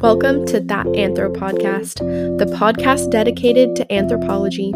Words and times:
Welcome 0.00 0.46
to 0.46 0.60
That 0.60 0.86
Anthro 0.86 1.30
Podcast, 1.30 1.98
the 2.38 2.46
podcast 2.46 3.10
dedicated 3.10 3.76
to 3.76 3.92
anthropology. 3.92 4.72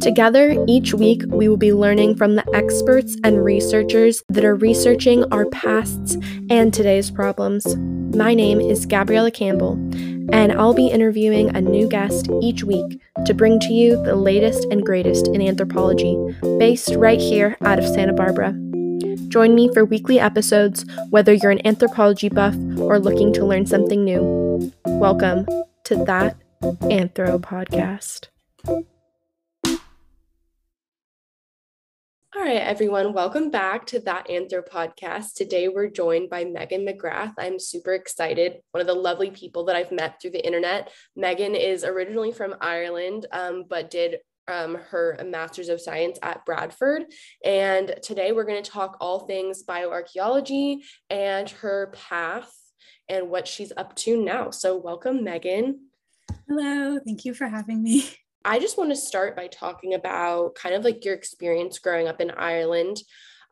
Together, 0.00 0.62
each 0.68 0.92
week, 0.92 1.22
we 1.28 1.48
will 1.48 1.56
be 1.56 1.72
learning 1.72 2.16
from 2.16 2.36
the 2.36 2.44
experts 2.54 3.16
and 3.24 3.42
researchers 3.42 4.22
that 4.28 4.44
are 4.44 4.54
researching 4.54 5.24
our 5.32 5.46
pasts 5.46 6.18
and 6.50 6.74
today's 6.74 7.10
problems. 7.10 7.74
My 8.14 8.34
name 8.34 8.60
is 8.60 8.84
Gabriella 8.84 9.30
Campbell, 9.30 9.72
and 10.30 10.52
I'll 10.52 10.74
be 10.74 10.88
interviewing 10.88 11.56
a 11.56 11.62
new 11.62 11.88
guest 11.88 12.28
each 12.42 12.62
week 12.62 13.00
to 13.24 13.32
bring 13.32 13.60
to 13.60 13.72
you 13.72 13.92
the 14.04 14.14
latest 14.14 14.66
and 14.70 14.84
greatest 14.84 15.26
in 15.28 15.40
anthropology, 15.40 16.18
based 16.58 16.94
right 16.96 17.18
here 17.18 17.56
out 17.62 17.78
of 17.78 17.86
Santa 17.86 18.12
Barbara. 18.12 18.54
Join 19.28 19.54
me 19.54 19.72
for 19.72 19.86
weekly 19.86 20.20
episodes, 20.20 20.84
whether 21.08 21.32
you're 21.32 21.50
an 21.50 21.66
anthropology 21.66 22.28
buff 22.28 22.56
or 22.78 22.98
looking 22.98 23.32
to 23.32 23.46
learn 23.46 23.64
something 23.64 24.04
new. 24.04 24.39
Welcome 24.84 25.46
to 25.84 25.96
That 26.04 26.36
Anthro 26.62 27.40
Podcast. 27.40 28.28
All 32.36 32.42
right, 32.42 32.56
everyone, 32.56 33.14
welcome 33.14 33.50
back 33.50 33.86
to 33.86 34.00
That 34.00 34.28
Anthro 34.28 34.62
Podcast. 34.66 35.32
Today 35.34 35.68
we're 35.68 35.88
joined 35.88 36.28
by 36.28 36.44
Megan 36.44 36.86
McGrath. 36.86 37.32
I'm 37.38 37.58
super 37.58 37.94
excited. 37.94 38.58
One 38.72 38.82
of 38.82 38.86
the 38.86 38.94
lovely 38.94 39.30
people 39.30 39.64
that 39.64 39.76
I've 39.76 39.92
met 39.92 40.20
through 40.20 40.32
the 40.32 40.44
internet. 40.44 40.92
Megan 41.16 41.54
is 41.54 41.82
originally 41.82 42.32
from 42.32 42.54
Ireland, 42.60 43.26
um, 43.32 43.64
but 43.66 43.90
did 43.90 44.18
um, 44.46 44.74
her 44.74 45.18
Master's 45.24 45.70
of 45.70 45.80
Science 45.80 46.18
at 46.22 46.44
Bradford. 46.44 47.04
And 47.44 47.94
today 48.02 48.32
we're 48.32 48.44
going 48.44 48.62
to 48.62 48.70
talk 48.70 48.98
all 49.00 49.20
things 49.20 49.64
bioarchaeology 49.64 50.78
and 51.08 51.48
her 51.48 51.94
path 51.94 52.52
and 53.10 53.28
what 53.28 53.46
she's 53.46 53.72
up 53.76 53.94
to 53.96 54.22
now. 54.22 54.50
So, 54.50 54.76
welcome, 54.76 55.24
Megan. 55.24 55.88
Hello, 56.48 56.98
thank 57.04 57.24
you 57.24 57.34
for 57.34 57.48
having 57.48 57.82
me. 57.82 58.08
I 58.44 58.58
just 58.58 58.78
want 58.78 58.90
to 58.90 58.96
start 58.96 59.36
by 59.36 59.48
talking 59.48 59.92
about 59.92 60.54
kind 60.54 60.74
of 60.74 60.84
like 60.84 61.04
your 61.04 61.14
experience 61.14 61.78
growing 61.78 62.08
up 62.08 62.20
in 62.20 62.30
Ireland. 62.30 62.96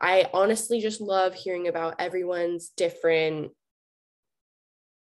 I 0.01 0.31
honestly 0.33 0.81
just 0.81 1.01
love 1.01 1.35
hearing 1.35 1.69
about 1.69 1.97
everyone's 1.99 2.71
different 2.71 3.51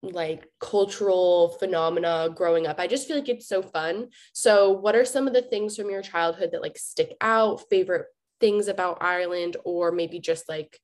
like 0.02 0.46
cultural 0.60 1.56
phenomena 1.58 2.28
growing 2.34 2.66
up. 2.66 2.78
I 2.78 2.86
just 2.86 3.08
feel 3.08 3.16
like 3.16 3.28
it's 3.28 3.48
so 3.48 3.62
fun. 3.62 4.08
So, 4.32 4.72
what 4.72 4.96
are 4.96 5.04
some 5.04 5.26
of 5.26 5.34
the 5.34 5.42
things 5.42 5.76
from 5.76 5.90
your 5.90 6.02
childhood 6.02 6.50
that 6.52 6.62
like 6.62 6.76
stick 6.76 7.14
out, 7.20 7.62
favorite 7.70 8.06
things 8.40 8.68
about 8.68 8.98
Ireland, 9.00 9.56
or 9.64 9.92
maybe 9.92 10.20
just 10.20 10.48
like 10.48 10.78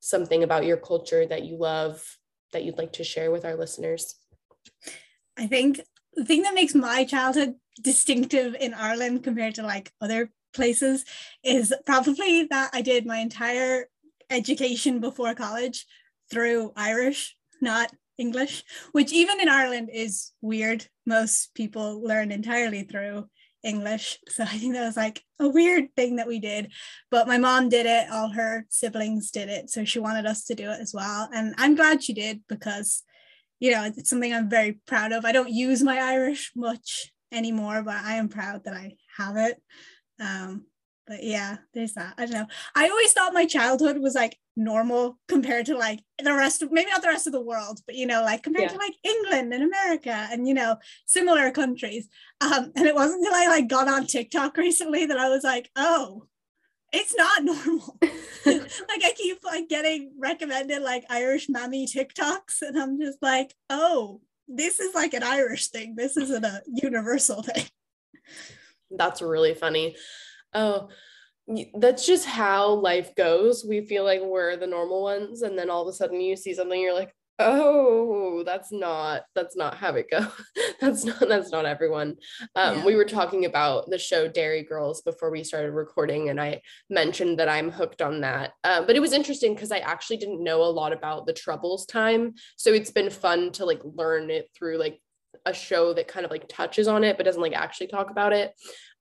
something 0.00 0.42
about 0.42 0.66
your 0.66 0.76
culture 0.76 1.26
that 1.26 1.44
you 1.44 1.56
love 1.58 2.04
that 2.54 2.64
you'd 2.64 2.78
like 2.78 2.92
to 2.94 3.04
share 3.04 3.30
with 3.30 3.44
our 3.44 3.54
listeners? 3.54 4.16
I 5.36 5.46
think 5.46 5.80
the 6.14 6.24
thing 6.24 6.42
that 6.42 6.54
makes 6.54 6.74
my 6.74 7.04
childhood 7.04 7.56
distinctive 7.82 8.56
in 8.58 8.72
Ireland 8.72 9.22
compared 9.24 9.56
to 9.56 9.62
like 9.62 9.92
other 10.00 10.30
places 10.54 11.04
is 11.42 11.74
probably 11.84 12.44
that 12.44 12.70
I 12.72 12.80
did 12.80 13.04
my 13.04 13.18
entire 13.18 13.86
education 14.30 15.00
before 15.00 15.34
college 15.34 15.86
through 16.30 16.72
Irish, 16.76 17.36
not 17.60 17.92
English, 18.16 18.64
which 18.92 19.12
even 19.12 19.40
in 19.40 19.48
Ireland 19.48 19.90
is 19.92 20.32
weird. 20.40 20.86
Most 21.04 21.54
people 21.54 22.02
learn 22.02 22.30
entirely 22.30 22.84
through 22.84 23.28
English. 23.64 24.18
So 24.28 24.44
I 24.44 24.58
think 24.58 24.74
that 24.74 24.84
was 24.84 24.96
like 24.96 25.22
a 25.40 25.48
weird 25.48 25.94
thing 25.96 26.16
that 26.16 26.28
we 26.28 26.38
did. 26.38 26.70
But 27.10 27.26
my 27.26 27.38
mom 27.38 27.68
did 27.68 27.86
it, 27.86 28.10
all 28.10 28.28
her 28.28 28.66
siblings 28.68 29.30
did 29.30 29.48
it. 29.48 29.70
So 29.70 29.84
she 29.84 29.98
wanted 29.98 30.26
us 30.26 30.44
to 30.44 30.54
do 30.54 30.70
it 30.70 30.80
as 30.80 30.92
well. 30.94 31.28
And 31.32 31.54
I'm 31.58 31.74
glad 31.74 32.02
she 32.02 32.12
did 32.12 32.42
because, 32.48 33.02
you 33.58 33.72
know, 33.72 33.84
it's 33.84 34.10
something 34.10 34.32
I'm 34.32 34.50
very 34.50 34.80
proud 34.86 35.12
of. 35.12 35.24
I 35.24 35.32
don't 35.32 35.50
use 35.50 35.82
my 35.82 35.98
Irish 35.98 36.52
much 36.54 37.12
anymore, 37.32 37.82
but 37.82 37.96
I 37.96 38.14
am 38.14 38.28
proud 38.28 38.64
that 38.64 38.74
I 38.74 38.96
have 39.16 39.36
it. 39.36 39.60
Um, 40.20 40.66
but 41.06 41.22
yeah, 41.22 41.58
there's 41.74 41.92
that. 41.94 42.14
I 42.16 42.26
don't 42.26 42.34
know. 42.34 42.46
I 42.74 42.88
always 42.88 43.12
thought 43.12 43.34
my 43.34 43.44
childhood 43.44 43.98
was 43.98 44.14
like 44.14 44.38
normal 44.56 45.18
compared 45.28 45.66
to 45.66 45.76
like 45.76 46.00
the 46.22 46.32
rest 46.32 46.62
of 46.62 46.72
maybe 46.72 46.90
not 46.90 47.02
the 47.02 47.08
rest 47.08 47.26
of 47.26 47.32
the 47.32 47.40
world, 47.40 47.80
but 47.86 47.94
you 47.94 48.06
know, 48.06 48.22
like 48.22 48.42
compared 48.42 48.70
yeah. 48.70 48.76
to 48.76 48.78
like 48.78 48.94
England 49.02 49.52
and 49.52 49.62
America 49.62 50.28
and 50.30 50.48
you 50.48 50.54
know, 50.54 50.76
similar 51.06 51.50
countries. 51.50 52.08
Um, 52.40 52.72
and 52.74 52.86
it 52.86 52.94
wasn't 52.94 53.24
until 53.24 53.34
I 53.34 53.48
like 53.48 53.68
got 53.68 53.88
on 53.88 54.06
TikTok 54.06 54.56
recently 54.56 55.06
that 55.06 55.18
I 55.18 55.28
was 55.28 55.44
like, 55.44 55.70
oh, 55.76 56.26
it's 56.92 57.14
not 57.14 57.44
normal. 57.44 57.98
like 58.02 59.04
I 59.04 59.12
keep 59.16 59.38
like 59.44 59.68
getting 59.68 60.12
recommended 60.18 60.80
like 60.82 61.04
Irish 61.10 61.48
mammy 61.48 61.86
TikToks, 61.86 62.62
and 62.62 62.78
I'm 62.78 62.98
just 62.98 63.18
like, 63.20 63.54
oh, 63.68 64.20
this 64.48 64.80
is 64.80 64.94
like 64.94 65.12
an 65.12 65.22
Irish 65.22 65.68
thing. 65.68 65.96
This 65.96 66.16
isn't 66.16 66.44
a 66.44 66.62
universal 66.66 67.42
thing. 67.42 67.64
That's 68.90 69.20
really 69.20 69.54
funny 69.54 69.96
oh 70.54 70.88
that's 71.74 72.06
just 72.06 72.26
how 72.26 72.72
life 72.72 73.14
goes. 73.14 73.66
We 73.68 73.82
feel 73.82 74.04
like 74.04 74.22
we're 74.22 74.56
the 74.56 74.66
normal 74.66 75.02
ones 75.02 75.42
and 75.42 75.58
then 75.58 75.68
all 75.68 75.82
of 75.82 75.88
a 75.88 75.92
sudden 75.92 76.20
you 76.20 76.36
see 76.36 76.54
something 76.54 76.80
you're 76.80 76.94
like 76.94 77.14
oh 77.40 78.44
that's 78.46 78.70
not 78.70 79.22
that's 79.34 79.56
not 79.56 79.76
how 79.76 79.92
it 79.94 80.08
goes 80.08 80.28
that's 80.80 81.04
not 81.04 81.18
that's 81.28 81.50
not 81.50 81.66
everyone. 81.66 82.16
Um, 82.54 82.78
yeah. 82.78 82.84
we 82.84 82.94
were 82.94 83.04
talking 83.04 83.44
about 83.44 83.90
the 83.90 83.98
show 83.98 84.28
Derry 84.28 84.62
Girls 84.62 85.02
before 85.02 85.30
we 85.30 85.42
started 85.42 85.72
recording 85.72 86.28
and 86.28 86.40
i 86.40 86.60
mentioned 86.88 87.38
that 87.40 87.48
i'm 87.48 87.70
hooked 87.70 88.02
on 88.02 88.20
that. 88.20 88.52
Um, 88.62 88.86
but 88.86 88.94
it 88.96 89.00
was 89.00 89.12
interesting 89.12 89.54
because 89.54 89.72
i 89.72 89.78
actually 89.78 90.18
didn't 90.18 90.44
know 90.44 90.62
a 90.62 90.70
lot 90.70 90.92
about 90.92 91.26
the 91.26 91.32
troubles 91.32 91.86
time. 91.86 92.34
So 92.56 92.72
it's 92.72 92.92
been 92.92 93.10
fun 93.10 93.50
to 93.52 93.64
like 93.64 93.80
learn 93.82 94.30
it 94.30 94.48
through 94.56 94.78
like 94.78 95.00
a 95.44 95.52
show 95.52 95.92
that 95.92 96.08
kind 96.08 96.24
of 96.24 96.30
like 96.30 96.48
touches 96.48 96.86
on 96.86 97.02
it 97.02 97.16
but 97.16 97.26
doesn't 97.26 97.42
like 97.42 97.52
actually 97.52 97.88
talk 97.88 98.10
about 98.10 98.32
it. 98.32 98.52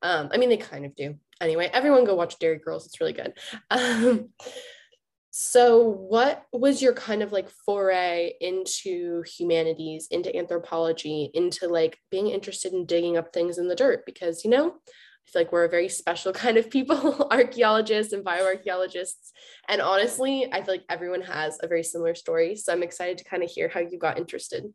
Um, 0.02 0.30
i 0.34 0.38
mean 0.38 0.50
they 0.50 0.58
kind 0.58 0.86
of 0.86 0.96
do 0.96 1.16
anyway, 1.44 1.70
everyone 1.74 2.06
go 2.06 2.16
watch 2.16 2.40
Derry 2.40 2.58
Girls. 2.58 2.86
It's 2.86 3.00
really 3.00 3.14
good. 3.14 3.34
Um, 3.70 4.30
so, 5.36 5.80
what 5.80 6.46
was 6.54 6.80
your 6.80 6.94
kind 6.94 7.24
of 7.24 7.32
like 7.32 7.50
foray 7.50 8.34
into 8.40 9.24
humanities, 9.24 10.08
into 10.12 10.36
anthropology, 10.36 11.32
into 11.34 11.68
like 11.68 11.98
being 12.12 12.28
interested 12.28 12.72
in 12.72 12.86
digging 12.86 13.18
up 13.18 13.34
things 13.34 13.58
in 13.58 13.68
the 13.68 13.76
dirt? 13.76 14.06
Because, 14.06 14.46
you 14.46 14.52
know, 14.52 14.68
I 14.68 15.32
feel 15.32 15.42
like 15.42 15.52
we're 15.52 15.66
a 15.66 15.70
very 15.70 15.90
special 15.90 16.34
kind 16.44 16.58
of 16.58 16.70
people, 16.70 17.28
archaeologists 17.32 18.14
and 18.14 18.24
bioarchaeologists. 18.24 19.32
And 19.68 19.82
honestly, 19.82 20.48
I 20.54 20.62
feel 20.62 20.76
like 20.76 20.86
everyone 20.88 21.22
has 21.22 21.58
a 21.64 21.68
very 21.68 21.84
similar 21.84 22.14
story. 22.14 22.56
So, 22.56 22.72
I'm 22.72 22.84
excited 22.84 23.18
to 23.18 23.24
kind 23.24 23.42
of 23.42 23.50
hear 23.50 23.70
how 23.70 23.80
you 23.80 23.98
got 23.98 24.20
interested. 24.20 24.72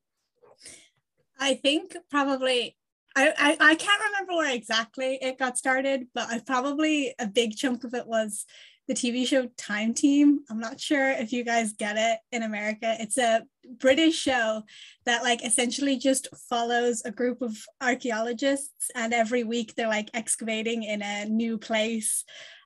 I 1.38 1.54
think 1.54 1.96
probably 2.10 2.76
I, 3.16 3.56
I, 3.58 3.74
can't 3.74 4.02
remember 4.04 4.36
where 4.36 4.54
exactly 4.54 5.19
it 5.20 5.38
got 5.38 5.58
started, 5.58 6.06
but 6.14 6.28
I 6.28 6.38
probably 6.38 7.14
a 7.19 7.26
big 7.26 7.56
chunk 7.56 7.82
of 7.82 7.94
it 7.94 8.06
was 8.06 8.46
the 8.88 8.94
TV 8.94 9.26
show 9.26 9.46
Time 9.58 9.92
Team. 9.92 10.41
I'm 10.50 10.58
not 10.58 10.80
sure 10.80 11.10
if 11.10 11.32
you 11.32 11.44
guys 11.44 11.74
get 11.74 11.97
it 11.98 12.20
in 12.32 12.42
America. 12.42 12.97
It's 12.98 13.18
a 13.18 13.44
British 13.78 14.16
show 14.16 14.62
that 15.04 15.22
like 15.22 15.44
essentially 15.44 15.98
just 15.98 16.28
follows 16.48 17.02
a 17.04 17.10
group 17.10 17.42
of 17.42 17.56
archaeologists 17.82 18.91
and 18.94 19.12
every 19.12 19.44
week 19.44 19.74
they're 19.74 19.88
like 19.88 20.10
excavating 20.14 20.84
in 20.84 21.02
a 21.02 21.26
new 21.26 21.58
place. 21.58 22.24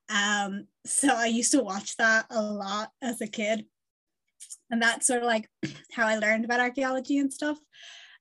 Um, 0.09 0.67
so 0.87 1.09
I 1.09 1.27
used 1.27 1.53
to 1.53 1.63
watch 1.63 1.97
that 1.97 2.27
a 2.31 2.41
lot 2.41 2.91
as 3.03 3.21
a 3.21 3.27
kid. 3.27 3.67
And 4.71 4.81
that's 4.81 5.07
sort 5.07 5.23
of 5.23 5.27
like 5.27 5.49
how 5.93 6.07
I 6.07 6.17
learned 6.17 6.45
about 6.45 6.61
archaeology 6.61 7.19
and 7.19 7.33
stuff. 7.33 7.59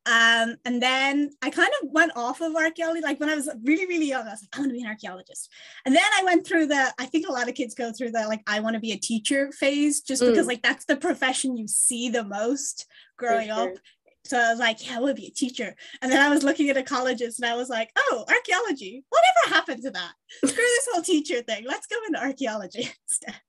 Um, 0.08 0.56
and 0.66 0.82
then 0.82 1.30
I 1.44 1.52
kind 1.52 1.70
of 1.82 1.90
went 1.92 2.14
off 2.16 2.42
of 2.42 2.56
archaeology. 2.56 3.02
Like 3.02 3.20
when 3.20 3.30
I 3.30 3.36
was 3.36 3.50
really, 3.64 3.86
really 3.86 4.08
young, 4.08 4.28
I 4.28 4.32
was 4.32 4.42
like, 4.42 4.50
I 4.56 4.60
want 4.60 4.72
to 4.72 4.74
be 4.74 4.82
an 4.82 4.88
archaeologist. 4.88 5.50
And 5.86 5.96
then 5.96 6.04
I 6.20 6.24
went 6.24 6.46
through 6.46 6.68
the, 6.68 6.92
I 6.98 7.06
think 7.06 7.28
a 7.28 7.32
lot 7.32 7.48
of 7.48 7.54
kids 7.54 7.76
go 7.76 7.92
through 7.92 8.12
the 8.12 8.26
like, 8.28 8.42
I 8.48 8.62
want 8.62 8.74
to 8.74 8.80
be 8.80 8.94
a 8.94 8.98
teacher 8.98 9.52
phase 9.52 10.02
just 10.02 10.24
mm. 10.24 10.30
because 10.30 10.48
like 10.48 10.64
that's 10.64 10.86
the 10.86 10.98
profession 10.98 11.56
you 11.56 11.68
see 11.68 12.10
the 12.10 12.24
most 12.24 12.88
growing 13.18 13.50
sure. 13.50 13.74
up. 13.74 13.78
So 14.26 14.40
I 14.40 14.50
was 14.50 14.60
like, 14.60 14.86
yeah, 14.86 14.98
I 14.98 15.02
want 15.02 15.16
to 15.16 15.22
be 15.22 15.28
a 15.28 15.32
teacher. 15.32 15.76
And 16.02 16.12
then 16.12 16.20
I 16.20 16.30
was 16.30 16.44
looking 16.44 16.70
at 16.70 16.76
the 16.76 16.84
colleges 16.84 17.40
and 17.40 17.52
I 17.52 17.56
was 17.56 17.70
like, 17.70 17.92
oh, 17.96 18.26
archaeology. 18.28 19.04
Whatever 19.10 19.56
happened 19.56 19.84
to 19.84 19.92
that? 19.92 20.14
Screw 20.46 20.56
this 20.56 20.88
whole 20.92 21.04
teacher 21.04 21.42
thing. 21.44 21.66
Let's 21.68 21.88
go 21.88 21.98
into 22.08 22.20
archaeology 22.20 22.90
instead. 23.08 23.42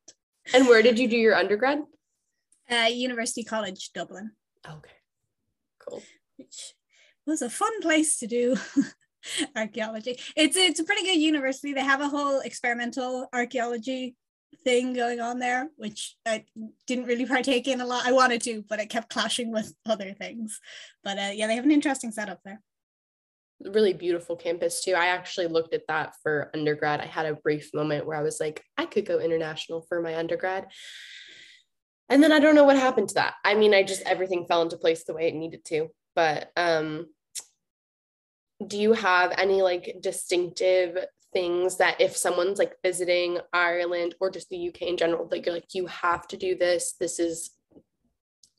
And 0.52 0.68
where 0.68 0.82
did 0.82 0.98
you 0.98 1.08
do 1.08 1.16
your 1.16 1.34
undergrad? 1.34 1.82
Uh, 2.70 2.88
University 2.90 3.44
College 3.44 3.90
Dublin. 3.94 4.32
Okay, 4.66 4.90
cool 5.78 6.02
was 7.26 7.42
a 7.42 7.50
fun 7.50 7.80
place 7.80 8.18
to 8.18 8.26
do 8.26 8.56
archaeology. 9.56 10.18
It's 10.36 10.56
it's 10.56 10.80
a 10.80 10.84
pretty 10.84 11.04
good 11.04 11.18
university. 11.18 11.72
They 11.72 11.84
have 11.84 12.00
a 12.00 12.08
whole 12.08 12.40
experimental 12.40 13.28
archaeology 13.32 14.16
thing 14.64 14.92
going 14.92 15.20
on 15.20 15.38
there, 15.38 15.68
which 15.76 16.16
I 16.26 16.44
didn't 16.86 17.06
really 17.06 17.26
partake 17.26 17.66
in 17.68 17.80
a 17.80 17.86
lot. 17.86 18.06
I 18.06 18.12
wanted 18.12 18.42
to, 18.42 18.64
but 18.68 18.80
it 18.80 18.90
kept 18.90 19.10
clashing 19.10 19.52
with 19.52 19.74
other 19.86 20.12
things. 20.12 20.60
But 21.02 21.18
uh, 21.18 21.30
yeah, 21.32 21.46
they 21.46 21.56
have 21.56 21.64
an 21.64 21.70
interesting 21.70 22.12
setup 22.12 22.40
there. 22.44 22.60
Really 23.64 23.92
beautiful 23.92 24.36
campus 24.36 24.82
too. 24.82 24.94
I 24.94 25.06
actually 25.06 25.46
looked 25.46 25.72
at 25.72 25.86
that 25.86 26.14
for 26.22 26.50
undergrad. 26.52 27.00
I 27.00 27.06
had 27.06 27.26
a 27.26 27.34
brief 27.34 27.72
moment 27.72 28.06
where 28.06 28.16
I 28.16 28.22
was 28.22 28.40
like, 28.40 28.62
I 28.76 28.86
could 28.86 29.06
go 29.06 29.20
international 29.20 29.82
for 29.88 30.00
my 30.00 30.16
undergrad. 30.16 30.66
And 32.08 32.22
then 32.22 32.32
I 32.32 32.40
don't 32.40 32.56
know 32.56 32.64
what 32.64 32.76
happened 32.76 33.08
to 33.10 33.14
that. 33.14 33.34
I 33.44 33.54
mean, 33.54 33.72
I 33.72 33.84
just 33.84 34.02
everything 34.02 34.46
fell 34.46 34.62
into 34.62 34.76
place 34.76 35.04
the 35.04 35.14
way 35.14 35.28
it 35.28 35.34
needed 35.34 35.64
to 35.66 35.88
but 36.14 36.50
um 36.56 37.06
do 38.66 38.78
you 38.78 38.92
have 38.92 39.32
any 39.38 39.62
like 39.62 39.96
distinctive 40.00 40.96
things 41.32 41.78
that 41.78 42.00
if 42.00 42.16
someone's 42.16 42.58
like 42.58 42.74
visiting 42.84 43.38
Ireland 43.52 44.14
or 44.20 44.30
just 44.30 44.48
the 44.50 44.68
UK 44.68 44.82
in 44.82 44.96
general, 44.96 45.26
that 45.28 45.44
you're 45.44 45.54
like, 45.54 45.74
you 45.74 45.86
have 45.86 46.28
to 46.28 46.36
do 46.36 46.56
this. 46.56 46.94
This 47.00 47.18
is 47.18 47.50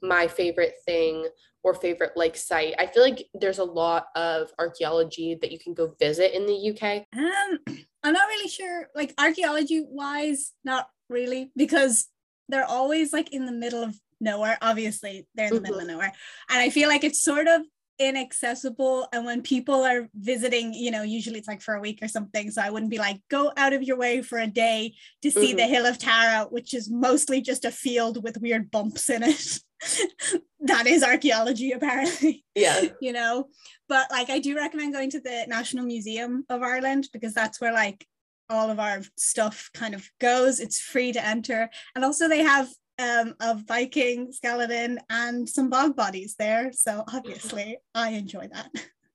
my 0.02 0.28
favorite 0.28 0.76
thing 0.86 1.28
or 1.64 1.74
favorite 1.74 2.12
like 2.16 2.36
site. 2.36 2.76
I 2.78 2.88
feel 2.88 3.04
like 3.04 3.26
there's 3.34 3.60
a 3.60 3.64
lot 3.64 4.08
of 4.16 4.52
archaeology 4.60 5.38
that 5.42 5.52
you 5.52 5.60
can 5.60 5.74
go 5.74 5.96
visit 6.00 6.36
in 6.36 6.46
the 6.46 6.72
UK. 6.72 7.06
Um, 7.16 7.60
I'm 8.04 8.14
not 8.14 8.28
really 8.28 8.50
sure, 8.50 8.90
like 8.94 9.14
archaeology 9.18 9.86
wise, 9.88 10.52
not 10.66 10.88
really, 11.10 11.52
because 11.56 12.08
they're 12.50 12.66
always 12.66 13.14
like 13.14 13.32
in 13.34 13.46
the 13.46 13.54
middle 13.54 13.82
of 13.82 13.98
nowhere. 14.24 14.58
Obviously, 14.62 15.28
they're 15.36 15.48
in 15.48 15.54
the 15.54 15.60
mm-hmm. 15.60 15.64
middle 15.64 15.82
of 15.82 15.88
nowhere. 15.88 16.14
And 16.50 16.60
I 16.60 16.70
feel 16.70 16.90
like 16.90 17.04
it's 17.04 17.22
sort 17.22 17.48
of 17.48 17.62
inaccessible 18.00 19.08
and 19.14 19.24
when 19.24 19.44
people 19.44 19.84
are 19.84 20.10
visiting 20.16 20.74
you 20.74 20.90
know 20.90 21.04
usually 21.04 21.38
it's 21.38 21.48
like 21.48 21.62
for 21.62 21.76
a 21.76 21.80
week 21.80 22.00
or 22.02 22.08
something 22.08 22.50
so 22.50 22.60
i 22.60 22.70
wouldn't 22.70 22.90
be 22.90 22.98
like 22.98 23.22
go 23.30 23.52
out 23.56 23.72
of 23.72 23.84
your 23.84 23.98
way 23.98 24.22
for 24.22 24.40
a 24.40 24.48
day 24.48 24.96
to 25.22 25.30
see 25.30 25.50
mm-hmm. 25.50 25.58
the 25.58 25.68
hill 25.68 25.86
of 25.86 26.00
tara 26.00 26.48
which 26.50 26.74
is 26.74 26.90
mostly 26.90 27.40
just 27.40 27.66
a 27.66 27.72
field 27.72 28.24
with 28.24 28.42
weird 28.42 28.72
bumps 28.72 29.10
in 29.12 29.22
it 29.22 29.60
that 30.60 30.88
is 30.88 31.04
archaeology 31.04 31.72
apparently 31.72 32.44
yeah 32.56 32.82
you 33.02 33.14
know 33.14 33.46
but 33.88 34.10
like 34.10 34.32
i 34.32 34.40
do 34.40 34.56
recommend 34.56 34.92
going 34.92 35.12
to 35.12 35.20
the 35.20 35.46
national 35.48 35.86
museum 35.86 36.44
of 36.50 36.64
ireland 36.64 37.08
because 37.14 37.34
that's 37.34 37.62
where 37.62 37.74
like 37.74 38.08
all 38.50 38.72
of 38.72 38.80
our 38.80 39.02
stuff 39.18 39.70
kind 39.74 39.94
of 39.94 40.10
goes 40.20 40.60
it's 40.60 40.80
free 40.80 41.12
to 41.12 41.24
enter 41.24 41.70
and 41.96 42.04
also 42.04 42.28
they 42.28 42.42
have 42.42 42.68
um, 43.00 43.36
of 43.40 43.68
Viking 43.68 44.32
skeleton 44.32 45.00
and 45.10 45.48
some 45.48 45.70
bog 45.70 45.96
bodies 45.96 46.36
there. 46.38 46.72
So 46.74 47.04
obviously, 47.08 47.78
I 47.96 48.10
enjoy 48.12 48.48
that. 48.52 48.70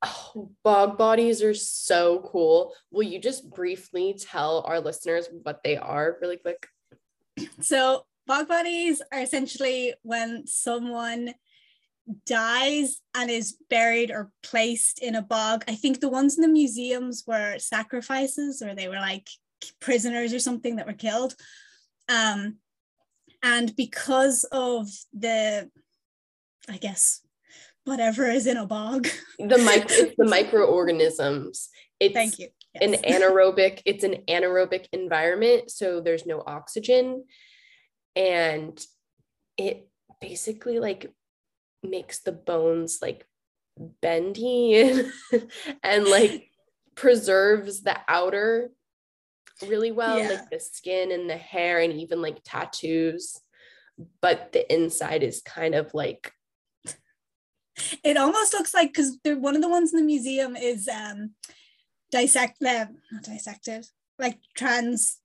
Oh, 0.05 0.51
bog 0.63 0.97
bodies 0.97 1.43
are 1.43 1.55
so 1.55 2.21
cool. 2.31 2.73
Will 2.93 3.03
you 3.03 3.19
just 3.21 3.51
briefly 3.51 4.17
tell 4.19 4.63
our 4.67 4.81
listeners 4.81 5.29
what 5.43 5.63
they 5.65 5.77
are, 5.77 6.17
really 6.21 6.37
quick? 6.37 6.69
So, 7.61 8.05
bog 8.25 8.47
bodies 8.47 9.03
are 9.13 9.21
essentially 9.21 9.95
when 10.03 10.47
someone 10.47 11.35
dies 12.27 13.01
and 13.15 13.31
is 13.31 13.57
buried 13.69 14.11
or 14.11 14.31
placed 14.43 15.01
in 15.01 15.15
a 15.15 15.23
bog. 15.23 15.65
I 15.69 15.75
think 15.75 16.01
the 16.01 16.09
ones 16.09 16.37
in 16.37 16.43
the 16.43 16.49
museums 16.49 17.25
were 17.27 17.59
sacrifices 17.59 18.63
or 18.63 18.75
they 18.75 18.89
were 18.89 18.97
like 18.97 19.29
prisoners 19.81 20.33
or 20.33 20.39
something 20.39 20.77
that 20.77 20.87
were 20.87 20.93
killed. 20.93 21.35
Um, 22.09 22.59
and 23.43 23.75
because 23.77 24.45
of 24.53 24.89
the 25.13 25.71
i 26.69 26.77
guess 26.77 27.23
whatever 27.89 28.27
is 28.27 28.47
in 28.47 28.59
a 28.59 28.67
bog. 28.67 29.09
The 29.39 29.59
micro 29.59 29.97
the 30.17 30.27
microorganisms. 30.27 31.71
It's 31.99 32.15
thank 32.15 32.39
you. 32.39 32.49
Yes. 32.75 33.01
an 33.01 33.11
anaerobic 33.11 33.81
it's 33.87 34.05
an 34.05 34.17
anaerobic 34.29 34.87
environment 34.93 35.71
so 35.71 36.01
there's 36.01 36.27
no 36.27 36.43
oxygen. 36.47 37.25
And 38.15 38.79
it 39.57 39.89
basically 40.21 40.79
like 40.79 41.11
makes 41.83 42.21
the 42.21 42.33
bones 42.33 42.99
like 43.01 43.27
bendy 44.03 44.81
and, 44.81 45.13
and 45.83 46.05
like 46.05 46.51
preserves 46.95 47.83
the 47.83 47.97
outer 48.07 48.71
really 49.67 49.93
well, 49.93 50.19
yeah. 50.19 50.29
like 50.29 50.51
the 50.51 50.61
skin 50.61 51.13
and 51.13 51.29
the 51.29 51.37
hair 51.37 51.81
and 51.81 51.93
even 51.93 52.23
like 52.23 52.39
tattoos. 52.45 53.41
But 54.21 54.53
the 54.53 54.73
inside 54.73 55.23
is 55.23 55.43
kind 55.43 55.75
of 55.75 55.93
like 55.93 56.33
it 58.05 58.17
almost 58.17 58.53
looks 58.53 58.75
like 58.75 58.93
because 58.93 59.19
one 59.25 59.57
of 59.57 59.63
the 59.63 59.69
ones 59.69 59.93
in 59.93 59.99
the 59.99 60.05
museum 60.05 60.57
is 60.57 60.89
um 60.89 61.31
dissect 62.11 62.63
uh, 62.63 62.87
not 63.13 63.23
dissected 63.23 63.87
like 64.19 64.39
trans 64.57 65.19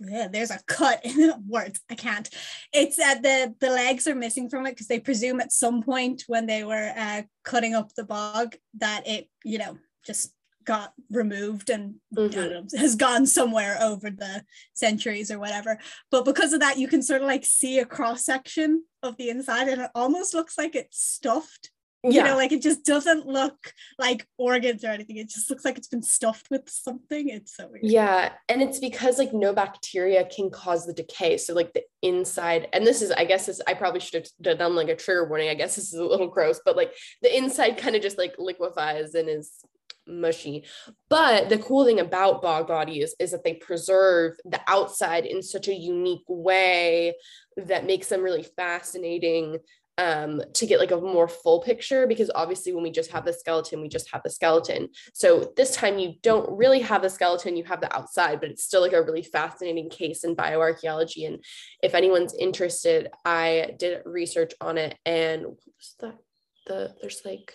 yeah, 0.00 0.28
there's 0.28 0.50
a 0.50 0.58
cut 0.66 1.04
in 1.04 1.16
the 1.16 1.38
words 1.48 1.80
i 1.90 1.94
can't 1.94 2.28
it's 2.72 2.96
that 2.96 3.18
uh, 3.18 3.20
the 3.20 3.54
the 3.60 3.70
legs 3.70 4.06
are 4.06 4.14
missing 4.14 4.48
from 4.48 4.66
it 4.66 4.70
because 4.70 4.88
they 4.88 5.00
presume 5.00 5.40
at 5.40 5.52
some 5.52 5.82
point 5.82 6.24
when 6.26 6.46
they 6.46 6.64
were 6.64 6.92
uh, 6.96 7.22
cutting 7.44 7.74
up 7.74 7.94
the 7.94 8.04
bog 8.04 8.54
that 8.74 9.06
it 9.06 9.28
you 9.44 9.58
know 9.58 9.78
just 10.04 10.32
got 10.64 10.92
removed 11.10 11.70
and 11.70 11.96
mm-hmm. 12.16 12.38
know, 12.38 12.64
has 12.78 12.96
gone 12.96 13.26
somewhere 13.26 13.76
over 13.80 14.10
the 14.10 14.44
centuries 14.74 15.30
or 15.30 15.38
whatever. 15.38 15.78
But 16.10 16.24
because 16.24 16.52
of 16.52 16.60
that, 16.60 16.78
you 16.78 16.88
can 16.88 17.02
sort 17.02 17.22
of 17.22 17.28
like 17.28 17.44
see 17.44 17.78
a 17.78 17.84
cross 17.84 18.24
section 18.24 18.84
of 19.02 19.16
the 19.16 19.30
inside, 19.30 19.68
and 19.68 19.82
it 19.82 19.90
almost 19.94 20.34
looks 20.34 20.56
like 20.58 20.74
it's 20.74 21.02
stuffed. 21.02 21.70
Yeah. 22.06 22.10
You 22.10 22.22
know, 22.24 22.36
like 22.36 22.52
it 22.52 22.60
just 22.60 22.84
doesn't 22.84 23.26
look 23.26 23.72
like 23.98 24.26
organs 24.36 24.84
or 24.84 24.88
anything. 24.88 25.16
It 25.16 25.30
just 25.30 25.48
looks 25.48 25.64
like 25.64 25.78
it's 25.78 25.88
been 25.88 26.02
stuffed 26.02 26.48
with 26.50 26.68
something. 26.68 27.30
It's 27.30 27.56
so 27.56 27.66
weird. 27.66 27.82
Yeah. 27.82 28.32
And 28.50 28.60
it's 28.60 28.78
because 28.78 29.18
like 29.18 29.32
no 29.32 29.54
bacteria 29.54 30.26
can 30.26 30.50
cause 30.50 30.84
the 30.84 30.92
decay. 30.92 31.38
So 31.38 31.54
like 31.54 31.72
the 31.72 31.82
inside, 32.02 32.68
and 32.74 32.86
this 32.86 33.00
is, 33.00 33.10
I 33.10 33.24
guess 33.24 33.46
this, 33.46 33.62
I 33.66 33.72
probably 33.72 34.00
should 34.00 34.28
have 34.44 34.58
done 34.58 34.76
like 34.76 34.90
a 34.90 34.96
trigger 34.96 35.26
warning. 35.26 35.48
I 35.48 35.54
guess 35.54 35.76
this 35.76 35.94
is 35.94 35.98
a 35.98 36.04
little 36.04 36.28
gross, 36.28 36.60
but 36.62 36.76
like 36.76 36.92
the 37.22 37.34
inside 37.34 37.78
kind 37.78 37.96
of 37.96 38.02
just 38.02 38.18
like 38.18 38.34
liquefies 38.36 39.14
and 39.14 39.30
is 39.30 39.64
mushy. 40.06 40.64
But 41.08 41.48
the 41.48 41.58
cool 41.58 41.84
thing 41.84 42.00
about 42.00 42.42
bog 42.42 42.66
bodies 42.66 43.14
is 43.18 43.30
that 43.30 43.44
they 43.44 43.54
preserve 43.54 44.36
the 44.44 44.60
outside 44.68 45.26
in 45.26 45.42
such 45.42 45.68
a 45.68 45.74
unique 45.74 46.24
way 46.28 47.14
that 47.56 47.86
makes 47.86 48.08
them 48.08 48.22
really 48.22 48.42
fascinating 48.42 49.58
um, 49.96 50.42
to 50.54 50.66
get 50.66 50.80
like 50.80 50.90
a 50.90 51.00
more 51.00 51.28
full 51.28 51.60
picture 51.60 52.06
because 52.06 52.30
obviously 52.34 52.72
when 52.72 52.82
we 52.82 52.90
just 52.90 53.12
have 53.12 53.24
the 53.24 53.32
skeleton 53.32 53.80
we 53.80 53.88
just 53.88 54.10
have 54.10 54.22
the 54.24 54.30
skeleton 54.30 54.88
so 55.12 55.52
this 55.56 55.74
time 55.76 56.00
you 56.00 56.14
don't 56.22 56.50
really 56.50 56.80
have 56.80 57.00
the 57.00 57.08
skeleton 57.08 57.56
you 57.56 57.62
have 57.62 57.80
the 57.80 57.94
outside 57.96 58.40
but 58.40 58.50
it's 58.50 58.64
still 58.64 58.80
like 58.80 58.92
a 58.92 59.02
really 59.02 59.22
fascinating 59.22 59.88
case 59.88 60.24
in 60.24 60.34
bioarchaeology 60.34 61.28
and 61.28 61.44
if 61.80 61.94
anyone's 61.94 62.34
interested 62.34 63.08
i 63.24 63.72
did 63.78 64.02
research 64.04 64.52
on 64.60 64.78
it 64.78 64.98
and 65.06 65.42
what 65.42 65.58
was 65.78 65.94
that 66.00 66.18
the 66.66 66.92
there's 67.00 67.22
like 67.24 67.54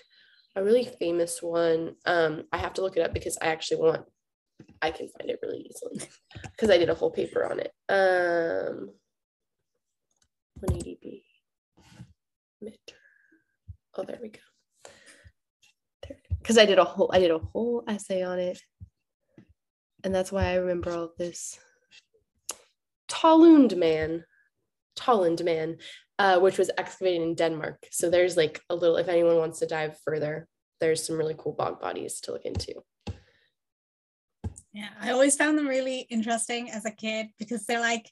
a 0.59 0.63
really 0.63 0.89
famous 0.99 1.41
one. 1.41 1.95
Um, 2.05 2.43
I 2.51 2.57
have 2.57 2.73
to 2.75 2.81
look 2.81 2.97
it 2.97 3.03
up 3.03 3.13
because 3.13 3.37
I 3.41 3.47
actually 3.47 3.81
want, 3.81 4.05
I 4.81 4.91
can 4.91 5.07
find 5.07 5.29
it 5.29 5.39
really 5.41 5.69
easily 5.69 6.07
because 6.43 6.69
I 6.69 6.77
did 6.77 6.89
a 6.89 6.95
whole 6.95 7.11
paper 7.11 7.49
on 7.49 7.59
it. 7.59 7.71
Um, 7.87 8.91
180B. 10.61 11.23
Oh, 13.95 14.03
there 14.03 14.19
we 14.21 14.29
go. 14.29 14.39
Because 16.41 16.57
I 16.57 16.65
did 16.65 16.79
a 16.79 16.83
whole, 16.83 17.09
I 17.13 17.19
did 17.19 17.31
a 17.31 17.39
whole 17.39 17.83
essay 17.87 18.23
on 18.23 18.39
it, 18.39 18.61
and 20.03 20.15
that's 20.15 20.31
why 20.31 20.45
I 20.45 20.55
remember 20.55 20.91
all 20.91 21.03
of 21.03 21.17
this. 21.17 21.59
Tollund 23.09 23.77
man, 23.77 24.23
Tollund 24.97 25.43
man 25.43 25.77
uh, 26.19 26.37
which 26.39 26.57
was 26.57 26.69
excavated 26.77 27.21
in 27.21 27.33
Denmark. 27.33 27.87
So 27.91 28.09
there's 28.09 28.35
like 28.35 28.61
a 28.69 28.75
little, 28.75 28.97
if 28.97 29.07
anyone 29.07 29.37
wants 29.37 29.59
to 29.59 29.65
dive 29.65 29.97
further, 30.05 30.47
there's 30.81 31.05
some 31.05 31.17
really 31.17 31.35
cool 31.37 31.53
bog 31.53 31.81
bodies 31.81 32.19
to 32.21 32.33
look 32.33 32.45
into. 32.45 32.83
Yeah, 34.73 34.89
I 35.01 35.11
always 35.11 35.35
found 35.35 35.57
them 35.57 35.67
really 35.67 36.01
interesting 36.09 36.69
as 36.69 36.85
a 36.85 36.91
kid 36.91 37.27
because 37.39 37.65
they're 37.65 37.79
like, 37.79 38.11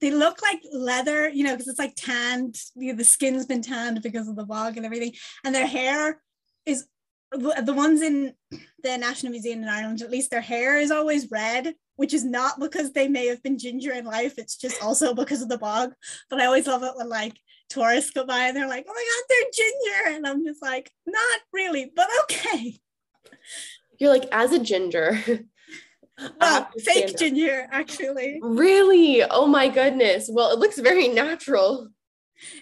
they 0.00 0.10
look 0.10 0.42
like 0.42 0.60
leather, 0.72 1.28
you 1.28 1.44
know, 1.44 1.52
because 1.52 1.68
it's 1.68 1.78
like 1.78 1.94
tanned, 1.96 2.56
you 2.74 2.92
know, 2.92 2.98
the 2.98 3.04
skin's 3.04 3.46
been 3.46 3.62
tanned 3.62 4.02
because 4.02 4.28
of 4.28 4.36
the 4.36 4.44
bog 4.44 4.76
and 4.76 4.84
everything. 4.84 5.12
And 5.44 5.54
their 5.54 5.66
hair 5.66 6.20
is 6.66 6.86
the 7.30 7.74
ones 7.74 8.02
in 8.02 8.34
the 8.82 8.98
National 8.98 9.32
Museum 9.32 9.62
in 9.62 9.68
Ireland, 9.68 10.02
at 10.02 10.10
least 10.10 10.30
their 10.30 10.40
hair 10.40 10.78
is 10.78 10.90
always 10.90 11.30
red, 11.30 11.74
which 11.96 12.14
is 12.14 12.24
not 12.24 12.60
because 12.60 12.92
they 12.92 13.08
may 13.08 13.26
have 13.26 13.42
been 13.42 13.58
ginger 13.58 13.92
in 13.92 14.04
life. 14.04 14.38
It's 14.38 14.56
just 14.56 14.82
also 14.82 15.14
because 15.14 15.42
of 15.42 15.48
the 15.48 15.58
bog. 15.58 15.92
But 16.30 16.40
I 16.40 16.46
always 16.46 16.66
love 16.66 16.82
it 16.82 16.92
when 16.94 17.08
like 17.08 17.34
tourists 17.68 18.10
go 18.10 18.24
by 18.24 18.46
and 18.46 18.56
they're 18.56 18.68
like, 18.68 18.86
oh 18.88 18.92
my 18.92 19.04
God, 19.04 19.24
they're 19.28 19.50
ginger. 19.52 20.16
And 20.16 20.26
I'm 20.26 20.44
just 20.44 20.62
like, 20.62 20.90
not 21.06 21.40
really, 21.52 21.90
but 21.94 22.08
okay. 22.24 22.78
You're 23.98 24.12
like, 24.12 24.28
as 24.32 24.52
a 24.52 24.58
ginger. 24.58 25.18
well, 26.40 26.68
fake 26.78 27.16
ginger, 27.16 27.66
actually. 27.70 28.38
Really? 28.42 29.22
Oh 29.22 29.46
my 29.46 29.68
goodness. 29.68 30.28
Well, 30.32 30.52
it 30.52 30.58
looks 30.58 30.78
very 30.78 31.08
natural. 31.08 31.88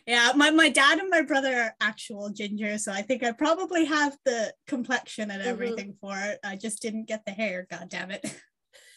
Yeah, 0.07 0.33
my, 0.37 0.51
my 0.51 0.69
dad 0.69 0.99
and 0.99 1.11
my 1.11 1.23
brother 1.23 1.53
are 1.53 1.75
actual 1.81 2.31
ginger, 2.31 2.79
so 2.79 2.93
I 2.93 3.03
think 3.03 3.25
I 3.25 3.33
probably 3.33 3.85
have 3.87 4.17
the 4.25 4.53
complexion 4.69 5.33
and 5.33 5.41
mm-hmm. 5.41 5.51
everything 5.51 5.89
mm-hmm. 5.95 6.07
for 6.07 6.17
it. 6.17 6.39
I 6.45 6.55
just 6.57 6.81
didn't 6.81 7.09
get 7.09 7.25
the 7.25 7.33
hair, 7.33 7.67
god 7.69 7.89
damn 7.89 8.13
it. 8.13 8.25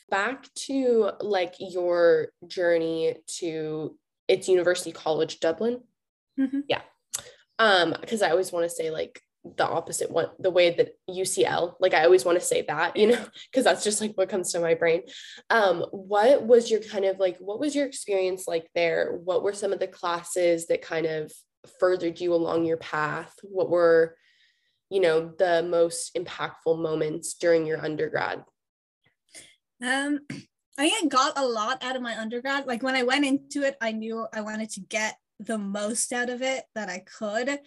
back 0.09 0.51
to 0.53 1.11
like 1.21 1.55
your 1.59 2.29
journey 2.47 3.15
to 3.39 3.97
it's 4.27 4.49
University 4.49 4.91
College 4.91 5.39
Dublin. 5.39 5.81
Mm-hmm. 6.39 6.61
Yeah. 6.67 6.81
Um, 7.59 7.95
because 7.99 8.21
I 8.21 8.29
always 8.29 8.51
want 8.51 8.65
to 8.65 8.69
say 8.69 8.91
like 8.91 9.21
the 9.55 9.67
opposite 9.67 10.11
one, 10.11 10.29
the 10.39 10.51
way 10.51 10.71
that 10.71 10.95
UCL, 11.09 11.75
like 11.79 11.93
I 11.93 12.03
always 12.03 12.25
want 12.25 12.39
to 12.39 12.45
say 12.45 12.63
that, 12.63 12.97
you 12.97 13.07
know, 13.07 13.25
because 13.51 13.63
that's 13.63 13.83
just 13.83 14.01
like 14.01 14.13
what 14.15 14.29
comes 14.29 14.51
to 14.51 14.59
my 14.59 14.73
brain. 14.73 15.03
Um, 15.49 15.85
what 15.91 16.45
was 16.45 16.69
your 16.69 16.81
kind 16.81 17.05
of 17.05 17.19
like, 17.19 17.37
what 17.37 17.59
was 17.59 17.75
your 17.75 17.85
experience 17.85 18.47
like 18.47 18.67
there? 18.75 19.13
What 19.23 19.43
were 19.43 19.53
some 19.53 19.73
of 19.73 19.79
the 19.79 19.87
classes 19.87 20.67
that 20.67 20.81
kind 20.81 21.05
of 21.05 21.31
furthered 21.79 22.19
you 22.19 22.33
along 22.33 22.65
your 22.65 22.77
path? 22.77 23.33
What 23.43 23.69
were, 23.69 24.15
you 24.89 24.99
know, 24.99 25.31
the 25.37 25.63
most 25.63 26.15
impactful 26.15 26.79
moments 26.79 27.35
during 27.35 27.65
your 27.65 27.83
undergrad? 27.83 28.43
Um, 29.83 30.19
I 30.77 30.89
think 30.89 31.05
I 31.05 31.07
got 31.07 31.37
a 31.37 31.45
lot 31.45 31.83
out 31.83 31.95
of 31.95 32.01
my 32.01 32.17
undergrad. 32.19 32.67
Like 32.67 32.83
when 32.83 32.95
I 32.95 33.03
went 33.03 33.25
into 33.25 33.63
it, 33.63 33.75
I 33.81 33.91
knew 33.91 34.27
I 34.33 34.41
wanted 34.41 34.69
to 34.71 34.81
get 34.81 35.17
the 35.39 35.57
most 35.57 36.13
out 36.13 36.29
of 36.29 36.41
it 36.41 36.63
that 36.75 36.89
I 36.89 36.99
could. 36.99 37.59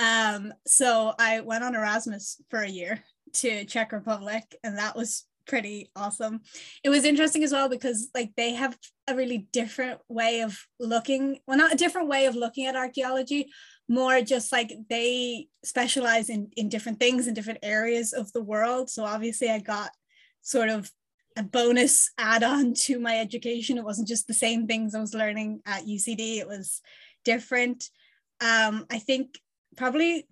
Um, 0.00 0.52
so 0.66 1.14
I 1.18 1.40
went 1.40 1.64
on 1.64 1.74
Erasmus 1.74 2.40
for 2.50 2.60
a 2.60 2.68
year 2.68 3.02
to 3.34 3.64
Czech 3.64 3.92
Republic, 3.92 4.42
and 4.62 4.78
that 4.78 4.96
was 4.96 5.24
pretty 5.46 5.90
awesome. 5.96 6.40
It 6.84 6.90
was 6.90 7.04
interesting 7.04 7.42
as 7.42 7.52
well 7.52 7.68
because 7.68 8.08
like 8.14 8.32
they 8.36 8.54
have 8.54 8.76
a 9.08 9.14
really 9.14 9.48
different 9.52 10.00
way 10.08 10.40
of 10.40 10.58
looking, 10.78 11.38
well, 11.46 11.58
not 11.58 11.72
a 11.72 11.76
different 11.76 12.08
way 12.08 12.26
of 12.26 12.36
looking 12.36 12.66
at 12.66 12.76
archaeology, 12.76 13.48
more 13.88 14.20
just 14.22 14.52
like 14.52 14.72
they 14.88 15.48
specialize 15.64 16.30
in 16.30 16.50
in 16.56 16.68
different 16.68 16.98
things 17.00 17.26
in 17.26 17.34
different 17.34 17.58
areas 17.62 18.12
of 18.12 18.32
the 18.32 18.42
world. 18.42 18.88
So 18.88 19.04
obviously 19.04 19.50
I 19.50 19.58
got 19.58 19.90
sort 20.42 20.68
of 20.68 20.90
a 21.36 21.42
bonus 21.42 22.10
add-on 22.18 22.74
to 22.74 22.98
my 22.98 23.18
education. 23.18 23.78
It 23.78 23.84
wasn't 23.84 24.08
just 24.08 24.26
the 24.26 24.34
same 24.34 24.66
things 24.66 24.94
I 24.94 25.00
was 25.00 25.14
learning 25.14 25.60
at 25.66 25.84
UCD. 25.84 26.38
It 26.38 26.46
was 26.46 26.80
different. 27.24 27.88
Um, 28.40 28.86
I 28.90 28.98
think 28.98 29.38
probably 29.76 30.26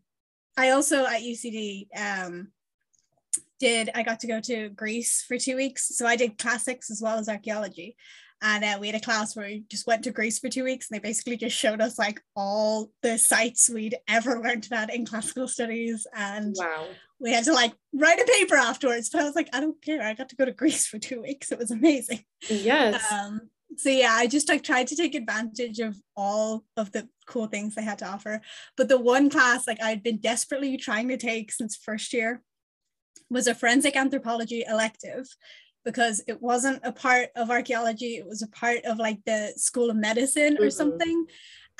I 0.57 0.71
also 0.71 1.07
at 1.07 1.23
UCD 1.23 1.89
um, 1.97 2.49
did 3.59 3.91
I 3.95 4.03
got 4.03 4.21
to 4.21 4.27
go 4.27 4.41
to 4.41 4.71
Greece 4.71 5.25
for 5.27 5.39
two 5.39 5.57
weeks. 5.57 5.97
So 5.97 6.07
I 6.07 6.17
did 6.17 6.39
classics 6.39 6.91
as 6.91 7.01
well 7.01 7.19
as 7.19 7.29
archaeology. 7.29 7.97
And 8.43 8.65
uh, 8.65 8.79
we 8.81 8.87
had 8.87 8.97
a 8.97 9.05
class 9.05 9.37
where 9.37 9.47
we 9.47 9.65
just 9.69 9.87
went 9.87 10.05
to 10.05 10.11
Greece 10.11 10.39
for 10.39 10.49
two 10.49 10.65
weeks 10.65 10.91
and 10.91 10.97
they 10.97 11.07
basically 11.07 11.37
just 11.37 11.57
showed 11.57 11.81
us 11.81 11.99
like 11.99 12.23
all 12.35 12.91
the 13.03 13.19
sites 13.19 13.69
we'd 13.69 13.97
ever 14.09 14.41
learned 14.41 14.67
about 14.67 14.93
in 14.93 15.05
classical 15.05 15.47
studies. 15.47 16.07
And 16.15 16.55
wow. 16.59 16.87
we 17.19 17.33
had 17.33 17.45
to 17.45 17.53
like 17.53 17.75
write 17.93 18.19
a 18.19 18.25
paper 18.25 18.57
afterwards. 18.57 19.11
But 19.11 19.21
I 19.21 19.25
was 19.25 19.37
like, 19.37 19.49
I 19.53 19.61
don't 19.61 19.81
care. 19.83 20.03
I 20.03 20.15
got 20.15 20.31
to 20.31 20.37
go 20.37 20.47
to 20.47 20.53
Greece 20.53 20.87
for 20.87 20.99
two 20.99 21.23
weeks. 21.23 21.53
It 21.53 21.59
was 21.59 21.71
amazing. 21.71 22.25
Yes. 22.49 23.05
Um, 23.13 23.51
so 23.77 23.89
yeah, 23.91 24.13
I 24.13 24.27
just 24.27 24.49
like 24.49 24.63
tried 24.63 24.89
to 24.89 24.97
take 24.97 25.15
advantage 25.15 25.79
of 25.79 25.97
all 26.17 26.65
of 26.77 26.93
the 26.93 27.09
cool 27.27 27.47
things 27.47 27.75
they 27.75 27.83
had 27.83 27.99
to 27.99 28.09
offer. 28.09 28.41
But 28.77 28.89
the 28.89 28.99
one 28.99 29.31
class 29.31 29.67
like 29.67 29.83
I'd 29.83 30.03
been 30.03 30.19
desperately 30.19 30.77
trying 30.77 31.09
to 31.09 31.17
take 31.17 31.53
since 31.53 31.77
first 31.77 32.13
year 32.13 32.43
was 33.29 33.47
a 33.47 33.55
forensic 33.55 33.97
anthropology 33.97 34.65
elective 34.69 35.29
because 35.85 36.23
it 36.27 36.41
wasn't 36.41 36.81
a 36.83 36.93
part 36.93 37.29
of 37.37 37.51
archaeology 37.51 38.17
it 38.17 38.27
was 38.27 38.43
a 38.43 38.49
part 38.49 38.85
of 38.85 38.99
like 38.99 39.19
the 39.25 39.53
school 39.57 39.91
of 39.91 39.97
medicine 39.97 40.57
or 40.59 40.67
mm-hmm. 40.67 40.71
something 40.71 41.27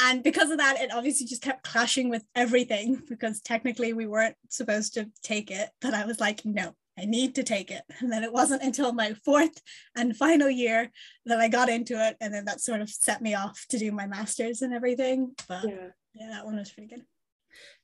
and 0.03 0.23
because 0.23 0.51
of 0.51 0.59
that 0.59 0.81
it 0.81 0.93
obviously 0.93 1.27
just 1.27 1.43
kept 1.43 1.63
clashing 1.63 2.09
with 2.09 2.25
everything 2.35 3.03
because 3.09 3.41
technically 3.41 3.93
we 3.93 4.07
weren't 4.07 4.37
supposed 4.49 4.95
to 4.95 5.09
take 5.23 5.51
it 5.51 5.71
but 5.81 5.95
i 5.95 6.05
was 6.05 6.21
like 6.21 6.45
no 6.45 6.75
i 6.99 7.05
need 7.05 7.35
to 7.35 7.43
take 7.43 7.71
it 7.71 7.83
and 8.01 8.13
then 8.13 8.23
it 8.25 8.33
wasn't 8.33 8.63
until 8.63 8.93
my 8.93 9.15
fourth 9.25 9.61
and 9.97 10.17
final 10.17 10.51
year 10.51 10.91
that 11.27 11.41
i 11.41 11.49
got 11.49 11.69
into 11.69 11.95
it 11.95 12.17
and 12.21 12.33
then 12.33 12.45
that 12.45 12.61
sort 12.61 12.81
of 12.81 12.89
set 12.89 13.21
me 13.23 13.35
off 13.35 13.65
to 13.69 13.79
do 13.79 13.93
my 13.93 14.07
masters 14.07 14.63
and 14.63 14.73
everything 14.73 15.33
but 15.49 15.65
yeah, 15.65 15.89
yeah 16.15 16.29
that 16.31 16.45
one 16.45 16.57
was 16.57 16.71
pretty 16.71 16.89
good 16.89 17.05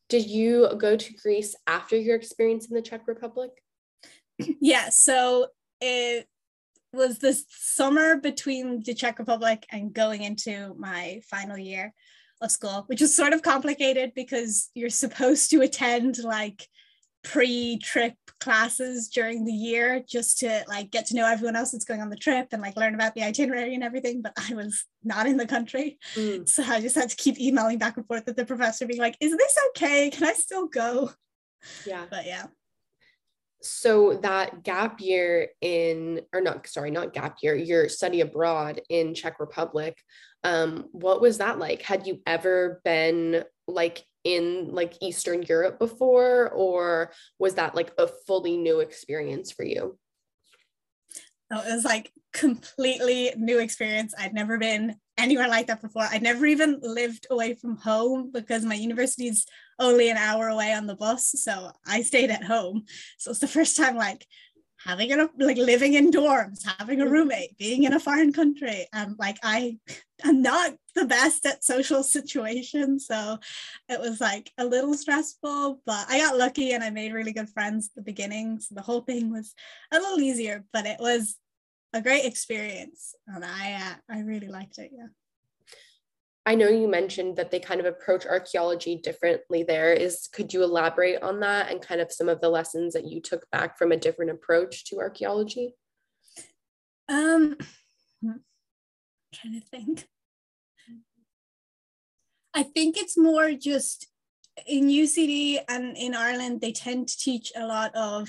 did 0.08 0.28
you 0.28 0.70
go 0.78 0.96
to 0.96 1.14
Greece 1.14 1.54
after 1.66 1.96
your 1.96 2.16
experience 2.16 2.68
in 2.68 2.74
the 2.74 2.82
Czech 2.82 3.06
Republic? 3.06 3.50
Yeah, 4.60 4.90
so 4.90 5.46
it 5.80 6.26
was 6.92 7.18
the 7.18 7.38
summer 7.50 8.16
between 8.16 8.82
the 8.82 8.94
Czech 8.94 9.18
Republic 9.18 9.66
and 9.70 9.92
going 9.92 10.22
into 10.22 10.74
my 10.78 11.20
final 11.28 11.58
year 11.58 11.92
of 12.40 12.50
school, 12.50 12.84
which 12.86 13.00
was 13.00 13.14
sort 13.14 13.32
of 13.32 13.42
complicated 13.42 14.12
because 14.14 14.70
you're 14.74 14.90
supposed 14.90 15.50
to 15.50 15.60
attend 15.60 16.18
like 16.22 16.66
pre-trip 17.24 18.14
classes 18.38 19.08
during 19.08 19.44
the 19.44 19.52
year 19.52 20.04
just 20.08 20.38
to 20.38 20.62
like 20.68 20.92
get 20.92 21.06
to 21.06 21.16
know 21.16 21.26
everyone 21.26 21.56
else 21.56 21.72
that's 21.72 21.84
going 21.84 22.00
on 22.00 22.08
the 22.08 22.16
trip 22.16 22.46
and 22.52 22.62
like 22.62 22.76
learn 22.76 22.94
about 22.94 23.16
the 23.16 23.22
itinerary 23.22 23.74
and 23.74 23.82
everything 23.82 24.22
but 24.22 24.32
i 24.48 24.54
was 24.54 24.84
not 25.02 25.26
in 25.26 25.36
the 25.36 25.46
country. 25.46 25.98
Mm. 26.14 26.48
so 26.48 26.62
i 26.62 26.80
just 26.80 26.94
had 26.94 27.08
to 27.08 27.16
keep 27.16 27.40
emailing 27.40 27.78
back 27.78 27.96
and 27.96 28.06
forth 28.06 28.24
with 28.26 28.36
the 28.36 28.46
professor 28.46 28.86
being 28.86 29.00
like 29.00 29.16
is 29.20 29.36
this 29.36 29.56
okay? 29.70 30.08
Can 30.08 30.24
i 30.24 30.34
still 30.34 30.68
go? 30.68 31.10
Yeah. 31.84 32.04
But 32.08 32.26
yeah 32.26 32.46
so 33.66 34.14
that 34.22 34.62
gap 34.62 35.00
year 35.00 35.48
in 35.60 36.20
or 36.32 36.40
not 36.40 36.66
sorry 36.66 36.90
not 36.90 37.12
gap 37.12 37.38
year 37.42 37.54
your 37.54 37.88
study 37.88 38.20
abroad 38.20 38.80
in 38.88 39.14
czech 39.14 39.40
republic 39.40 39.98
um 40.44 40.86
what 40.92 41.20
was 41.20 41.38
that 41.38 41.58
like 41.58 41.82
had 41.82 42.06
you 42.06 42.20
ever 42.26 42.80
been 42.84 43.42
like 43.66 44.04
in 44.26 44.72
like 44.72 44.94
Eastern 45.00 45.44
Europe 45.44 45.78
before, 45.78 46.50
or 46.50 47.12
was 47.38 47.54
that 47.54 47.76
like 47.76 47.92
a 47.96 48.08
fully 48.26 48.56
new 48.56 48.80
experience 48.80 49.52
for 49.52 49.62
you? 49.62 49.96
No, 51.48 51.60
it 51.60 51.72
was 51.72 51.84
like 51.84 52.10
completely 52.32 53.32
new 53.36 53.60
experience. 53.60 54.14
I'd 54.18 54.34
never 54.34 54.58
been 54.58 54.96
anywhere 55.16 55.48
like 55.48 55.68
that 55.68 55.80
before. 55.80 56.02
I'd 56.02 56.22
never 56.22 56.44
even 56.44 56.80
lived 56.82 57.28
away 57.30 57.54
from 57.54 57.76
home 57.76 58.32
because 58.32 58.64
my 58.64 58.74
university 58.74 59.28
is 59.28 59.46
only 59.78 60.10
an 60.10 60.16
hour 60.16 60.48
away 60.48 60.72
on 60.72 60.86
the 60.86 60.96
bus. 60.96 61.34
So 61.38 61.70
I 61.86 62.02
stayed 62.02 62.30
at 62.30 62.44
home. 62.44 62.84
So 63.18 63.30
it's 63.30 63.40
the 63.40 63.48
first 63.48 63.76
time 63.76 63.96
like 63.96 64.26
having 64.84 65.12
a 65.12 65.28
like 65.38 65.56
living 65.56 65.94
in 65.94 66.10
dorms, 66.10 66.64
having 66.78 67.00
a 67.00 67.04
mm-hmm. 67.04 67.12
roommate, 67.12 67.58
being 67.58 67.84
in 67.84 67.92
a 67.92 68.00
foreign 68.00 68.32
country. 68.32 68.86
And 68.92 69.16
like 69.18 69.38
I 69.42 69.78
am 70.24 70.42
not 70.42 70.74
the 70.94 71.04
best 71.04 71.44
at 71.46 71.64
social 71.64 72.02
situations. 72.02 73.06
So 73.06 73.38
it 73.88 74.00
was 74.00 74.20
like 74.20 74.50
a 74.58 74.64
little 74.64 74.94
stressful, 74.94 75.80
but 75.84 76.06
I 76.08 76.18
got 76.18 76.38
lucky 76.38 76.72
and 76.72 76.84
I 76.84 76.90
made 76.90 77.12
really 77.12 77.32
good 77.32 77.50
friends 77.50 77.88
at 77.88 77.96
the 77.96 78.02
beginning. 78.02 78.60
So 78.60 78.74
the 78.74 78.82
whole 78.82 79.00
thing 79.00 79.30
was 79.30 79.54
a 79.92 79.98
little 79.98 80.20
easier, 80.20 80.64
but 80.72 80.86
it 80.86 80.98
was 81.00 81.36
a 81.92 82.00
great 82.00 82.24
experience. 82.24 83.14
And 83.26 83.44
I 83.44 83.74
uh, 83.74 84.14
I 84.14 84.20
really 84.20 84.48
liked 84.48 84.78
it. 84.78 84.90
Yeah. 84.96 85.08
I 86.46 86.54
know 86.54 86.68
you 86.68 86.86
mentioned 86.86 87.36
that 87.36 87.50
they 87.50 87.58
kind 87.58 87.80
of 87.80 87.86
approach 87.86 88.24
archaeology 88.24 88.96
differently 88.96 89.64
there. 89.64 89.92
Is 89.92 90.28
could 90.32 90.54
you 90.54 90.62
elaborate 90.62 91.20
on 91.20 91.40
that 91.40 91.72
and 91.72 91.82
kind 91.82 92.00
of 92.00 92.12
some 92.12 92.28
of 92.28 92.40
the 92.40 92.48
lessons 92.48 92.94
that 92.94 93.04
you 93.04 93.20
took 93.20 93.50
back 93.50 93.76
from 93.76 93.90
a 93.90 93.96
different 93.96 94.30
approach 94.30 94.84
to 94.86 94.98
archaeology? 94.98 95.74
Um 97.08 97.56
I'm 98.22 98.40
trying 99.34 99.60
to 99.60 99.66
think. 99.66 100.06
I 102.54 102.62
think 102.62 102.96
it's 102.96 103.18
more 103.18 103.52
just 103.52 104.06
in 104.66 104.88
UCD 104.88 105.58
and 105.68 105.96
in 105.96 106.14
Ireland, 106.14 106.60
they 106.60 106.72
tend 106.72 107.08
to 107.08 107.18
teach 107.18 107.52
a 107.56 107.66
lot 107.66 107.94
of 107.94 108.28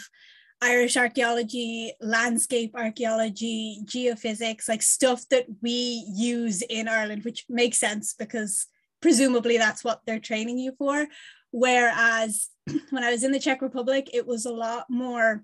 Irish 0.62 0.98
archaeology, 0.98 1.94
landscape 2.02 2.72
archaeology, 2.76 3.80
geophysics, 3.86 4.68
like 4.68 4.82
stuff 4.82 5.24
that 5.30 5.46
we 5.62 6.04
use 6.08 6.64
in 6.64 6.88
Ireland, 6.88 7.24
which 7.24 7.46
makes 7.48 7.80
sense 7.80 8.14
because 8.14 8.66
presumably 9.02 9.58
that's 9.58 9.84
what 9.84 10.02
they're 10.06 10.20
training 10.20 10.58
you 10.58 10.74
for. 10.78 11.08
Whereas 11.52 12.50
when 12.90 13.04
I 13.04 13.12
was 13.12 13.24
in 13.24 13.32
the 13.32 13.40
Czech 13.40 13.62
Republic, 13.62 14.10
it 14.14 14.26
was 14.26 14.46
a 14.46 14.54
lot 14.54 14.86
more 14.90 15.44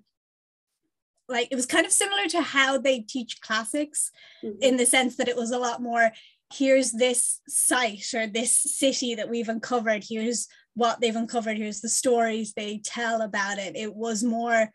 like 1.30 1.48
it 1.52 1.56
was 1.56 1.66
kind 1.66 1.86
of 1.86 1.92
similar 1.92 2.28
to 2.28 2.42
how 2.42 2.78
they 2.78 3.00
teach 3.00 3.40
classics 3.42 4.12
mm-hmm. 4.44 4.62
in 4.62 4.78
the 4.78 4.86
sense 4.86 5.16
that 5.18 5.30
it 5.30 5.38
was 5.38 5.52
a 5.52 5.60
lot 5.60 5.82
more 5.82 6.12
here's 6.52 6.92
this 6.92 7.40
site 7.48 8.14
or 8.14 8.28
this 8.28 8.54
city 8.56 9.16
that 9.16 9.30
we've 9.30 9.50
uncovered 9.50 10.04
here's 10.08 10.48
what 10.76 11.00
they've 11.00 11.16
uncovered 11.16 11.58
here's 11.58 11.82
the 11.82 11.90
stories 11.90 12.54
they 12.54 12.80
tell 12.84 13.22
about 13.22 13.58
it 13.58 13.76
it 13.76 13.96
was 13.96 14.24
more 14.24 14.70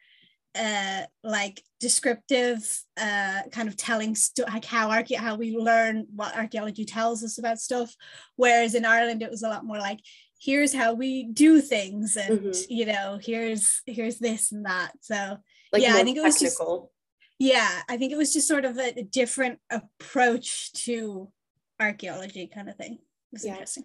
uh, 0.55 1.02
like 1.23 1.62
descriptive 1.81 2.59
uh, 3.00 3.43
kind 3.52 3.69
of 3.69 3.76
telling 3.76 4.14
st- 4.14 4.49
like 4.49 4.64
how 4.64 4.88
archae- 4.88 5.17
how 5.17 5.37
we 5.37 5.57
learn 5.57 6.07
what 6.14 6.37
archaeology 6.37 6.85
tells 6.85 7.23
us 7.23 7.38
about 7.38 7.61
stuff 7.61 7.95
whereas 8.37 8.75
in 8.75 8.85
Ireland 8.85 9.23
it 9.23 9.31
was 9.31 9.43
a 9.43 9.49
lot 9.49 9.64
more 9.64 9.78
like 9.78 10.00
here's 10.40 10.73
how 10.73 10.95
we 10.95 11.25
do 11.25 11.61
things 11.61 12.17
and 12.17 12.40
mm-hmm. 12.40 12.73
you 12.73 12.87
know 12.87 13.19
here's 13.23 13.83
here's 13.87 14.19
this 14.19 14.52
and 14.52 14.64
that 14.67 14.93
so 15.00 15.37
like 15.73 15.83
yeah 15.83 15.95
I 15.95 16.02
think 16.02 16.17
it 16.17 16.23
was 16.23 16.38
technical. 16.38 16.93
just 17.38 17.52
yeah 17.52 17.83
I 17.88 17.97
think 17.97 18.12
it 18.12 18.19
was 18.19 18.33
just 18.33 18.49
sort 18.49 18.64
of 18.64 18.78
a, 18.78 18.99
a 18.99 19.02
different 19.02 19.59
approach 19.71 20.73
to 20.85 21.31
archaeology 21.81 22.47
kind 22.52 22.69
of 22.69 22.76
thing 22.76 22.95
it 22.95 23.00
was 23.33 23.45
yeah. 23.45 23.52
interesting 23.52 23.85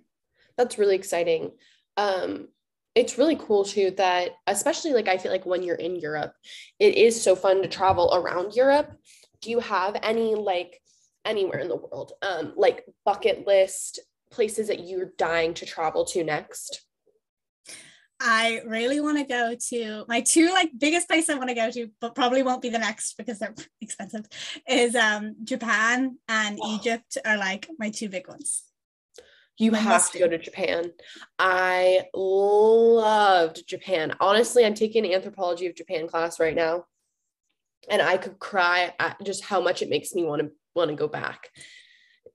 that's 0.57 0.77
really 0.77 0.95
exciting 0.95 1.51
um 1.97 2.47
it's 2.95 3.17
really 3.17 3.35
cool 3.35 3.63
too 3.63 3.91
that 3.97 4.31
especially 4.47 4.93
like 4.93 5.07
i 5.07 5.17
feel 5.17 5.31
like 5.31 5.45
when 5.45 5.63
you're 5.63 5.75
in 5.75 5.95
europe 5.95 6.33
it 6.79 6.95
is 6.95 7.21
so 7.21 7.35
fun 7.35 7.61
to 7.61 7.67
travel 7.67 8.11
around 8.13 8.55
europe. 8.55 8.91
Do 9.41 9.49
you 9.49 9.59
have 9.59 9.97
any 10.01 10.35
like 10.35 10.79
anywhere 11.25 11.59
in 11.59 11.69
the 11.69 11.75
world 11.75 12.13
um 12.21 12.53
like 12.55 12.85
bucket 13.05 13.45
list 13.45 13.99
places 14.31 14.67
that 14.67 14.87
you're 14.87 15.11
dying 15.17 15.53
to 15.55 15.65
travel 15.65 16.05
to 16.05 16.23
next? 16.23 16.85
I 18.19 18.61
really 18.65 19.01
want 19.01 19.17
to 19.17 19.25
go 19.25 19.55
to 19.69 20.05
my 20.07 20.21
two 20.21 20.49
like 20.51 20.71
biggest 20.77 21.09
place 21.09 21.29
I 21.29 21.35
want 21.35 21.49
to 21.49 21.55
go 21.55 21.69
to, 21.71 21.89
but 21.99 22.15
probably 22.15 22.41
won't 22.41 22.61
be 22.61 22.69
the 22.69 22.79
next 22.79 23.17
because 23.17 23.39
they're 23.39 23.53
expensive, 23.81 24.25
is 24.67 24.95
um 24.95 25.35
Japan 25.43 26.17
and 26.29 26.57
Egypt 26.67 27.17
are 27.25 27.37
like 27.37 27.67
my 27.77 27.89
two 27.89 28.07
big 28.07 28.27
ones. 28.29 28.63
You 29.57 29.71
have 29.73 30.11
to 30.11 30.19
go 30.19 30.27
to 30.27 30.37
Japan. 30.37 30.91
I 31.37 32.05
loved 32.13 33.67
Japan. 33.67 34.15
Honestly, 34.19 34.65
I'm 34.65 34.73
taking 34.73 35.05
an 35.05 35.13
anthropology 35.13 35.67
of 35.67 35.75
Japan 35.75 36.07
class 36.07 36.39
right 36.39 36.55
now. 36.55 36.85
And 37.89 38.01
I 38.01 38.17
could 38.17 38.39
cry 38.39 38.93
at 38.99 39.23
just 39.23 39.43
how 39.43 39.61
much 39.61 39.81
it 39.81 39.89
makes 39.89 40.13
me 40.13 40.23
want 40.23 40.41
to 40.41 40.51
want 40.73 40.89
to 40.89 40.95
go 40.95 41.07
back. 41.07 41.49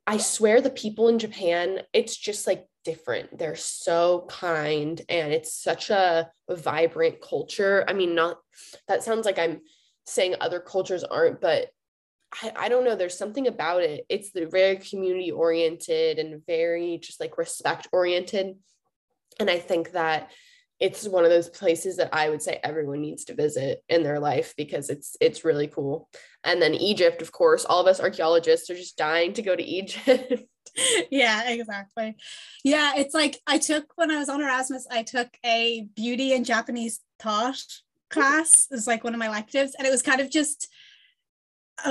I 0.06 0.18
swear 0.18 0.60
the 0.60 0.70
people 0.70 1.08
in 1.08 1.18
Japan, 1.18 1.80
it's 1.92 2.16
just 2.16 2.46
like 2.46 2.66
different. 2.84 3.38
They're 3.38 3.56
so 3.56 4.26
kind 4.28 5.00
and 5.08 5.32
it's 5.32 5.52
such 5.52 5.90
a 5.90 6.30
vibrant 6.48 7.20
culture. 7.20 7.84
I 7.86 7.92
mean, 7.92 8.14
not 8.14 8.38
that 8.86 9.02
sounds 9.02 9.26
like 9.26 9.38
I'm 9.38 9.60
saying 10.06 10.36
other 10.40 10.60
cultures 10.60 11.04
aren't, 11.04 11.40
but 11.40 11.68
I, 12.42 12.52
I 12.56 12.68
don't 12.68 12.84
know. 12.84 12.94
There's 12.94 13.16
something 13.16 13.46
about 13.46 13.82
it. 13.82 14.04
It's 14.08 14.32
the 14.32 14.46
very 14.46 14.76
community 14.76 15.30
oriented 15.30 16.18
and 16.18 16.44
very 16.46 16.98
just 16.98 17.20
like 17.20 17.38
respect 17.38 17.88
oriented. 17.92 18.56
And 19.40 19.50
I 19.50 19.58
think 19.58 19.92
that 19.92 20.30
it's 20.80 21.08
one 21.08 21.24
of 21.24 21.30
those 21.30 21.48
places 21.48 21.96
that 21.96 22.10
I 22.12 22.30
would 22.30 22.40
say 22.40 22.60
everyone 22.62 23.00
needs 23.00 23.24
to 23.24 23.34
visit 23.34 23.82
in 23.88 24.04
their 24.04 24.20
life 24.20 24.54
because 24.56 24.90
it's 24.90 25.16
it's 25.20 25.44
really 25.44 25.66
cool. 25.66 26.08
And 26.44 26.62
then 26.62 26.74
Egypt, 26.74 27.20
of 27.20 27.32
course, 27.32 27.64
all 27.64 27.80
of 27.80 27.86
us 27.86 28.00
archaeologists 28.00 28.70
are 28.70 28.76
just 28.76 28.96
dying 28.96 29.32
to 29.34 29.42
go 29.42 29.56
to 29.56 29.62
Egypt. 29.62 30.34
yeah, 31.10 31.50
exactly. 31.50 32.16
Yeah, 32.62 32.92
it's 32.96 33.14
like 33.14 33.40
I 33.46 33.58
took 33.58 33.86
when 33.96 34.10
I 34.10 34.18
was 34.18 34.28
on 34.28 34.40
Erasmus, 34.40 34.86
I 34.90 35.02
took 35.02 35.28
a 35.44 35.86
beauty 35.96 36.32
and 36.32 36.46
Japanese 36.46 37.00
thought 37.18 37.62
class. 38.08 38.68
It 38.70 38.74
was 38.74 38.86
like 38.86 39.02
one 39.02 39.14
of 39.14 39.18
my 39.18 39.26
electives, 39.26 39.74
and 39.76 39.86
it 39.86 39.90
was 39.90 40.02
kind 40.02 40.20
of 40.20 40.30
just 40.30 40.68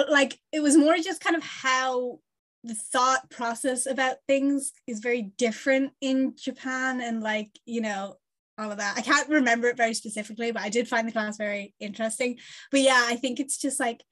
like 0.09 0.39
it 0.51 0.61
was 0.61 0.77
more 0.77 0.95
just 0.97 1.21
kind 1.21 1.35
of 1.35 1.43
how 1.43 2.19
the 2.63 2.75
thought 2.75 3.29
process 3.29 3.85
about 3.85 4.17
things 4.27 4.73
is 4.87 4.99
very 4.99 5.21
different 5.21 5.93
in 6.01 6.35
Japan 6.35 7.01
and 7.01 7.21
like 7.21 7.49
you 7.65 7.81
know 7.81 8.17
all 8.57 8.71
of 8.71 8.77
that. 8.77 8.97
I 8.97 9.01
can't 9.01 9.29
remember 9.29 9.67
it 9.67 9.77
very 9.77 9.93
specifically, 9.93 10.51
but 10.51 10.63
I 10.63 10.69
did 10.69 10.87
find 10.87 11.07
the 11.07 11.11
class 11.11 11.37
very 11.37 11.73
interesting. 11.79 12.39
But 12.71 12.81
yeah, 12.81 13.03
I 13.05 13.15
think 13.15 13.39
it's 13.39 13.57
just 13.57 13.79
like 13.79 14.03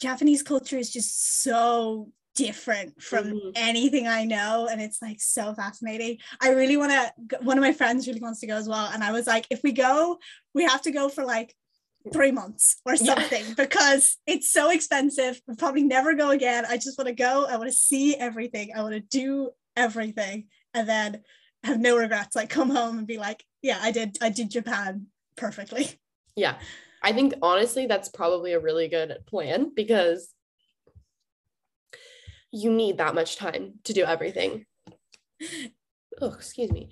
Japanese 0.00 0.42
culture 0.42 0.78
is 0.78 0.92
just 0.92 1.42
so 1.42 2.10
different 2.34 3.00
from 3.02 3.24
mm-hmm. 3.26 3.50
anything 3.56 4.06
I 4.06 4.24
know. 4.24 4.68
And 4.70 4.80
it's 4.80 5.02
like 5.02 5.20
so 5.20 5.54
fascinating. 5.54 6.18
I 6.40 6.50
really 6.50 6.76
want 6.76 6.92
to, 6.92 7.38
one 7.42 7.58
of 7.58 7.62
my 7.62 7.72
friends 7.72 8.06
really 8.06 8.20
wants 8.20 8.40
to 8.40 8.46
go 8.46 8.56
as 8.56 8.68
well. 8.68 8.88
And 8.92 9.02
I 9.02 9.12
was 9.12 9.26
like, 9.26 9.46
if 9.50 9.60
we 9.62 9.72
go, 9.72 10.18
we 10.54 10.64
have 10.64 10.82
to 10.82 10.92
go 10.92 11.08
for 11.08 11.24
like 11.24 11.54
three 12.12 12.32
months 12.32 12.80
or 12.86 12.96
something 12.96 13.44
yeah. 13.46 13.54
because 13.56 14.16
it's 14.26 14.50
so 14.52 14.70
expensive. 14.70 15.40
We'll 15.46 15.56
probably 15.56 15.82
never 15.82 16.14
go 16.14 16.30
again. 16.30 16.64
I 16.68 16.76
just 16.76 16.96
want 16.96 17.08
to 17.08 17.14
go. 17.14 17.46
I 17.48 17.56
want 17.56 17.68
to 17.68 17.76
see 17.76 18.16
everything. 18.16 18.72
I 18.74 18.82
want 18.82 18.94
to 18.94 19.00
do 19.00 19.50
everything. 19.76 20.46
And 20.72 20.88
then 20.88 21.22
have 21.64 21.78
no 21.78 21.96
regrets. 21.96 22.34
Like 22.34 22.48
come 22.48 22.70
home 22.70 22.98
and 22.98 23.06
be 23.06 23.18
like, 23.18 23.44
yeah, 23.62 23.78
I 23.82 23.90
did, 23.90 24.16
I 24.22 24.30
did 24.30 24.50
Japan 24.50 25.06
perfectly. 25.36 25.98
Yeah. 26.36 26.54
I 27.02 27.12
think 27.12 27.34
honestly, 27.42 27.86
that's 27.86 28.08
probably 28.08 28.52
a 28.52 28.60
really 28.60 28.88
good 28.88 29.18
plan 29.26 29.72
because 29.74 30.32
you 32.52 32.72
need 32.72 32.98
that 32.98 33.14
much 33.14 33.36
time 33.36 33.74
to 33.84 33.92
do 33.92 34.04
everything. 34.04 34.64
Oh, 36.20 36.32
excuse 36.32 36.70
me. 36.70 36.88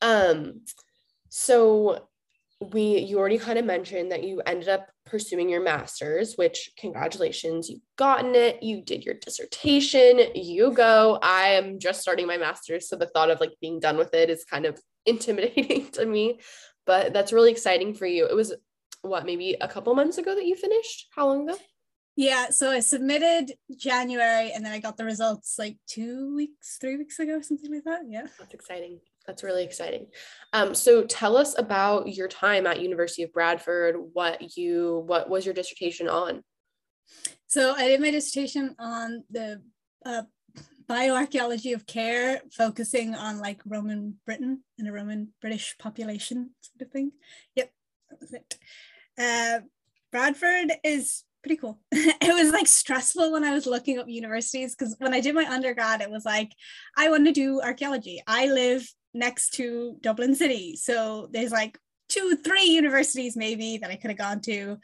Um, 0.00 0.62
so 1.28 2.08
we 2.72 2.98
you 2.98 3.18
already 3.18 3.38
kind 3.38 3.58
of 3.58 3.64
mentioned 3.64 4.12
that 4.12 4.24
you 4.24 4.40
ended 4.46 4.68
up 4.68 4.88
pursuing 5.04 5.48
your 5.48 5.62
master's 5.62 6.34
which 6.36 6.70
congratulations 6.78 7.68
you've 7.68 7.82
gotten 7.96 8.34
it. 8.34 8.62
You 8.62 8.82
did 8.82 9.04
your 9.04 9.14
dissertation. 9.14 10.20
You 10.34 10.72
go. 10.72 11.18
I 11.22 11.48
am 11.48 11.78
just 11.78 12.00
starting 12.00 12.26
my 12.26 12.38
master's. 12.38 12.88
So 12.88 12.96
the 12.96 13.06
thought 13.06 13.30
of 13.30 13.40
like 13.40 13.52
being 13.60 13.80
done 13.80 13.96
with 13.96 14.14
it 14.14 14.30
is 14.30 14.44
kind 14.44 14.66
of 14.66 14.80
intimidating 15.06 15.90
to 15.90 16.06
me 16.06 16.38
but 16.86 17.12
that's 17.12 17.32
really 17.32 17.50
exciting 17.50 17.94
for 17.94 18.06
you. 18.06 18.26
It 18.26 18.34
was 18.34 18.54
what 19.02 19.26
maybe 19.26 19.56
a 19.60 19.68
couple 19.68 19.94
months 19.94 20.18
ago 20.18 20.34
that 20.34 20.46
you 20.46 20.56
finished? 20.56 21.08
How 21.14 21.26
long 21.26 21.48
ago? 21.48 21.58
Yeah 22.14 22.50
so 22.50 22.70
i 22.70 22.80
submitted 22.80 23.54
january 23.74 24.52
and 24.52 24.62
then 24.62 24.70
i 24.70 24.80
got 24.80 24.98
the 24.98 25.04
results 25.04 25.54
like 25.58 25.78
two 25.86 26.36
weeks 26.36 26.76
three 26.78 26.98
weeks 26.98 27.18
ago 27.18 27.40
something 27.40 27.72
like 27.72 27.84
that. 27.84 28.02
Yeah. 28.06 28.26
That's 28.38 28.52
exciting 28.52 29.00
that's 29.26 29.42
really 29.42 29.64
exciting. 29.64 30.06
Um, 30.52 30.74
so 30.74 31.04
tell 31.04 31.36
us 31.36 31.56
about 31.58 32.08
your 32.08 32.28
time 32.28 32.66
at 32.66 32.80
University 32.80 33.22
of 33.22 33.32
Bradford. 33.32 33.96
What 34.12 34.56
you 34.56 35.02
what 35.06 35.28
was 35.28 35.44
your 35.44 35.54
dissertation 35.54 36.08
on? 36.08 36.42
So 37.46 37.74
I 37.74 37.88
did 37.88 38.00
my 38.00 38.10
dissertation 38.10 38.74
on 38.78 39.24
the 39.30 39.62
uh, 40.04 40.22
bioarchaeology 40.88 41.74
of 41.74 41.86
care, 41.86 42.40
focusing 42.52 43.14
on 43.14 43.40
like 43.40 43.60
Roman 43.66 44.18
Britain 44.26 44.62
and 44.78 44.88
a 44.88 44.92
Roman 44.92 45.28
British 45.40 45.76
population 45.78 46.50
sort 46.60 46.86
of 46.86 46.92
thing. 46.92 47.12
Yep, 47.56 47.70
that 48.10 48.20
was 48.20 48.32
it. 48.32 48.58
Uh, 49.18 49.60
Bradford 50.10 50.72
is 50.84 51.24
pretty 51.42 51.56
cool. 51.56 51.80
it 51.92 52.34
was 52.34 52.52
like 52.52 52.66
stressful 52.66 53.32
when 53.32 53.44
I 53.44 53.52
was 53.52 53.66
looking 53.66 53.98
up 53.98 54.08
universities 54.08 54.74
because 54.74 54.94
when 54.98 55.14
I 55.14 55.20
did 55.20 55.34
my 55.34 55.44
undergrad, 55.44 56.00
it 56.00 56.10
was 56.10 56.24
like, 56.24 56.52
I 56.96 57.10
want 57.10 57.26
to 57.26 57.32
do 57.32 57.60
archaeology. 57.60 58.22
I 58.26 58.46
live 58.46 58.88
next 59.14 59.50
to 59.54 59.96
Dublin 60.00 60.34
City. 60.34 60.76
So 60.76 61.28
there's 61.32 61.52
like 61.52 61.78
two, 62.08 62.36
three 62.36 62.64
universities 62.64 63.36
maybe 63.36 63.78
that 63.78 63.90
I 63.90 63.96
could 63.96 64.10
have 64.10 64.18
gone 64.18 64.40
to. 64.42 64.78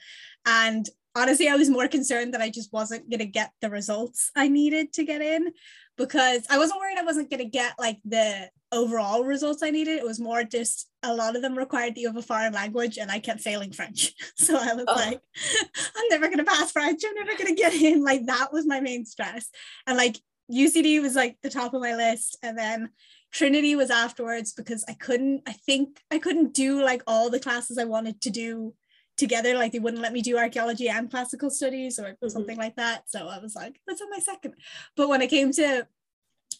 And 0.46 0.88
honestly, 1.14 1.48
I 1.48 1.56
was 1.56 1.70
more 1.70 1.88
concerned 1.88 2.34
that 2.34 2.40
I 2.40 2.50
just 2.50 2.72
wasn't 2.72 3.10
going 3.10 3.20
to 3.20 3.26
get 3.26 3.52
the 3.60 3.70
results 3.70 4.30
I 4.36 4.48
needed 4.48 4.92
to 4.94 5.04
get 5.04 5.20
in 5.20 5.52
because 5.96 6.46
I 6.48 6.58
wasn't 6.58 6.80
worried 6.80 6.98
I 6.98 7.04
wasn't 7.04 7.30
going 7.30 7.42
to 7.42 7.48
get 7.50 7.74
like 7.78 7.98
the 8.04 8.48
overall 8.70 9.24
results 9.24 9.62
I 9.62 9.70
needed. 9.70 9.98
It 9.98 10.04
was 10.04 10.20
more 10.20 10.44
just 10.44 10.88
a 11.02 11.14
lot 11.14 11.36
of 11.36 11.42
them 11.42 11.56
required 11.56 11.94
that 11.94 12.00
you 12.00 12.06
have 12.06 12.16
a 12.16 12.22
foreign 12.22 12.52
language 12.52 12.98
and 12.98 13.10
I 13.10 13.18
kept 13.18 13.40
failing 13.40 13.72
French. 13.72 14.12
So 14.36 14.56
I 14.56 14.72
was 14.74 14.84
oh. 14.86 14.94
like, 14.94 15.20
I'm 15.96 16.08
never 16.10 16.26
going 16.26 16.38
to 16.38 16.44
pass 16.44 16.70
French. 16.70 17.02
I'm 17.04 17.14
never 17.14 17.36
going 17.36 17.54
to 17.54 17.60
get 17.60 17.74
in. 17.74 18.04
Like 18.04 18.26
that 18.26 18.52
was 18.52 18.66
my 18.66 18.80
main 18.80 19.04
stress. 19.04 19.48
And 19.86 19.96
like 19.96 20.16
UCD 20.50 21.02
was 21.02 21.14
like 21.14 21.36
the 21.42 21.50
top 21.50 21.74
of 21.74 21.82
my 21.82 21.96
list. 21.96 22.38
And 22.42 22.56
then 22.56 22.90
Trinity 23.32 23.76
was 23.76 23.90
afterwards 23.90 24.52
because 24.52 24.84
I 24.88 24.94
couldn't, 24.94 25.42
I 25.46 25.52
think 25.52 26.00
I 26.10 26.18
couldn't 26.18 26.54
do 26.54 26.82
like 26.82 27.02
all 27.06 27.30
the 27.30 27.40
classes 27.40 27.78
I 27.78 27.84
wanted 27.84 28.20
to 28.22 28.30
do 28.30 28.74
together. 29.16 29.54
Like 29.54 29.72
they 29.72 29.78
wouldn't 29.78 30.02
let 30.02 30.12
me 30.12 30.22
do 30.22 30.38
archaeology 30.38 30.88
and 30.88 31.10
classical 31.10 31.50
studies 31.50 31.98
or 31.98 32.12
mm-hmm. 32.12 32.28
something 32.28 32.56
like 32.56 32.76
that. 32.76 33.10
So 33.10 33.28
I 33.28 33.38
was 33.38 33.54
like, 33.54 33.80
that's 33.86 34.00
on 34.00 34.10
my 34.10 34.18
second. 34.18 34.54
But 34.96 35.08
when 35.08 35.20
it 35.20 35.28
came 35.28 35.52
to 35.52 35.86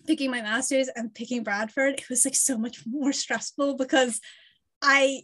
picking 0.07 0.31
my 0.31 0.43
master's 0.43 0.89
and 0.89 1.15
picking 1.15 1.43
Bradford, 1.43 1.95
it 1.95 2.09
was 2.09 2.25
like 2.25 2.35
so 2.35 2.59
much 2.59 2.85
more 2.87 3.13
stressful 3.13 3.77
because 3.77 4.21
I, 4.83 5.23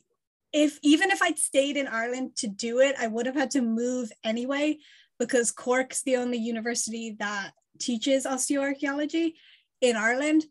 if 0.52 0.78
even 0.82 1.10
if 1.10 1.20
I'd 1.20 1.38
stayed 1.38 1.76
in 1.76 1.88
Ireland 1.88 2.36
to 2.36 2.48
do 2.48 2.78
it, 2.78 2.94
I 2.98 3.08
would 3.08 3.26
have 3.26 3.34
had 3.34 3.50
to 3.52 3.60
move 3.60 4.10
anyway 4.22 4.78
because 5.18 5.52
Cork's 5.52 6.02
the 6.02 6.16
only 6.16 6.38
university 6.38 7.16
that 7.18 7.50
teaches 7.80 8.24
osteoarchaeology 8.24 9.34
in 9.80 9.96
Ireland. 9.96 10.44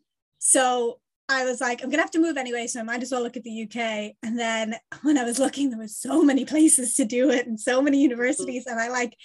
So 0.46 1.00
I 1.26 1.46
was 1.46 1.58
like, 1.58 1.82
I'm 1.82 1.88
gonna 1.88 2.02
have 2.02 2.10
to 2.10 2.18
move 2.18 2.36
anyway, 2.36 2.66
so 2.66 2.80
I 2.80 2.82
might 2.82 3.02
as 3.02 3.10
well 3.10 3.22
look 3.22 3.38
at 3.38 3.44
the 3.44 3.62
UK. 3.62 4.14
And 4.22 4.38
then 4.38 4.76
when 5.00 5.16
I 5.16 5.24
was 5.24 5.38
looking, 5.38 5.70
there 5.70 5.78
was 5.78 5.96
so 5.96 6.22
many 6.22 6.44
places 6.44 6.96
to 6.96 7.06
do 7.06 7.30
it 7.30 7.46
and 7.46 7.58
so 7.58 7.80
many 7.80 8.02
universities, 8.02 8.66
and 8.66 8.78
I 8.78 8.88
like 8.88 9.16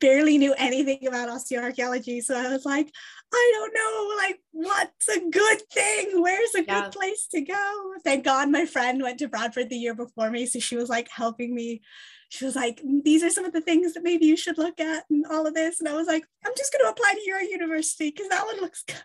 barely 0.00 0.36
knew 0.36 0.52
anything 0.58 1.06
about 1.06 1.28
osteoarchaeology. 1.28 2.24
So 2.24 2.36
I 2.36 2.48
was 2.48 2.64
like, 2.64 2.90
I 3.32 3.50
don't 3.54 3.72
know, 3.72 4.16
like 4.26 4.40
what's 4.50 5.08
a 5.08 5.30
good 5.30 5.62
thing? 5.72 6.20
Where's 6.20 6.54
a 6.56 6.64
yeah. 6.64 6.82
good 6.82 6.92
place 6.92 7.28
to 7.30 7.40
go? 7.40 7.92
Thank 8.02 8.24
God 8.24 8.50
my 8.50 8.66
friend 8.66 9.00
went 9.00 9.20
to 9.20 9.28
Bradford 9.28 9.70
the 9.70 9.76
year 9.76 9.94
before 9.94 10.30
me, 10.30 10.44
so 10.46 10.58
she 10.58 10.74
was 10.74 10.88
like 10.88 11.08
helping 11.08 11.54
me. 11.54 11.82
She 12.28 12.44
was 12.44 12.56
like, 12.56 12.82
these 13.04 13.22
are 13.22 13.30
some 13.30 13.46
of 13.46 13.52
the 13.52 13.60
things 13.60 13.94
that 13.94 14.02
maybe 14.02 14.26
you 14.26 14.36
should 14.36 14.58
look 14.58 14.80
at 14.80 15.04
and 15.08 15.24
all 15.26 15.46
of 15.46 15.54
this. 15.54 15.80
And 15.80 15.88
I 15.88 15.94
was 15.94 16.06
like, 16.06 16.24
I'm 16.44 16.52
just 16.56 16.72
gonna 16.72 16.90
apply 16.90 17.14
to 17.14 17.26
your 17.26 17.40
university 17.40 18.10
because 18.10 18.28
that 18.28 18.44
one 18.44 18.60
looks 18.60 18.82
good. 18.86 18.96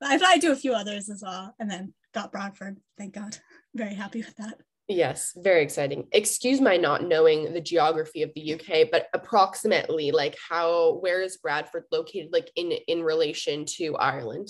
But 0.00 0.10
I 0.10 0.14
applied 0.16 0.40
to 0.42 0.52
a 0.52 0.56
few 0.56 0.72
others 0.72 1.08
as 1.08 1.22
well 1.24 1.54
and 1.58 1.70
then 1.70 1.94
got 2.14 2.32
Bradford. 2.32 2.78
Thank 2.96 3.14
God. 3.14 3.38
Very 3.74 3.94
happy 3.94 4.20
with 4.20 4.36
that. 4.36 4.58
Yes, 4.88 5.34
very 5.36 5.62
exciting. 5.62 6.08
Excuse 6.12 6.62
my 6.62 6.78
not 6.78 7.04
knowing 7.04 7.52
the 7.52 7.60
geography 7.60 8.22
of 8.22 8.30
the 8.34 8.54
UK, 8.54 8.88
but 8.90 9.06
approximately 9.12 10.10
like 10.12 10.34
how 10.48 10.94
where 11.00 11.20
is 11.20 11.36
Bradford 11.36 11.84
located 11.92 12.30
like 12.32 12.50
in 12.56 12.72
in 12.72 13.02
relation 13.02 13.66
to 13.76 13.96
Ireland? 13.96 14.48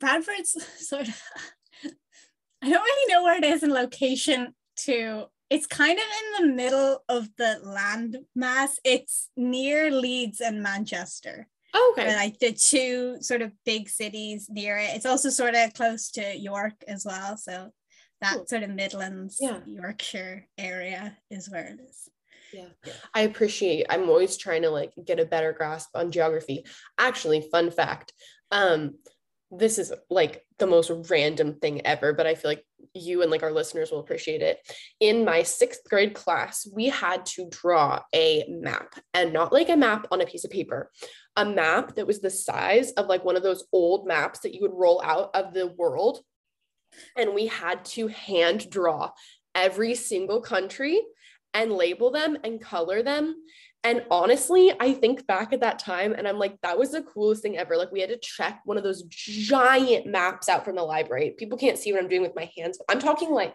Bradford's 0.00 0.56
sort 0.88 1.08
of 1.08 1.22
I 2.62 2.68
don't 2.68 2.82
really 2.82 3.12
know 3.12 3.22
where 3.22 3.38
it 3.38 3.44
is 3.44 3.62
in 3.62 3.72
location 3.72 4.52
to 4.80 5.26
it's 5.50 5.66
kind 5.66 5.98
of 5.98 6.04
in 6.04 6.46
the 6.46 6.54
middle 6.54 7.04
of 7.08 7.28
the 7.36 7.60
land 7.62 8.18
mass. 8.34 8.78
It's 8.84 9.28
near 9.36 9.90
Leeds 9.90 10.40
and 10.40 10.62
Manchester. 10.62 11.48
Oh, 11.74 11.94
okay. 11.96 12.16
like 12.16 12.38
the 12.38 12.52
two 12.52 13.18
sort 13.20 13.42
of 13.42 13.52
big 13.64 13.88
cities 13.88 14.48
near 14.48 14.76
it. 14.76 14.90
It's 14.94 15.06
also 15.06 15.30
sort 15.30 15.54
of 15.54 15.72
close 15.74 16.10
to 16.12 16.36
York 16.36 16.74
as 16.88 17.04
well. 17.04 17.36
So 17.36 17.70
that 18.20 18.34
cool. 18.34 18.46
sort 18.46 18.62
of 18.62 18.70
Midlands, 18.70 19.38
yeah. 19.40 19.60
Yorkshire 19.66 20.46
area 20.58 21.16
is 21.30 21.48
where 21.48 21.66
it 21.66 21.80
is. 21.88 22.08
Yeah. 22.52 22.92
I 23.14 23.22
appreciate 23.22 23.86
I'm 23.88 24.08
always 24.08 24.36
trying 24.36 24.62
to 24.62 24.70
like 24.70 24.92
get 25.04 25.20
a 25.20 25.24
better 25.24 25.52
grasp 25.52 25.90
on 25.94 26.10
geography. 26.10 26.64
Actually, 26.98 27.48
fun 27.50 27.70
fact. 27.70 28.12
Um 28.50 28.94
this 29.50 29.78
is 29.78 29.92
like 30.08 30.44
the 30.58 30.66
most 30.66 30.90
random 31.10 31.54
thing 31.54 31.84
ever, 31.86 32.12
but 32.12 32.26
I 32.26 32.34
feel 32.34 32.50
like 32.50 32.64
you 32.94 33.22
and 33.22 33.30
like 33.30 33.42
our 33.42 33.52
listeners 33.52 33.90
will 33.90 34.00
appreciate 34.00 34.42
it. 34.42 34.58
In 35.00 35.24
my 35.24 35.42
sixth 35.42 35.80
grade 35.88 36.14
class, 36.14 36.68
we 36.72 36.88
had 36.88 37.26
to 37.26 37.48
draw 37.50 38.02
a 38.14 38.44
map 38.48 38.94
and 39.12 39.32
not 39.32 39.52
like 39.52 39.68
a 39.68 39.76
map 39.76 40.06
on 40.10 40.20
a 40.20 40.26
piece 40.26 40.44
of 40.44 40.50
paper, 40.50 40.90
a 41.36 41.44
map 41.44 41.96
that 41.96 42.06
was 42.06 42.20
the 42.20 42.30
size 42.30 42.92
of 42.92 43.06
like 43.06 43.24
one 43.24 43.36
of 43.36 43.42
those 43.42 43.64
old 43.72 44.06
maps 44.06 44.40
that 44.40 44.54
you 44.54 44.60
would 44.62 44.74
roll 44.74 45.02
out 45.04 45.30
of 45.34 45.52
the 45.52 45.66
world. 45.66 46.20
And 47.16 47.34
we 47.34 47.46
had 47.46 47.84
to 47.86 48.08
hand 48.08 48.70
draw 48.70 49.10
every 49.54 49.94
single 49.94 50.40
country 50.40 51.00
and 51.54 51.72
label 51.72 52.10
them 52.10 52.38
and 52.44 52.60
color 52.60 53.02
them 53.02 53.34
and 53.82 54.04
honestly, 54.10 54.72
I 54.78 54.92
think 54.92 55.26
back 55.26 55.52
at 55.52 55.60
that 55.60 55.78
time 55.78 56.12
and 56.12 56.28
I'm 56.28 56.38
like, 56.38 56.60
that 56.62 56.78
was 56.78 56.92
the 56.92 57.02
coolest 57.02 57.42
thing 57.42 57.56
ever. 57.56 57.76
Like, 57.76 57.90
we 57.90 58.00
had 58.00 58.10
to 58.10 58.18
check 58.18 58.60
one 58.64 58.76
of 58.76 58.84
those 58.84 59.04
giant 59.04 60.06
maps 60.06 60.48
out 60.50 60.64
from 60.64 60.76
the 60.76 60.82
library. 60.82 61.34
People 61.38 61.56
can't 61.56 61.78
see 61.78 61.92
what 61.92 62.02
I'm 62.02 62.08
doing 62.08 62.22
with 62.22 62.36
my 62.36 62.50
hands. 62.56 62.78
I'm 62.90 62.98
talking 62.98 63.30
like 63.30 63.54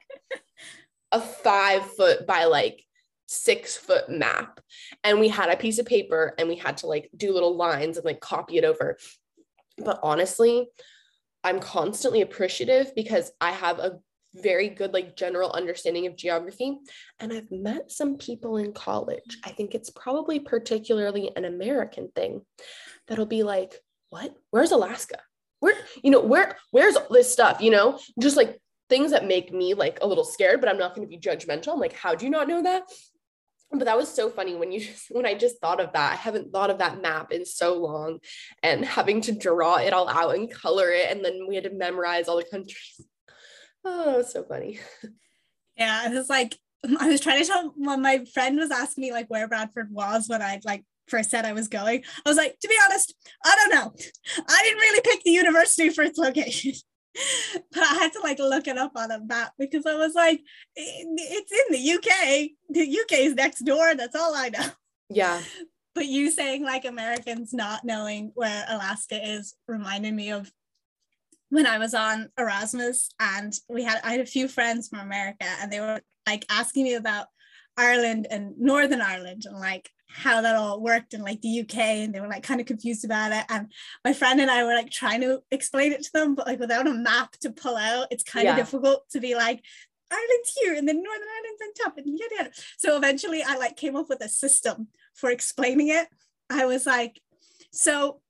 a 1.12 1.22
five 1.22 1.86
foot 1.92 2.26
by 2.26 2.46
like 2.46 2.84
six 3.28 3.78
foot 3.78 4.10
map. 4.10 4.60
And 5.04 5.20
we 5.20 5.28
had 5.28 5.50
a 5.50 5.58
piece 5.58 5.78
of 5.78 5.86
paper 5.86 6.34
and 6.40 6.50
we 6.50 6.56
had 6.56 6.78
to 6.78 6.88
like 6.88 7.10
do 7.16 7.32
little 7.32 7.56
lines 7.56 7.98
and 7.98 8.06
like 8.06 8.20
copy 8.20 8.58
it 8.58 8.66
over. 8.66 8.98
But 9.78 10.00
honestly, 10.02 10.68
I'm 11.44 11.60
constantly 11.60 12.22
appreciative 12.22 12.96
because 12.96 13.32
I 13.40 13.52
have 13.52 13.78
a 13.78 14.00
very 14.42 14.70
good 14.70 14.94
like 14.94 15.16
general 15.16 15.52
understanding 15.52 16.08
of 16.08 16.16
geography. 16.16 16.78
And 17.20 17.32
i've 17.32 17.52
met 17.52 17.92
some 17.92 18.18
people 18.18 18.58
in 18.58 18.74
college 18.74 19.38
i 19.44 19.50
think 19.50 19.74
it's 19.74 19.90
probably 19.90 20.40
particularly 20.40 21.32
an 21.36 21.46
american 21.46 22.10
thing 22.16 22.42
that'll 23.08 23.26
be 23.26 23.44
like 23.44 23.82
what? 24.10 24.34
Where's 24.52 24.72
alaska? 24.72 25.20
Where 25.60 25.76
you 26.04 26.12
know 26.12 26.22
where 26.22 26.58
where's 26.72 26.98
this 27.10 27.32
stuff? 27.32 27.62
You 27.62 27.72
know 27.72 28.00
just 28.20 28.38
like 28.38 28.60
things 28.90 29.12
that 29.12 29.26
make 29.26 29.52
me 29.52 29.74
like 29.74 30.00
a 30.02 30.08
little 30.08 30.24
scared 30.24 30.60
but 30.60 30.70
i'm 30.70 30.78
not 30.78 30.96
going 30.96 31.08
to 31.08 31.10
be 31.10 31.20
judgmental. 31.20 31.74
I'm 31.74 31.80
like 31.80 31.94
how 31.94 32.16
do 32.16 32.26
you 32.26 32.32
not 32.32 32.48
know 32.48 32.64
that? 32.64 32.84
But 33.72 33.86
that 33.86 33.98
was 33.98 34.14
so 34.14 34.30
funny 34.30 34.56
when 34.56 34.72
you 34.72 34.80
just 34.86 35.08
when 35.10 35.26
i 35.26 35.34
just 35.34 35.60
thought 35.60 35.82
of 35.82 35.94
that. 35.94 36.14
I 36.14 36.16
haven't 36.16 36.52
thought 36.52 36.70
of 36.70 36.78
that 36.80 37.02
map 37.02 37.32
in 37.32 37.46
so 37.46 37.74
long 37.78 38.20
and 38.64 38.86
having 38.86 39.22
to 39.22 39.32
draw 39.32 39.78
it 39.78 39.94
all 39.94 40.08
out 40.08 40.36
and 40.36 40.52
color 40.52 40.92
it 40.92 41.12
and 41.12 41.26
then 41.26 41.46
we 41.48 41.56
had 41.56 41.64
to 41.64 41.72
memorize 41.72 42.28
all 42.28 42.38
the 42.38 42.46
countries 42.46 43.06
Oh, 43.86 44.24
so 44.24 44.44
funny. 44.44 44.80
Yeah, 45.78 46.10
it 46.10 46.14
was 46.14 46.30
like, 46.30 46.58
I 47.00 47.08
was 47.08 47.22
trying 47.22 47.42
to 47.42 47.46
tell 47.46 47.74
when 47.76 48.02
my 48.02 48.26
friend 48.34 48.58
was 48.58 48.72
asking 48.72 49.04
me 49.04 49.12
like 49.12 49.30
where 49.30 49.48
Bradford 49.48 49.92
was 49.92 50.28
when 50.28 50.42
I 50.42 50.60
like 50.64 50.84
first 51.08 51.30
said 51.30 51.46
I 51.46 51.54
was 51.54 51.68
going. 51.68 52.04
I 52.26 52.30
was 52.30 52.38
like, 52.38 52.58
to 52.60 52.68
be 52.68 52.76
honest, 52.86 53.14
I 53.44 53.56
don't 53.56 53.76
know. 53.76 53.94
I 54.48 54.62
didn't 54.64 54.80
really 54.80 55.02
pick 55.02 55.24
the 55.24 55.32
university 55.32 55.90
for 55.90 56.04
its 56.04 56.18
location. 56.18 56.74
but 57.72 57.84
I 57.84 57.94
had 57.96 58.14
to 58.14 58.20
like 58.22 58.40
look 58.40 58.68
it 58.68 58.78
up 58.78 58.94
on 58.96 59.12
a 59.12 59.24
map 59.24 59.54
because 59.58 59.86
I 59.86 59.96
was 59.96 60.16
like, 60.16 60.42
it's 60.76 61.52
in 61.52 61.74
the 61.74 61.94
UK. 61.94 62.50
The 62.70 63.00
UK 63.00 63.20
is 63.20 63.36
next 63.36 63.60
door. 63.60 63.96
That's 63.96 64.16
all 64.16 64.36
I 64.36 64.50
know. 64.50 64.68
Yeah. 65.10 65.42
But 65.94 66.08
you 66.08 66.32
saying 66.32 66.64
like 66.64 66.86
Americans 66.86 67.54
not 67.54 67.86
knowing 67.86 68.32
where 68.36 68.66
Alaska 68.68 69.20
is 69.24 69.56
reminded 69.68 70.14
me 70.14 70.32
of 70.32 70.52
when 71.50 71.68
I 71.68 71.78
was 71.78 71.94
on 71.94 72.30
Erasmus 72.38 73.10
and 73.20 73.54
we 73.70 73.84
had 73.84 74.00
I 74.04 74.12
had 74.12 74.22
a 74.22 74.26
few 74.26 74.48
friends 74.48 74.88
from 74.88 75.00
America 75.00 75.46
and 75.62 75.72
they 75.72 75.80
were 75.80 76.02
like 76.28 76.46
asking 76.50 76.84
me 76.84 76.96
about 76.96 77.28
Ireland 77.78 78.28
and 78.30 78.58
Northern 78.58 79.02
Ireland 79.02 79.44
and 79.46 79.60
like 79.60 79.90
how 80.08 80.42
that 80.42 80.56
all 80.56 80.80
worked 80.80 81.14
in 81.14 81.22
like 81.22 81.42
the 81.42 81.62
UK 81.62 81.78
and 81.78 82.14
they 82.14 82.22
were 82.22 82.28
like 82.28 82.44
kind 82.44 82.62
of 82.62 82.66
confused 82.66 83.04
about 83.04 83.32
it 83.32 83.44
and 83.50 83.72
my 84.04 84.14
friend 84.14 84.40
and 84.40 84.50
I 84.50 84.64
were 84.64 84.74
like 84.74 84.90
trying 84.90 85.22
to 85.22 85.42
explain 85.52 85.92
it 85.92 86.04
to 86.04 86.12
them 86.14 86.36
but 86.36 86.48
like 86.48 86.60
without 86.60 86.88
a 86.88 86.94
map 86.94 87.34
to 87.42 87.52
pull 87.52 87.76
out 87.76 88.08
it's 88.12 88.24
kind 88.24 88.46
yeah. 88.46 88.52
of 88.52 88.58
difficult 88.58 89.10
to 89.12 89.20
be 89.20 89.36
like 89.36 89.62
Ireland's 90.12 90.58
here 90.62 90.76
and 90.76 90.88
then 90.88 91.04
Northern 91.04 91.28
Ireland's 91.28 91.62
on 91.62 91.86
top 91.86 91.98
and 91.98 92.18
yada 92.18 92.36
yada 92.38 92.52
so 92.78 92.96
eventually 92.96 93.44
I 93.44 93.58
like 93.58 93.76
came 93.76 93.96
up 93.96 94.08
with 94.08 94.24
a 94.24 94.30
system 94.30 94.88
for 95.14 95.30
explaining 95.32 95.90
it 95.90 96.08
I 96.50 96.66
was 96.66 96.86
like 96.86 97.22
so 97.72 98.22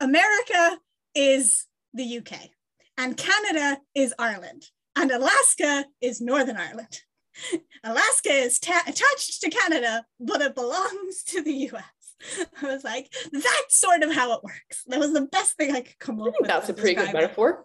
America 0.00 0.78
is 1.14 1.66
the 1.98 2.18
UK, 2.18 2.50
and 2.96 3.16
Canada 3.16 3.80
is 3.94 4.14
Ireland, 4.18 4.70
and 4.96 5.10
Alaska 5.10 5.84
is 6.00 6.20
Northern 6.20 6.56
Ireland. 6.56 7.00
Alaska 7.84 8.30
is 8.30 8.58
ta- 8.58 8.82
attached 8.86 9.40
to 9.42 9.50
Canada, 9.50 10.04
but 10.18 10.40
it 10.40 10.54
belongs 10.54 11.22
to 11.24 11.42
the 11.42 11.70
US. 11.70 11.84
I 12.62 12.66
was 12.66 12.84
like, 12.84 13.12
that's 13.32 13.78
sort 13.78 14.02
of 14.02 14.12
how 14.14 14.32
it 14.32 14.42
works. 14.42 14.82
That 14.86 14.98
was 14.98 15.12
the 15.12 15.22
best 15.22 15.56
thing 15.56 15.74
I 15.74 15.82
could 15.82 15.98
come 15.98 16.20
up 16.20 16.32
with. 16.38 16.48
That's 16.48 16.68
a 16.68 16.74
pretty 16.74 16.94
good 16.94 17.12
metaphor. 17.12 17.64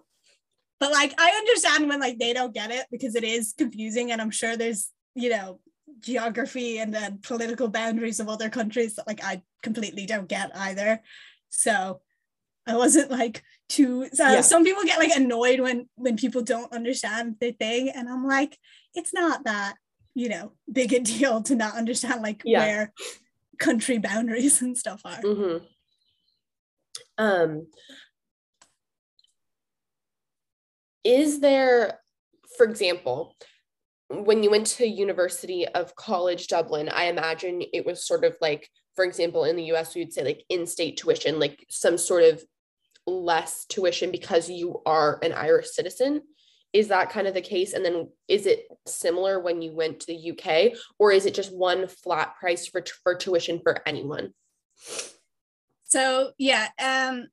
But 0.79 0.91
like, 0.91 1.13
I 1.17 1.29
understand 1.31 1.87
when 1.87 1.99
like 1.99 2.19
they 2.19 2.33
don't 2.33 2.53
get 2.53 2.71
it 2.71 2.85
because 2.91 3.15
it 3.15 3.23
is 3.23 3.53
confusing, 3.57 4.11
and 4.11 4.21
I'm 4.21 4.31
sure 4.31 4.57
there's 4.57 4.89
you 5.15 5.29
know 5.29 5.59
geography 5.99 6.79
and 6.79 6.93
then 6.93 7.19
political 7.21 7.67
boundaries 7.67 8.19
of 8.19 8.29
other 8.29 8.49
countries 8.49 8.95
that 8.95 9.07
like 9.07 9.23
I 9.23 9.41
completely 9.61 10.05
don't 10.05 10.27
get 10.27 10.55
either. 10.55 11.01
So 11.49 12.01
I 12.67 12.75
wasn't 12.75 13.11
like 13.11 13.43
Uh, 13.79 14.07
yeah. 14.19 14.41
Some 14.41 14.63
people 14.63 14.83
get 14.83 14.99
like 14.99 15.15
annoyed 15.15 15.59
when 15.59 15.87
when 15.95 16.17
people 16.17 16.41
don't 16.41 16.71
understand 16.71 17.37
the 17.39 17.51
thing, 17.51 17.89
and 17.89 18.09
I'm 18.09 18.25
like, 18.25 18.57
it's 18.93 19.13
not 19.13 19.45
that 19.45 19.75
you 20.13 20.29
know 20.29 20.51
big 20.71 20.93
a 20.93 20.99
deal 20.99 21.41
to 21.43 21.55
not 21.55 21.75
understand 21.75 22.21
like 22.21 22.41
yeah. 22.45 22.59
where 22.59 22.93
country 23.59 23.97
boundaries 23.97 24.61
and 24.61 24.77
stuff 24.77 25.01
are. 25.05 25.21
Mm-hmm. 25.21 25.65
Um, 27.17 27.67
is 31.03 31.39
there, 31.39 31.99
for 32.57 32.65
example, 32.65 33.35
when 34.09 34.43
you 34.43 34.51
went 34.51 34.67
to 34.67 34.87
University 34.87 35.67
of 35.67 35.95
College 35.95 36.47
Dublin, 36.47 36.89
I 36.89 37.05
imagine 37.05 37.63
it 37.73 37.85
was 37.85 38.05
sort 38.05 38.25
of 38.25 38.35
like, 38.41 38.69
for 38.95 39.05
example, 39.05 39.43
in 39.43 39.55
the 39.55 39.71
US, 39.73 39.95
we 39.95 40.03
would 40.03 40.13
say 40.13 40.23
like 40.23 40.43
in-state 40.49 40.97
tuition, 40.97 41.39
like 41.39 41.65
some 41.69 41.97
sort 41.97 42.23
of 42.23 42.43
less 43.05 43.65
tuition 43.65 44.11
because 44.11 44.49
you 44.49 44.81
are 44.85 45.19
an 45.21 45.33
Irish 45.33 45.71
citizen? 45.71 46.21
Is 46.71 46.87
that 46.87 47.11
kind 47.11 47.27
of 47.27 47.33
the 47.33 47.41
case? 47.41 47.73
And 47.73 47.85
then 47.85 48.09
is 48.27 48.45
it 48.45 48.65
similar 48.87 49.39
when 49.39 49.61
you 49.61 49.73
went 49.73 49.99
to 50.01 50.07
the 50.07 50.31
UK, 50.31 50.77
or 50.97 51.11
is 51.11 51.25
it 51.25 51.35
just 51.35 51.55
one 51.55 51.87
flat 51.87 52.35
price 52.39 52.67
for, 52.67 52.83
for 53.03 53.13
tuition 53.13 53.59
for 53.61 53.77
anyone? 53.87 54.33
So 55.83 56.31
yeah, 56.39 56.69
um, 56.81 57.27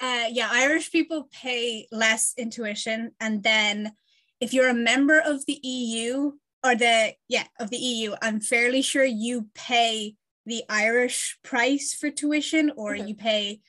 uh, 0.00 0.24
yeah, 0.30 0.48
Irish 0.50 0.90
people 0.90 1.28
pay 1.30 1.86
less 1.92 2.32
in 2.38 2.48
tuition, 2.48 3.12
and 3.20 3.42
then 3.42 3.92
if 4.40 4.54
you're 4.54 4.70
a 4.70 4.74
member 4.74 5.20
of 5.20 5.44
the 5.44 5.60
EU 5.62 6.32
or 6.64 6.74
the 6.74 7.12
yeah 7.28 7.44
of 7.58 7.68
the 7.68 7.76
EU, 7.76 8.14
I'm 8.22 8.40
fairly 8.40 8.80
sure 8.80 9.04
you 9.04 9.48
pay 9.54 10.14
the 10.46 10.64
Irish 10.70 11.38
price 11.44 11.92
for 11.92 12.10
tuition, 12.10 12.72
or 12.76 12.94
okay. 12.94 13.04
you 13.04 13.14
pay 13.14 13.60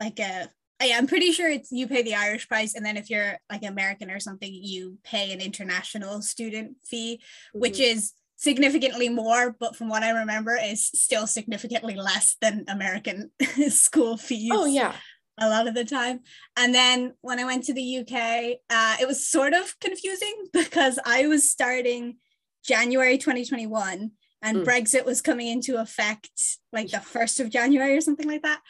like 0.00 0.20
a 0.20 0.48
yeah, 0.86 0.98
I'm 0.98 1.06
pretty 1.06 1.32
sure 1.32 1.48
it's 1.48 1.72
you 1.72 1.88
pay 1.88 2.02
the 2.02 2.14
Irish 2.14 2.48
price, 2.48 2.74
and 2.74 2.86
then 2.86 2.96
if 2.96 3.10
you're 3.10 3.38
like 3.50 3.64
American 3.64 4.10
or 4.10 4.20
something, 4.20 4.52
you 4.52 4.98
pay 5.02 5.32
an 5.32 5.40
international 5.40 6.22
student 6.22 6.76
fee, 6.84 7.20
mm-hmm. 7.20 7.60
which 7.60 7.80
is 7.80 8.12
significantly 8.36 9.08
more, 9.08 9.56
but 9.58 9.74
from 9.74 9.88
what 9.88 10.04
I 10.04 10.10
remember, 10.10 10.56
is 10.56 10.86
still 10.86 11.26
significantly 11.26 11.96
less 11.96 12.36
than 12.40 12.64
American 12.68 13.30
school 13.68 14.16
fees. 14.16 14.52
Oh 14.54 14.66
yeah, 14.66 14.94
a 15.40 15.48
lot 15.48 15.66
of 15.66 15.74
the 15.74 15.84
time. 15.84 16.20
And 16.56 16.72
then 16.72 17.14
when 17.22 17.40
I 17.40 17.44
went 17.44 17.64
to 17.64 17.74
the 17.74 17.98
UK, 17.98 18.58
uh, 18.70 18.96
it 19.00 19.08
was 19.08 19.28
sort 19.28 19.54
of 19.54 19.74
confusing 19.80 20.46
because 20.52 21.00
I 21.04 21.26
was 21.26 21.50
starting 21.50 22.18
January 22.64 23.18
2021, 23.18 24.12
and 24.42 24.58
mm. 24.58 24.64
Brexit 24.64 25.04
was 25.04 25.20
coming 25.20 25.48
into 25.48 25.80
effect 25.80 26.30
like 26.72 26.90
the 26.92 27.00
first 27.00 27.40
of 27.40 27.50
January 27.50 27.96
or 27.96 28.00
something 28.00 28.28
like 28.28 28.42
that 28.42 28.60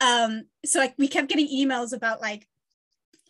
um 0.00 0.44
so 0.64 0.78
like 0.78 0.94
we 0.98 1.08
kept 1.08 1.28
getting 1.28 1.48
emails 1.48 1.92
about 1.92 2.20
like 2.20 2.46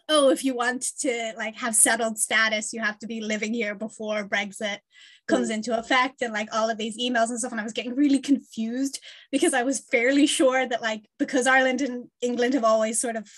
oh 0.08 0.30
if 0.30 0.44
you 0.44 0.54
want 0.54 0.84
to 0.98 1.32
like 1.36 1.54
have 1.54 1.74
settled 1.74 2.18
status 2.18 2.72
you 2.72 2.80
have 2.80 2.98
to 2.98 3.06
be 3.06 3.20
living 3.20 3.52
here 3.52 3.74
before 3.74 4.28
brexit 4.28 4.78
comes 5.26 5.50
mm. 5.50 5.54
into 5.54 5.78
effect 5.78 6.22
and 6.22 6.32
like 6.32 6.48
all 6.52 6.68
of 6.70 6.78
these 6.78 6.98
emails 6.98 7.28
and 7.28 7.38
stuff 7.38 7.52
and 7.52 7.60
i 7.60 7.64
was 7.64 7.72
getting 7.72 7.94
really 7.94 8.18
confused 8.18 9.00
because 9.30 9.54
i 9.54 9.62
was 9.62 9.80
fairly 9.80 10.26
sure 10.26 10.66
that 10.66 10.82
like 10.82 11.04
because 11.18 11.46
ireland 11.46 11.80
and 11.80 12.08
england 12.20 12.54
have 12.54 12.64
always 12.64 13.00
sort 13.00 13.16
of 13.16 13.28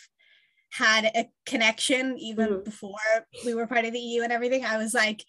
had 0.72 1.04
a 1.16 1.28
connection 1.46 2.16
even 2.18 2.48
mm. 2.48 2.64
before 2.64 2.96
we 3.44 3.54
were 3.54 3.66
part 3.66 3.84
of 3.84 3.92
the 3.92 3.98
eu 3.98 4.22
and 4.22 4.32
everything 4.32 4.64
i 4.64 4.78
was 4.78 4.94
like 4.94 5.24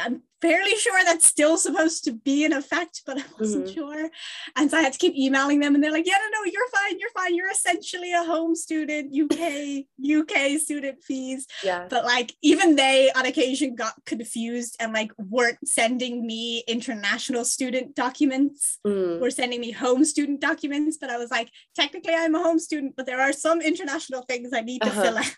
I'm 0.00 0.22
fairly 0.40 0.74
sure 0.76 0.98
that's 1.04 1.26
still 1.26 1.56
supposed 1.56 2.04
to 2.04 2.12
be 2.12 2.44
in 2.44 2.52
effect, 2.52 3.02
but 3.04 3.18
I 3.18 3.24
wasn't 3.38 3.66
mm-hmm. 3.66 3.74
sure. 3.74 4.10
And 4.56 4.70
so 4.70 4.78
I 4.78 4.82
had 4.82 4.94
to 4.94 4.98
keep 4.98 5.14
emailing 5.14 5.60
them, 5.60 5.74
and 5.74 5.84
they're 5.84 5.92
like, 5.92 6.06
"Yeah, 6.06 6.16
no, 6.18 6.40
no, 6.40 6.50
you're 6.50 6.68
fine, 6.68 6.98
you're 6.98 7.10
fine. 7.10 7.34
You're 7.34 7.50
essentially 7.50 8.12
a 8.12 8.24
home 8.24 8.54
student, 8.54 9.12
UK, 9.14 9.84
UK 10.02 10.58
student 10.58 11.02
fees." 11.02 11.46
Yeah. 11.62 11.86
But 11.88 12.04
like, 12.04 12.34
even 12.42 12.76
they 12.76 13.10
on 13.14 13.26
occasion 13.26 13.74
got 13.74 13.94
confused 14.06 14.76
and 14.80 14.92
like 14.92 15.12
weren't 15.18 15.58
sending 15.66 16.26
me 16.26 16.64
international 16.66 17.44
student 17.44 17.94
documents. 17.94 18.78
Mm. 18.86 19.20
Were 19.20 19.30
sending 19.30 19.60
me 19.60 19.72
home 19.72 20.04
student 20.04 20.40
documents, 20.40 20.96
but 21.00 21.10
I 21.10 21.18
was 21.18 21.30
like, 21.30 21.50
technically, 21.76 22.14
I'm 22.14 22.34
a 22.34 22.42
home 22.42 22.58
student, 22.58 22.94
but 22.96 23.06
there 23.06 23.20
are 23.20 23.32
some 23.32 23.60
international 23.60 24.22
things 24.22 24.50
I 24.52 24.62
need 24.62 24.82
to 24.82 24.88
uh-huh. 24.88 25.02
fill 25.02 25.18
out. 25.18 25.36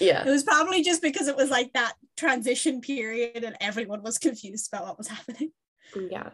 Yeah. 0.00 0.26
It 0.26 0.30
was 0.30 0.44
probably 0.44 0.82
just 0.82 1.02
because 1.02 1.28
it 1.28 1.36
was 1.36 1.50
like 1.50 1.72
that 1.72 1.94
transition 2.16 2.80
period 2.80 3.44
and 3.44 3.56
everyone 3.60 4.02
was 4.02 4.18
confused 4.18 4.68
about 4.72 4.86
what 4.86 4.98
was 4.98 5.08
happening. 5.08 5.52
Yeah. 6.10 6.30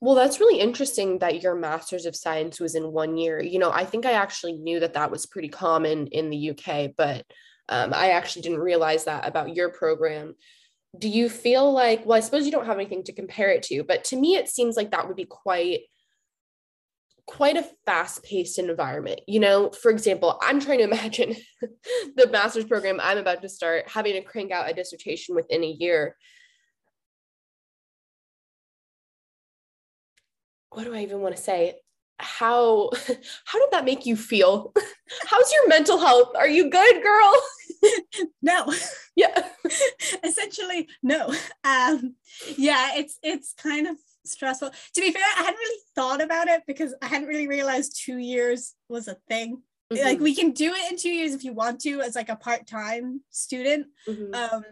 Well, 0.00 0.14
that's 0.14 0.40
really 0.40 0.60
interesting 0.60 1.18
that 1.20 1.42
your 1.42 1.54
master's 1.54 2.06
of 2.06 2.16
science 2.16 2.60
was 2.60 2.74
in 2.74 2.92
one 2.92 3.16
year. 3.16 3.42
You 3.42 3.58
know, 3.58 3.70
I 3.70 3.84
think 3.84 4.04
I 4.04 4.12
actually 4.12 4.54
knew 4.54 4.80
that 4.80 4.94
that 4.94 5.10
was 5.10 5.26
pretty 5.26 5.48
common 5.48 6.08
in 6.08 6.30
the 6.30 6.50
UK, 6.50 6.90
but 6.96 7.24
um, 7.68 7.92
I 7.94 8.10
actually 8.10 8.42
didn't 8.42 8.60
realize 8.60 9.04
that 9.04 9.26
about 9.26 9.54
your 9.54 9.70
program. 9.70 10.34
Do 10.98 11.08
you 11.08 11.28
feel 11.28 11.72
like, 11.72 12.04
well, 12.04 12.16
I 12.16 12.20
suppose 12.20 12.46
you 12.46 12.52
don't 12.52 12.66
have 12.66 12.78
anything 12.78 13.04
to 13.04 13.12
compare 13.12 13.50
it 13.50 13.62
to, 13.64 13.84
but 13.84 14.04
to 14.04 14.16
me, 14.16 14.36
it 14.36 14.48
seems 14.48 14.76
like 14.76 14.90
that 14.90 15.06
would 15.06 15.16
be 15.16 15.26
quite 15.26 15.80
quite 17.26 17.56
a 17.56 17.68
fast 17.84 18.22
paced 18.22 18.58
environment. 18.58 19.20
You 19.26 19.40
know, 19.40 19.70
for 19.70 19.90
example, 19.90 20.38
I'm 20.40 20.60
trying 20.60 20.78
to 20.78 20.84
imagine 20.84 21.34
the 22.16 22.28
master's 22.30 22.64
program 22.64 23.00
I'm 23.02 23.18
about 23.18 23.42
to 23.42 23.48
start 23.48 23.88
having 23.88 24.14
to 24.14 24.22
crank 24.22 24.52
out 24.52 24.70
a 24.70 24.74
dissertation 24.74 25.34
within 25.34 25.64
a 25.64 25.68
year. 25.70 26.16
What 30.70 30.84
do 30.84 30.94
I 30.94 31.02
even 31.02 31.20
want 31.20 31.36
to 31.36 31.42
say? 31.42 31.74
How 32.18 32.90
how 33.44 33.58
did 33.58 33.70
that 33.72 33.84
make 33.84 34.06
you 34.06 34.16
feel? 34.16 34.72
How's 35.26 35.52
your 35.52 35.68
mental 35.68 35.98
health? 35.98 36.36
Are 36.36 36.48
you 36.48 36.70
good, 36.70 37.02
girl? 37.02 37.34
no. 38.42 38.72
Yeah. 39.14 39.48
Essentially, 40.24 40.88
no. 41.02 41.34
Um 41.64 42.14
yeah, 42.56 42.92
it's 42.96 43.18
it's 43.22 43.54
kind 43.54 43.86
of 43.86 43.96
stressful. 44.26 44.70
To 44.70 45.00
be 45.00 45.12
fair, 45.12 45.22
I 45.38 45.42
hadn't 45.42 45.58
really 45.58 45.80
thought 45.94 46.22
about 46.22 46.48
it 46.48 46.62
because 46.66 46.94
I 47.02 47.06
hadn't 47.06 47.28
really 47.28 47.48
realized 47.48 48.00
two 48.04 48.18
years 48.18 48.74
was 48.88 49.08
a 49.08 49.16
thing. 49.28 49.62
Mm-hmm. 49.92 50.04
Like 50.04 50.20
we 50.20 50.34
can 50.34 50.50
do 50.50 50.72
it 50.74 50.90
in 50.90 50.98
two 50.98 51.10
years 51.10 51.34
if 51.34 51.44
you 51.44 51.52
want 51.52 51.80
to 51.82 52.00
as 52.00 52.14
like 52.16 52.28
a 52.28 52.36
part-time 52.36 53.22
student. 53.30 53.86
Mm-hmm. 54.08 54.34
Um, 54.34 54.64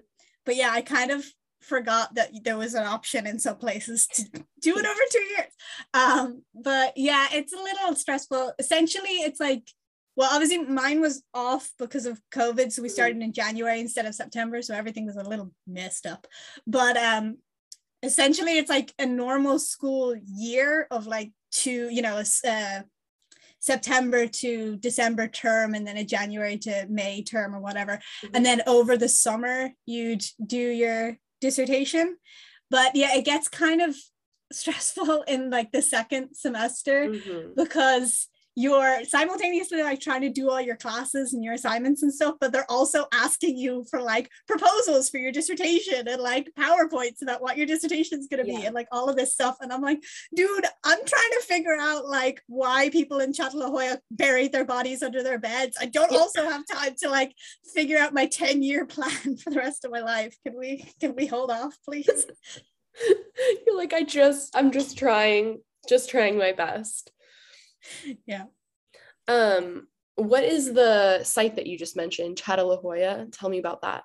but 0.44 0.56
yeah, 0.56 0.70
I 0.72 0.82
kind 0.82 1.10
of 1.10 1.24
forgot 1.60 2.14
that 2.14 2.30
there 2.44 2.58
was 2.58 2.74
an 2.74 2.84
option 2.84 3.26
in 3.26 3.38
some 3.38 3.56
places 3.56 4.06
to 4.08 4.24
do 4.60 4.76
it 4.76 4.86
over 4.86 5.00
two 5.10 5.22
years. 5.22 5.52
Um, 5.94 6.42
but 6.54 6.92
yeah, 6.96 7.28
it's 7.32 7.52
a 7.52 7.56
little 7.56 7.94
stressful. 7.94 8.52
Essentially, 8.58 9.22
it's 9.22 9.40
like 9.40 9.68
well, 10.16 10.30
obviously 10.32 10.58
mine 10.58 11.00
was 11.00 11.22
off 11.32 11.70
because 11.78 12.06
of 12.06 12.20
COVID. 12.32 12.70
So 12.70 12.82
we 12.82 12.88
mm-hmm. 12.88 12.94
started 12.94 13.22
in 13.22 13.32
January 13.32 13.80
instead 13.80 14.06
of 14.06 14.14
September. 14.14 14.62
So 14.62 14.74
everything 14.74 15.06
was 15.06 15.16
a 15.16 15.28
little 15.28 15.50
messed 15.66 16.06
up. 16.06 16.26
But 16.66 16.96
um 16.96 17.38
essentially 18.04 18.58
it's 18.58 18.70
like 18.70 18.92
a 18.98 19.06
normal 19.06 19.58
school 19.58 20.14
year 20.26 20.86
of 20.90 21.06
like 21.06 21.32
two 21.50 21.88
you 21.90 22.02
know 22.02 22.22
uh, 22.46 22.80
september 23.58 24.26
to 24.26 24.76
december 24.76 25.26
term 25.26 25.74
and 25.74 25.86
then 25.86 25.96
a 25.96 26.04
january 26.04 26.58
to 26.58 26.86
may 26.88 27.22
term 27.22 27.54
or 27.54 27.60
whatever 27.60 27.92
mm-hmm. 28.22 28.34
and 28.34 28.44
then 28.44 28.60
over 28.66 28.96
the 28.96 29.08
summer 29.08 29.70
you'd 29.86 30.24
do 30.44 30.58
your 30.58 31.16
dissertation 31.40 32.16
but 32.70 32.94
yeah 32.94 33.14
it 33.14 33.24
gets 33.24 33.48
kind 33.48 33.80
of 33.80 33.96
stressful 34.52 35.22
in 35.26 35.50
like 35.50 35.72
the 35.72 35.82
second 35.82 36.28
semester 36.34 37.08
mm-hmm. 37.08 37.54
because 37.56 38.28
you're 38.56 39.04
simultaneously 39.04 39.82
like 39.82 40.00
trying 40.00 40.20
to 40.20 40.28
do 40.28 40.48
all 40.48 40.60
your 40.60 40.76
classes 40.76 41.32
and 41.32 41.42
your 41.42 41.54
assignments 41.54 42.02
and 42.02 42.12
stuff, 42.12 42.36
but 42.40 42.52
they're 42.52 42.70
also 42.70 43.06
asking 43.12 43.56
you 43.56 43.84
for 43.90 44.00
like 44.00 44.30
proposals 44.46 45.10
for 45.10 45.18
your 45.18 45.32
dissertation 45.32 46.06
and 46.06 46.22
like 46.22 46.48
PowerPoints 46.58 47.22
about 47.22 47.42
what 47.42 47.56
your 47.56 47.66
dissertation 47.66 48.20
is 48.20 48.28
going 48.28 48.44
to 48.44 48.50
yeah. 48.50 48.58
be 48.60 48.66
and 48.66 48.74
like 48.74 48.86
all 48.92 49.08
of 49.08 49.16
this 49.16 49.32
stuff. 49.32 49.56
And 49.60 49.72
I'm 49.72 49.82
like, 49.82 50.00
dude, 50.34 50.64
I'm 50.84 50.98
trying 50.98 51.30
to 51.32 51.42
figure 51.46 51.76
out 51.78 52.06
like 52.06 52.42
why 52.46 52.90
people 52.90 53.18
in 53.18 53.32
Hoya 53.36 53.98
buried 54.10 54.52
their 54.52 54.64
bodies 54.64 55.02
under 55.02 55.22
their 55.22 55.38
beds. 55.38 55.76
I 55.80 55.86
don't 55.86 56.12
also 56.12 56.48
have 56.48 56.64
time 56.70 56.94
to 57.02 57.10
like 57.10 57.34
figure 57.74 57.98
out 57.98 58.14
my 58.14 58.26
10 58.26 58.62
year 58.62 58.86
plan 58.94 59.36
for 59.36 59.50
the 59.50 59.58
rest 59.58 59.84
of 59.84 59.90
my 59.90 60.00
life. 60.00 60.36
Can 60.46 60.56
we, 60.56 60.88
can 61.00 61.16
we 61.16 61.26
hold 61.26 61.50
off, 61.50 61.76
please? 61.84 62.08
You're 63.66 63.76
like, 63.76 63.92
I 63.92 64.04
just, 64.04 64.54
I'm 64.54 64.70
just 64.70 64.96
trying, 64.96 65.60
just 65.88 66.08
trying 66.08 66.38
my 66.38 66.52
best. 66.52 67.10
yeah. 68.26 68.44
Um, 69.28 69.88
what 70.16 70.44
is 70.44 70.72
the 70.72 71.24
site 71.24 71.56
that 71.56 71.66
you 71.66 71.76
just 71.78 71.96
mentioned, 71.96 72.40
Hoya? 72.40 73.26
Tell 73.32 73.48
me 73.48 73.58
about 73.58 73.82
that. 73.82 74.04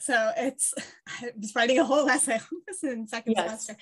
So 0.00 0.32
it's 0.36 0.74
I 1.08 1.30
was 1.38 1.54
writing 1.54 1.78
a 1.78 1.84
whole 1.84 2.08
essay 2.10 2.34
on 2.34 2.62
this 2.66 2.82
in 2.84 3.06
second 3.06 3.34
yes. 3.36 3.66
semester. 3.66 3.76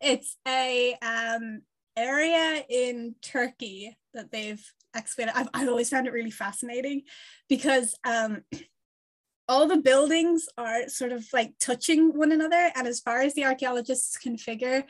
It's 0.00 0.36
a 0.46 0.96
um, 1.02 1.62
area 1.96 2.64
in 2.68 3.14
Turkey 3.22 3.96
that 4.14 4.30
they've 4.30 4.64
excavated. 4.94 5.34
I've, 5.34 5.48
I've 5.54 5.68
always 5.68 5.88
found 5.88 6.06
it 6.06 6.12
really 6.12 6.30
fascinating 6.30 7.02
because 7.48 7.96
um, 8.04 8.42
all 9.48 9.66
the 9.66 9.78
buildings 9.78 10.46
are 10.56 10.88
sort 10.88 11.12
of 11.12 11.26
like 11.32 11.54
touching 11.58 12.16
one 12.16 12.32
another. 12.32 12.70
And 12.74 12.86
as 12.86 13.00
far 13.00 13.20
as 13.20 13.34
the 13.34 13.44
archaeologists 13.44 14.16
can 14.16 14.36
figure, 14.36 14.84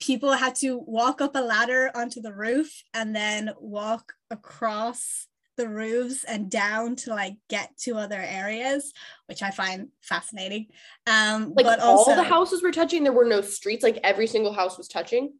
people 0.00 0.32
had 0.32 0.54
to 0.56 0.78
walk 0.78 1.20
up 1.20 1.34
a 1.34 1.40
ladder 1.40 1.90
onto 1.94 2.20
the 2.20 2.32
roof 2.32 2.82
and 2.94 3.14
then 3.14 3.50
walk 3.58 4.12
across 4.30 5.26
the 5.56 5.68
roofs 5.68 6.24
and 6.24 6.50
down 6.50 6.96
to 6.96 7.10
like 7.10 7.34
get 7.50 7.76
to 7.78 7.96
other 7.96 8.20
areas, 8.20 8.92
which 9.26 9.42
I 9.42 9.50
find 9.50 9.88
fascinating. 10.00 10.68
Um, 11.06 11.52
like 11.54 11.66
but 11.66 11.80
also, 11.80 12.12
all 12.12 12.16
the 12.16 12.22
houses 12.22 12.62
were 12.62 12.70
touching. 12.70 13.02
There 13.02 13.12
were 13.12 13.24
no 13.24 13.42
streets. 13.42 13.82
Like 13.82 13.98
every 14.02 14.26
single 14.26 14.52
house 14.52 14.78
was 14.78 14.88
touching. 14.88 15.34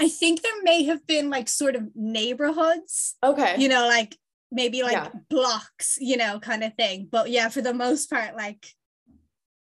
I 0.00 0.08
think 0.08 0.42
there 0.42 0.62
may 0.62 0.84
have 0.84 1.06
been 1.06 1.28
like 1.28 1.48
sort 1.48 1.76
of 1.76 1.88
neighborhoods. 1.94 3.16
Okay. 3.22 3.56
You 3.58 3.68
know, 3.68 3.86
like 3.86 4.16
maybe 4.50 4.82
like 4.82 4.92
yeah. 4.92 5.10
blocks, 5.28 5.98
you 6.00 6.16
know, 6.16 6.40
kind 6.40 6.64
of 6.64 6.74
thing. 6.74 7.08
But 7.10 7.30
yeah, 7.30 7.48
for 7.48 7.60
the 7.60 7.74
most 7.74 8.08
part, 8.08 8.36
like 8.36 8.74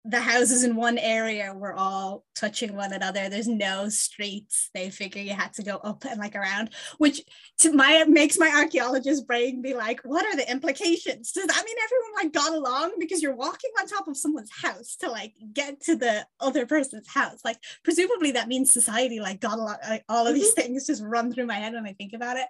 the 0.04 0.20
houses 0.20 0.64
in 0.64 0.76
one 0.76 0.98
area 0.98 1.54
were 1.54 1.74
all 1.74 2.26
touching 2.36 2.76
one 2.76 2.92
another. 2.92 3.30
There's 3.30 3.48
no 3.48 3.88
streets. 3.90 4.72
They 4.74 4.90
figure 4.90 5.22
you 5.22 5.34
had 5.34 5.54
to 5.54 5.64
go 5.64 5.76
up 5.76 6.06
and 6.06 6.20
like 6.20 6.36
around, 6.36 6.72
which 6.98 7.22
to 7.60 7.72
my 7.72 8.04
makes 8.08 8.40
my 8.40 8.50
archaeologist 8.50 9.28
brain 9.28 9.62
be 9.62 9.76
like, 9.76 10.00
what 10.04 10.26
are 10.26 10.36
the 10.36 10.50
implications? 10.50 11.32
Does 11.32 11.46
that 11.46 11.64
mean 11.64 11.76
everyone 11.84 12.24
like 12.24 12.34
got 12.34 12.52
along 12.52 12.94
because 13.00 13.22
you're 13.22 13.36
walking 13.36 13.70
on 13.80 13.88
top 13.88 14.08
of 14.08 14.18
someone's 14.18 14.50
house 14.52 14.96
to 14.98 15.12
like 15.12 15.34
get 15.54 15.82
to 15.82 15.96
the 15.96 16.26
other 16.40 16.66
person's 16.66 17.08
house? 17.08 17.40
Like 17.46 17.58
presumably 17.84 18.32
that 18.32 18.48
means 18.48 18.74
society 18.74 19.20
like 19.20 19.40
got 19.40 19.60
along. 19.60 19.78
Like, 19.88 20.04
all 20.10 20.26
of 20.26 20.34
these 20.34 20.56
mm-hmm. 20.56 20.62
things 20.62 20.88
just 20.88 21.04
run 21.04 21.32
through 21.32 21.46
my 21.46 21.56
head 21.56 21.74
when 21.74 21.86
I 21.86 21.94
think 21.94 22.14
about 22.14 22.38
it. 22.38 22.48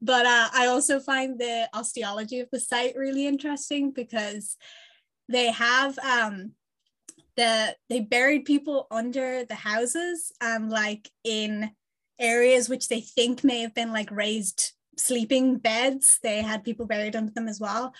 But 0.00 0.24
uh, 0.24 0.48
I 0.54 0.68
also 0.68 1.00
find 1.00 1.38
the 1.38 1.68
osteology 1.74 2.40
of 2.40 2.48
the 2.50 2.60
site 2.60 2.96
really 2.96 3.26
interesting 3.26 3.90
because 3.90 4.56
they 5.28 5.50
have 5.50 5.98
um 5.98 6.52
the 7.36 7.74
they 7.88 8.00
buried 8.00 8.44
people 8.44 8.86
under 8.90 9.44
the 9.44 9.54
houses 9.54 10.32
um 10.40 10.68
like 10.68 11.10
in 11.24 11.70
areas 12.18 12.68
which 12.68 12.88
they 12.88 13.00
think 13.00 13.42
may 13.42 13.60
have 13.60 13.74
been 13.74 13.92
like 13.92 14.10
raised 14.10 14.72
sleeping 14.96 15.58
beds. 15.58 16.20
They 16.22 16.42
had 16.42 16.62
people 16.62 16.86
buried 16.86 17.16
under 17.16 17.32
them 17.32 17.48
as 17.48 17.58
well. 17.58 17.92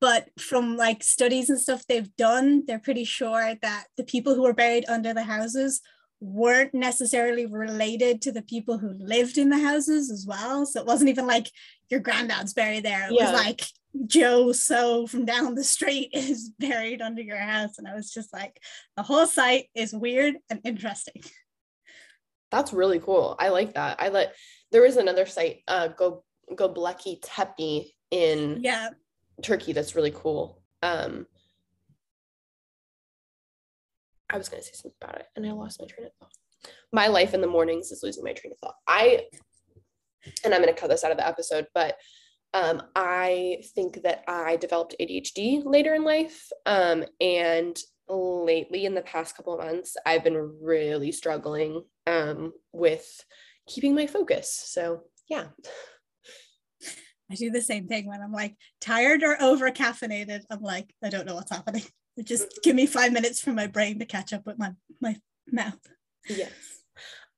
But 0.00 0.28
from 0.38 0.76
like 0.76 1.02
studies 1.02 1.48
and 1.48 1.58
stuff 1.58 1.86
they've 1.86 2.14
done 2.16 2.64
they're 2.66 2.78
pretty 2.78 3.04
sure 3.04 3.54
that 3.62 3.84
the 3.96 4.04
people 4.04 4.34
who 4.34 4.42
were 4.42 4.52
buried 4.52 4.84
under 4.88 5.14
the 5.14 5.22
houses 5.22 5.80
weren't 6.20 6.74
necessarily 6.74 7.46
related 7.46 8.22
to 8.22 8.32
the 8.32 8.42
people 8.42 8.78
who 8.78 8.90
lived 8.92 9.38
in 9.38 9.50
the 9.50 9.58
houses 9.58 10.10
as 10.10 10.26
well. 10.26 10.64
So 10.66 10.80
it 10.80 10.86
wasn't 10.86 11.10
even 11.10 11.26
like 11.26 11.50
your 11.90 12.00
granddad's 12.00 12.54
buried 12.54 12.84
there. 12.84 13.08
It 13.08 13.14
yeah. 13.14 13.32
was 13.32 13.44
like 13.44 13.62
Joe 14.06 14.52
Soap 14.52 15.10
from 15.10 15.24
down 15.24 15.54
the 15.54 15.64
street 15.64 16.10
is 16.14 16.50
buried 16.58 17.00
under 17.00 17.22
your 17.22 17.38
house. 17.38 17.78
And 17.78 17.86
I 17.86 17.94
was 17.94 18.10
just 18.10 18.32
like, 18.32 18.60
the 18.96 19.02
whole 19.02 19.26
site 19.26 19.66
is 19.74 19.92
weird 19.92 20.34
and 20.50 20.60
interesting. 20.64 21.22
That's 22.50 22.72
really 22.72 23.00
cool. 23.00 23.36
I 23.38 23.48
like 23.48 23.74
that. 23.74 24.00
I 24.00 24.08
let 24.10 24.34
there 24.70 24.84
is 24.84 24.96
another 24.96 25.26
site, 25.26 25.62
uh 25.66 25.88
Go 25.88 26.22
Göbekli 26.52 27.18
Tepe 27.22 27.92
in 28.10 28.60
yeah 28.62 28.90
Turkey 29.42 29.72
that's 29.72 29.96
really 29.96 30.12
cool. 30.12 30.62
Um 30.82 31.26
I 34.30 34.38
was 34.38 34.48
gonna 34.48 34.62
say 34.62 34.72
something 34.72 34.96
about 35.02 35.20
it 35.20 35.26
and 35.34 35.46
I 35.46 35.52
lost 35.52 35.80
my 35.80 35.86
train 35.86 36.06
of 36.06 36.12
thought. 36.20 36.32
My 36.92 37.08
life 37.08 37.34
in 37.34 37.40
the 37.40 37.48
mornings 37.48 37.90
is 37.90 38.02
losing 38.02 38.22
my 38.22 38.32
train 38.32 38.52
of 38.52 38.58
thought. 38.58 38.76
I 38.86 39.24
and 40.44 40.54
I'm 40.54 40.60
gonna 40.60 40.74
cut 40.74 40.90
this 40.90 41.02
out 41.02 41.10
of 41.10 41.16
the 41.16 41.26
episode, 41.26 41.66
but 41.74 41.96
um, 42.54 42.82
I 42.94 43.62
think 43.74 44.02
that 44.04 44.22
I 44.28 44.56
developed 44.56 44.94
ADHD 45.00 45.62
later 45.64 45.94
in 45.94 46.04
life. 46.04 46.48
Um, 46.64 47.04
and 47.20 47.76
lately 48.08 48.86
in 48.86 48.94
the 48.94 49.02
past 49.02 49.36
couple 49.36 49.58
of 49.58 49.66
months, 49.66 49.96
I've 50.06 50.22
been 50.22 50.58
really 50.62 51.10
struggling 51.10 51.82
um, 52.06 52.52
with 52.72 53.24
keeping 53.66 53.94
my 53.94 54.06
focus. 54.06 54.50
So, 54.66 55.02
yeah. 55.28 55.46
I 57.30 57.34
do 57.34 57.50
the 57.50 57.62
same 57.62 57.88
thing 57.88 58.06
when 58.06 58.20
I'm 58.20 58.32
like 58.32 58.54
tired 58.80 59.22
or 59.24 59.42
over 59.42 59.70
caffeinated. 59.70 60.42
I'm 60.50 60.62
like, 60.62 60.94
I 61.02 61.08
don't 61.08 61.26
know 61.26 61.34
what's 61.34 61.50
happening. 61.50 61.82
Just 62.22 62.60
give 62.62 62.76
me 62.76 62.86
five 62.86 63.12
minutes 63.12 63.40
for 63.40 63.52
my 63.52 63.66
brain 63.66 63.98
to 63.98 64.04
catch 64.04 64.32
up 64.32 64.46
with 64.46 64.58
my 64.58 64.72
my 65.00 65.16
mouth. 65.50 65.80
Yes. 66.28 66.52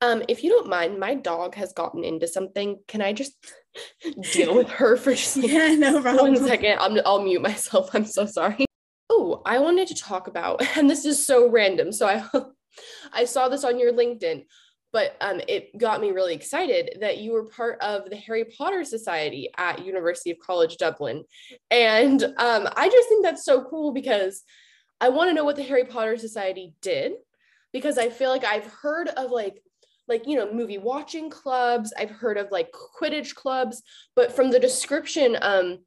Um, 0.06 0.22
if 0.28 0.44
you 0.44 0.50
don't 0.50 0.68
mind, 0.68 1.00
my 1.00 1.14
dog 1.14 1.56
has 1.56 1.72
gotten 1.72 2.04
into 2.04 2.28
something. 2.28 2.78
Can 2.86 3.02
I 3.02 3.12
just 3.12 3.34
deal 4.32 4.54
with 4.54 4.68
her 4.68 4.96
for 4.96 5.10
just 5.16 5.36
yeah, 5.36 5.74
no 5.74 6.00
problem. 6.02 6.34
one 6.34 6.46
second? 6.46 6.78
I'm, 6.78 6.98
I'll 7.04 7.22
mute 7.22 7.42
myself. 7.42 7.90
I'm 7.92 8.04
so 8.04 8.24
sorry. 8.24 8.66
Oh, 9.10 9.42
I 9.44 9.58
wanted 9.58 9.88
to 9.88 9.94
talk 9.96 10.28
about, 10.28 10.62
and 10.76 10.88
this 10.88 11.04
is 11.04 11.26
so 11.26 11.50
random. 11.50 11.90
So 11.90 12.06
I, 12.06 12.24
I 13.12 13.24
saw 13.24 13.48
this 13.48 13.64
on 13.64 13.80
your 13.80 13.92
LinkedIn, 13.92 14.44
but 14.92 15.16
um, 15.20 15.40
it 15.48 15.76
got 15.76 16.00
me 16.00 16.12
really 16.12 16.34
excited 16.34 16.98
that 17.00 17.18
you 17.18 17.32
were 17.32 17.46
part 17.46 17.80
of 17.80 18.08
the 18.08 18.16
Harry 18.16 18.44
Potter 18.44 18.84
Society 18.84 19.50
at 19.56 19.84
University 19.84 20.30
of 20.30 20.38
College 20.38 20.76
Dublin, 20.76 21.24
and 21.70 22.22
um, 22.22 22.68
I 22.76 22.88
just 22.88 23.08
think 23.08 23.24
that's 23.24 23.44
so 23.44 23.64
cool 23.64 23.92
because 23.92 24.44
I 25.00 25.08
want 25.08 25.30
to 25.30 25.34
know 25.34 25.44
what 25.44 25.56
the 25.56 25.64
Harry 25.64 25.84
Potter 25.84 26.16
Society 26.16 26.74
did 26.80 27.12
because 27.72 27.98
I 27.98 28.08
feel 28.08 28.30
like 28.30 28.44
I've 28.44 28.66
heard 28.66 29.08
of 29.08 29.30
like 29.30 29.62
like 30.08 30.26
you 30.26 30.36
know 30.36 30.52
movie 30.52 30.78
watching 30.78 31.30
clubs. 31.30 31.92
I've 31.98 32.10
heard 32.10 32.38
of 32.38 32.50
like 32.50 32.72
quidditch 32.72 33.34
clubs 33.34 33.82
but 34.14 34.34
from 34.34 34.50
the 34.50 34.60
description 34.60 35.36
um 35.42 35.78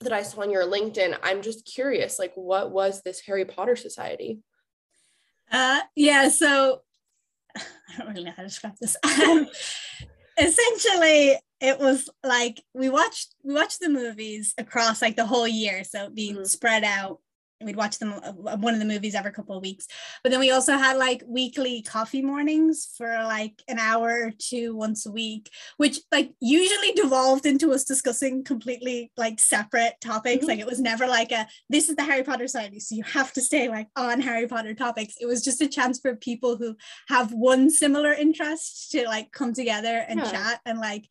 that 0.00 0.12
i 0.12 0.22
saw 0.22 0.42
on 0.42 0.50
your 0.50 0.64
linkedin 0.64 1.16
i'm 1.22 1.42
just 1.42 1.64
curious 1.64 2.18
like 2.18 2.32
what 2.34 2.72
was 2.72 3.02
this 3.02 3.20
harry 3.20 3.44
potter 3.44 3.76
society? 3.76 4.40
Uh 5.50 5.80
yeah 5.94 6.28
so 6.28 6.82
i 7.56 7.62
don't 7.98 8.08
really 8.08 8.24
know 8.24 8.32
how 8.36 8.42
to 8.42 8.48
describe 8.48 8.74
this. 8.80 8.96
Um, 9.04 9.46
essentially 10.38 11.38
it 11.60 11.78
was 11.78 12.08
like 12.24 12.62
we 12.74 12.88
watched 12.88 13.34
we 13.44 13.54
watched 13.54 13.80
the 13.80 13.88
movies 13.88 14.54
across 14.58 15.02
like 15.02 15.16
the 15.16 15.26
whole 15.26 15.46
year 15.46 15.84
so 15.84 16.08
being 16.08 16.36
mm-hmm. 16.36 16.44
spread 16.44 16.84
out 16.84 17.18
we'd 17.64 17.76
watch 17.76 17.98
them 17.98 18.12
uh, 18.22 18.32
one 18.32 18.74
of 18.74 18.80
the 18.80 18.86
movies 18.86 19.14
every 19.14 19.32
couple 19.32 19.56
of 19.56 19.62
weeks 19.62 19.86
but 20.22 20.30
then 20.30 20.40
we 20.40 20.50
also 20.50 20.76
had 20.76 20.96
like 20.96 21.22
weekly 21.26 21.82
coffee 21.82 22.22
mornings 22.22 22.88
for 22.96 23.08
like 23.24 23.62
an 23.68 23.78
hour 23.78 24.08
or 24.08 24.32
two 24.38 24.74
once 24.76 25.06
a 25.06 25.10
week 25.10 25.50
which 25.76 26.00
like 26.10 26.32
usually 26.40 26.92
devolved 26.92 27.46
into 27.46 27.72
us 27.72 27.84
discussing 27.84 28.44
completely 28.44 29.10
like 29.16 29.38
separate 29.40 29.94
topics 30.00 30.40
mm-hmm. 30.40 30.50
like 30.50 30.58
it 30.60 30.66
was 30.66 30.80
never 30.80 31.06
like 31.06 31.32
a 31.32 31.46
this 31.70 31.88
is 31.88 31.96
the 31.96 32.02
harry 32.02 32.22
potter 32.22 32.46
society 32.46 32.80
so 32.80 32.94
you 32.94 33.02
have 33.04 33.32
to 33.32 33.40
stay 33.40 33.68
like 33.68 33.88
on 33.96 34.20
harry 34.20 34.46
potter 34.46 34.74
topics 34.74 35.14
it 35.20 35.26
was 35.26 35.42
just 35.42 35.60
a 35.60 35.68
chance 35.68 35.98
for 36.00 36.16
people 36.16 36.56
who 36.56 36.76
have 37.08 37.32
one 37.32 37.70
similar 37.70 38.12
interest 38.12 38.90
to 38.90 39.04
like 39.04 39.32
come 39.32 39.52
together 39.52 40.04
and 40.08 40.20
yeah. 40.20 40.30
chat 40.30 40.60
and 40.64 40.78
like 40.78 41.06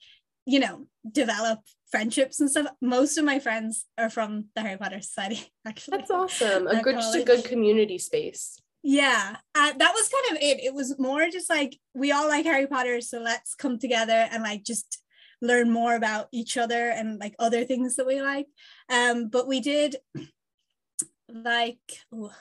you 0.46 0.60
know 0.60 0.86
develop 1.10 1.60
friendships 1.92 2.40
and 2.40 2.50
stuff. 2.50 2.68
Most 2.82 3.18
of 3.18 3.26
my 3.26 3.40
friends 3.40 3.86
are 3.98 4.10
from 4.10 4.46
the 4.56 4.62
Harry 4.62 4.78
Potter 4.78 5.02
Society, 5.02 5.52
actually. 5.68 5.98
That's 5.98 6.12
awesome. 6.12 6.68
A 6.68 6.82
good, 6.82 6.96
just 6.96 7.16
a 7.16 7.24
good 7.24 7.44
community 7.44 7.98
space. 7.98 8.58
Yeah, 8.84 9.36
uh, 9.54 9.74
that 9.78 9.94
was 9.94 10.10
kind 10.10 10.38
of 10.38 10.44
it. 10.44 10.64
It 10.64 10.74
was 10.74 10.98
more 10.98 11.30
just 11.30 11.50
like 11.50 11.78
we 11.94 12.12
all 12.12 12.28
like 12.28 12.46
Harry 12.46 12.68
Potter, 12.68 13.02
so 13.02 13.20
let's 13.20 13.54
come 13.54 13.78
together 13.78 14.28
and 14.32 14.42
like 14.42 14.64
just 14.64 15.04
learn 15.42 15.72
more 15.72 15.96
about 15.96 16.28
each 16.32 16.58
other 16.58 16.90
and 16.90 17.20
like 17.20 17.36
other 17.40 17.64
things 17.64 17.96
that 17.96 18.08
we 18.08 18.22
like. 18.22 18.48
Um, 18.90 19.30
but 19.30 19.48
we 19.48 19.60
did 19.60 19.98
like 21.30 21.80
ooh, 22.14 22.32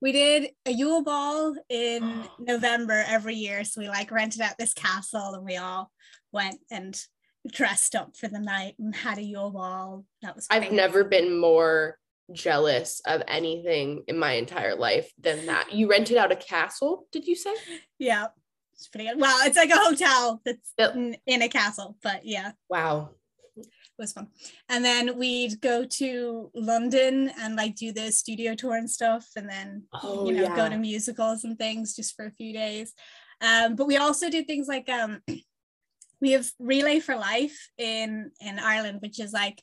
we 0.00 0.10
did 0.10 0.50
a 0.66 0.72
Yule 0.72 1.04
Ball 1.04 1.54
in 1.68 2.24
November 2.40 3.04
every 3.06 3.36
year. 3.36 3.62
So 3.62 3.80
we 3.80 3.88
like 3.88 4.10
rented 4.10 4.40
out 4.40 4.58
this 4.58 4.74
castle 4.74 5.34
and 5.34 5.44
we 5.44 5.56
all 5.56 5.92
went 6.32 6.60
and 6.70 7.00
dressed 7.50 7.94
up 7.94 8.16
for 8.16 8.28
the 8.28 8.38
night 8.38 8.74
and 8.78 8.94
had 8.94 9.18
a 9.18 9.22
Yule 9.22 9.50
ball. 9.50 10.04
That 10.22 10.34
was. 10.34 10.46
I've 10.50 10.72
never 10.72 11.04
been 11.04 11.38
more 11.38 11.98
jealous 12.32 13.00
of 13.06 13.22
anything 13.28 14.04
in 14.06 14.18
my 14.18 14.32
entire 14.32 14.74
life 14.74 15.12
than 15.20 15.46
that. 15.46 15.72
You 15.72 15.88
rented 15.88 16.16
out 16.16 16.32
a 16.32 16.36
castle, 16.36 17.06
did 17.12 17.26
you 17.26 17.34
say? 17.34 17.54
Yeah, 17.98 18.28
it's 18.74 18.88
pretty 18.88 19.08
good. 19.08 19.20
Well, 19.20 19.46
it's 19.46 19.56
like 19.56 19.70
a 19.70 19.76
hotel 19.76 20.40
that's 20.44 20.72
yep. 20.78 20.94
in, 20.94 21.16
in 21.26 21.42
a 21.42 21.48
castle, 21.48 21.96
but 22.02 22.24
yeah. 22.24 22.52
Wow. 22.68 23.10
It 23.56 23.66
was 23.98 24.12
fun. 24.12 24.28
And 24.68 24.84
then 24.84 25.18
we'd 25.18 25.60
go 25.60 25.84
to 25.84 26.50
London 26.54 27.30
and 27.38 27.54
like 27.54 27.76
do 27.76 27.92
the 27.92 28.10
studio 28.10 28.54
tour 28.54 28.76
and 28.76 28.90
stuff, 28.90 29.26
and 29.36 29.48
then 29.48 29.84
oh, 29.92 30.26
you 30.26 30.36
know 30.36 30.42
yeah. 30.44 30.56
go 30.56 30.68
to 30.68 30.78
musicals 30.78 31.44
and 31.44 31.58
things 31.58 31.94
just 31.94 32.16
for 32.16 32.24
a 32.24 32.32
few 32.32 32.54
days. 32.54 32.94
Um, 33.42 33.76
but 33.76 33.86
we 33.86 33.98
also 33.98 34.30
did 34.30 34.46
things 34.46 34.68
like 34.68 34.88
um, 34.88 35.20
we 36.22 36.30
have 36.32 36.48
relay 36.58 37.00
for 37.00 37.16
life 37.16 37.68
in 37.76 38.30
in 38.40 38.58
ireland 38.58 39.00
which 39.02 39.20
is 39.20 39.32
like 39.32 39.60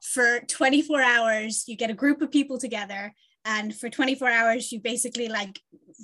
for 0.00 0.40
24 0.48 1.02
hours 1.02 1.64
you 1.66 1.76
get 1.76 1.90
a 1.90 1.94
group 1.94 2.22
of 2.22 2.30
people 2.30 2.58
together 2.58 3.12
and 3.44 3.74
for 3.74 3.88
24 3.88 4.28
hours 4.28 4.70
you 4.70 4.80
basically 4.80 5.28
like 5.28 5.58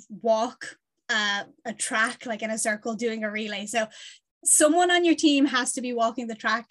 walk 0.09 0.77
uh, 1.09 1.43
a 1.65 1.73
track 1.73 2.25
like 2.25 2.41
in 2.41 2.51
a 2.51 2.57
circle 2.57 2.93
doing 2.93 3.23
a 3.23 3.31
relay. 3.31 3.65
So 3.65 3.87
someone 4.45 4.91
on 4.91 5.03
your 5.03 5.15
team 5.15 5.45
has 5.45 5.73
to 5.73 5.81
be 5.81 5.93
walking 5.93 6.27
the 6.27 6.35
track 6.35 6.69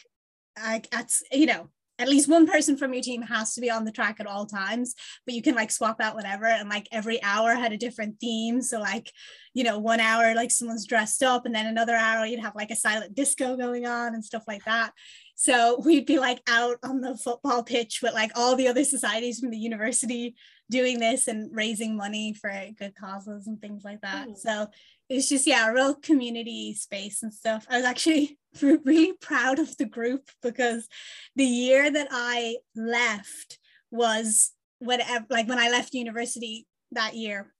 like 0.60 0.88
at 0.92 1.12
you 1.30 1.46
know 1.46 1.68
at 1.98 2.08
least 2.08 2.28
one 2.28 2.46
person 2.46 2.76
from 2.76 2.92
your 2.92 3.02
team 3.02 3.22
has 3.22 3.54
to 3.54 3.60
be 3.60 3.70
on 3.70 3.84
the 3.84 3.92
track 3.92 4.20
at 4.20 4.26
all 4.26 4.46
times 4.46 4.94
but 5.24 5.34
you 5.34 5.42
can 5.42 5.54
like 5.54 5.70
swap 5.70 6.00
out 6.00 6.14
whatever 6.14 6.46
and 6.46 6.68
like 6.68 6.88
every 6.92 7.22
hour 7.22 7.54
had 7.54 7.72
a 7.72 7.76
different 7.76 8.18
theme. 8.20 8.62
So 8.62 8.80
like 8.80 9.12
you 9.54 9.64
know 9.64 9.78
one 9.78 10.00
hour 10.00 10.34
like 10.34 10.50
someone's 10.50 10.86
dressed 10.86 11.22
up 11.22 11.46
and 11.46 11.54
then 11.54 11.66
another 11.66 11.94
hour 11.94 12.24
you'd 12.24 12.40
have 12.40 12.54
like 12.54 12.70
a 12.70 12.76
silent 12.76 13.14
disco 13.14 13.56
going 13.56 13.86
on 13.86 14.14
and 14.14 14.24
stuff 14.24 14.44
like 14.46 14.64
that. 14.64 14.92
So 15.34 15.80
we'd 15.84 16.06
be 16.06 16.18
like 16.18 16.42
out 16.48 16.78
on 16.82 17.00
the 17.00 17.16
football 17.16 17.62
pitch 17.62 18.00
with 18.02 18.14
like 18.14 18.32
all 18.34 18.56
the 18.56 18.68
other 18.68 18.84
societies 18.84 19.38
from 19.38 19.50
the 19.50 19.58
university 19.58 20.34
doing 20.70 20.98
this 20.98 21.28
and 21.28 21.54
raising 21.54 21.96
money 21.96 22.34
for 22.34 22.52
good 22.78 22.94
causes 22.94 23.46
and 23.46 23.60
things 23.60 23.84
like 23.84 24.00
that. 24.02 24.28
Mm. 24.28 24.36
so 24.36 24.66
it's 25.08 25.28
just 25.28 25.46
yeah 25.46 25.70
a 25.70 25.72
real 25.72 25.94
community 25.94 26.74
space 26.74 27.22
and 27.22 27.32
stuff. 27.32 27.66
I 27.70 27.76
was 27.76 27.86
actually 27.86 28.38
really 28.62 29.12
proud 29.14 29.58
of 29.58 29.76
the 29.76 29.86
group 29.86 30.28
because 30.42 30.88
the 31.36 31.44
year 31.44 31.90
that 31.90 32.08
i 32.10 32.56
left 32.74 33.58
was 33.90 34.52
when 34.78 35.00
like 35.30 35.48
when 35.48 35.58
i 35.58 35.70
left 35.70 35.94
university 35.94 36.66
that 36.92 37.14
year 37.14 37.52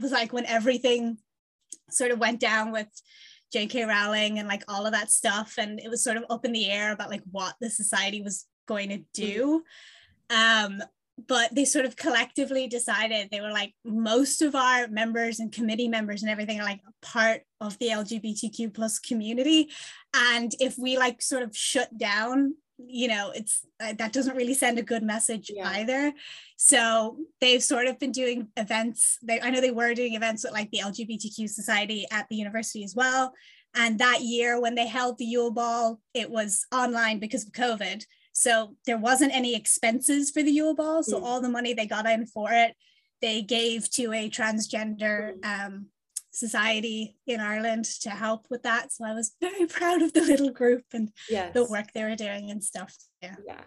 was 0.00 0.12
like 0.12 0.32
when 0.32 0.46
everything 0.46 1.18
sort 1.90 2.10
of 2.10 2.18
went 2.18 2.40
down 2.40 2.70
with 2.72 2.88
jk 3.54 3.86
rowling 3.86 4.38
and 4.38 4.48
like 4.48 4.62
all 4.68 4.86
of 4.86 4.92
that 4.92 5.10
stuff. 5.10 5.54
And 5.58 5.80
it 5.80 5.88
was 5.88 6.02
sort 6.02 6.16
of 6.16 6.24
up 6.30 6.44
in 6.44 6.52
the 6.52 6.70
air 6.70 6.92
about 6.92 7.10
like 7.10 7.22
what 7.30 7.54
the 7.60 7.70
society 7.70 8.22
was 8.22 8.46
going 8.66 8.90
to 8.90 9.02
do. 9.14 9.62
Um 10.30 10.82
but 11.26 11.54
they 11.54 11.64
sort 11.64 11.84
of 11.84 11.96
collectively 11.96 12.68
decided 12.68 13.28
they 13.30 13.40
were 13.40 13.50
like 13.50 13.74
most 13.84 14.42
of 14.42 14.54
our 14.54 14.86
members 14.88 15.40
and 15.40 15.52
committee 15.52 15.88
members 15.88 16.22
and 16.22 16.30
everything 16.30 16.60
are 16.60 16.64
like 16.64 16.80
part 17.02 17.42
of 17.60 17.78
the 17.78 17.88
lgbtq 17.88 18.72
plus 18.72 18.98
community. 18.98 19.68
And 20.14 20.54
if 20.60 20.78
we 20.78 20.96
like 20.96 21.20
sort 21.20 21.42
of 21.42 21.56
shut 21.56 21.96
down 21.96 22.54
you 22.78 23.08
know 23.08 23.32
it's 23.34 23.66
uh, 23.80 23.92
that 23.98 24.12
doesn't 24.12 24.36
really 24.36 24.54
send 24.54 24.78
a 24.78 24.82
good 24.82 25.02
message 25.02 25.50
yeah. 25.52 25.68
either. 25.70 26.12
So 26.56 27.16
they've 27.40 27.62
sort 27.62 27.86
of 27.86 27.98
been 27.98 28.12
doing 28.12 28.48
events. 28.56 29.18
They 29.22 29.40
i 29.40 29.50
know 29.50 29.60
they 29.60 29.70
were 29.70 29.94
doing 29.94 30.14
events 30.14 30.44
with 30.44 30.52
like 30.52 30.70
the 30.70 30.80
lgbtq 30.84 31.48
society 31.48 32.06
at 32.12 32.28
the 32.28 32.36
university 32.36 32.84
as 32.84 32.94
well 32.94 33.34
and 33.74 33.98
that 33.98 34.22
year 34.22 34.60
when 34.60 34.74
they 34.74 34.86
held 34.86 35.18
the 35.18 35.24
yule 35.24 35.50
ball 35.50 36.00
it 36.14 36.30
was 36.30 36.66
online 36.72 37.18
because 37.18 37.44
of 37.46 37.52
covid 37.52 38.04
so 38.38 38.76
there 38.86 38.98
wasn't 38.98 39.34
any 39.34 39.56
expenses 39.56 40.30
for 40.30 40.44
the 40.44 40.52
Yule 40.52 40.76
Ball. 40.76 41.02
So 41.02 41.20
mm. 41.20 41.24
all 41.24 41.40
the 41.40 41.48
money 41.48 41.74
they 41.74 41.86
got 41.86 42.06
in 42.06 42.24
for 42.24 42.52
it, 42.52 42.76
they 43.20 43.42
gave 43.42 43.90
to 43.90 44.12
a 44.12 44.30
transgender 44.30 45.44
um, 45.44 45.86
society 46.30 47.16
in 47.26 47.40
Ireland 47.40 47.86
to 48.02 48.10
help 48.10 48.46
with 48.48 48.62
that. 48.62 48.92
So 48.92 49.04
I 49.04 49.12
was 49.12 49.34
very 49.40 49.66
proud 49.68 50.02
of 50.02 50.12
the 50.12 50.20
little 50.20 50.50
group 50.50 50.84
and 50.94 51.10
yes. 51.28 51.52
the 51.52 51.64
work 51.64 51.86
they 51.92 52.04
were 52.04 52.14
doing 52.14 52.52
and 52.52 52.62
stuff. 52.62 52.94
Yeah. 53.20 53.34
Yeah. 53.44 53.62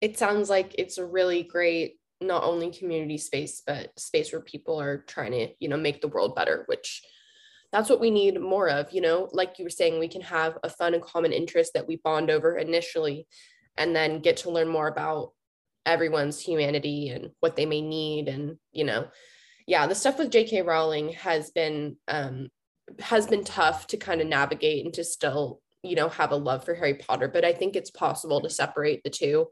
It 0.00 0.18
sounds 0.18 0.48
like 0.48 0.74
it's 0.78 0.96
a 0.96 1.04
really 1.04 1.42
great 1.42 1.98
not 2.22 2.44
only 2.44 2.70
community 2.70 3.18
space 3.18 3.60
but 3.66 3.90
space 3.98 4.32
where 4.32 4.40
people 4.40 4.80
are 4.80 4.98
trying 4.98 5.32
to 5.32 5.48
you 5.58 5.68
know 5.68 5.76
make 5.76 6.00
the 6.00 6.08
world 6.08 6.34
better 6.34 6.62
which 6.68 7.02
that's 7.74 7.90
what 7.90 8.00
we 8.00 8.12
need 8.12 8.40
more 8.40 8.68
of 8.68 8.92
you 8.92 9.00
know? 9.00 9.28
Like 9.32 9.58
you 9.58 9.64
were 9.64 9.70
saying 9.70 9.98
we 9.98 10.06
can 10.06 10.20
have 10.20 10.56
a 10.62 10.70
fun 10.70 10.94
and 10.94 11.02
common 11.02 11.32
interest 11.32 11.72
that 11.74 11.88
we 11.88 11.96
bond 11.96 12.30
over 12.30 12.56
initially 12.56 13.26
and 13.76 13.96
then 13.96 14.20
get 14.20 14.36
to 14.38 14.50
learn 14.50 14.68
more 14.68 14.86
about 14.86 15.32
everyone's 15.84 16.38
humanity 16.38 17.08
and 17.08 17.30
what 17.40 17.56
they 17.56 17.66
may 17.66 17.80
need 17.82 18.28
and 18.28 18.58
you 18.70 18.84
know? 18.84 19.08
Yeah 19.66 19.88
the 19.88 19.94
stuff 19.94 20.18
with 20.18 20.30
jk 20.30 20.64
rowling 20.64 21.14
has 21.14 21.50
been 21.50 21.96
um 22.06 22.48
has 23.00 23.26
been 23.26 23.42
tough 23.42 23.88
to 23.88 23.96
kind 23.96 24.20
of 24.20 24.28
navigate 24.28 24.84
and 24.84 24.94
to 24.94 25.02
still 25.02 25.60
you 25.82 25.96
know 25.96 26.08
have 26.08 26.32
a 26.32 26.36
love 26.36 26.64
for 26.64 26.74
harry 26.74 26.94
potter 26.94 27.28
but 27.28 27.46
i 27.46 27.52
think 27.52 27.74
it's 27.74 27.90
possible 27.90 28.42
to 28.42 28.50
separate 28.50 29.02
the 29.02 29.10
two 29.10 29.46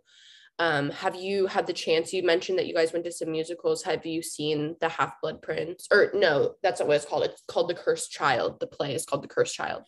Um, 0.59 0.91
have 0.91 1.17
you 1.17 1.47
had 1.47 1.67
the 1.67 1.73
chance? 1.73 2.13
You 2.13 2.23
mentioned 2.23 2.59
that 2.59 2.67
you 2.67 2.75
guys 2.75 2.93
went 2.93 3.05
to 3.07 3.13
some 3.13 3.33
musicals. 3.33 3.83
Have 3.83 4.07
you 4.07 4.23
seen 4.23 4.77
the 4.81 4.89
Half 4.89 5.21
Blood 5.21 5.43
Prince? 5.43 5.89
Or 5.91 6.11
no, 6.15 6.55
that's 6.63 6.81
not 6.81 6.89
what 6.89 6.97
it's 6.97 7.07
called. 7.07 7.25
It's 7.25 7.43
called 7.49 7.69
The 7.69 7.75
Cursed 7.75 8.13
Child. 8.13 8.61
The 8.61 8.67
play 8.67 8.95
is 8.95 9.05
called 9.05 9.25
The 9.25 9.29
Cursed 9.29 9.55
Child. 9.55 9.83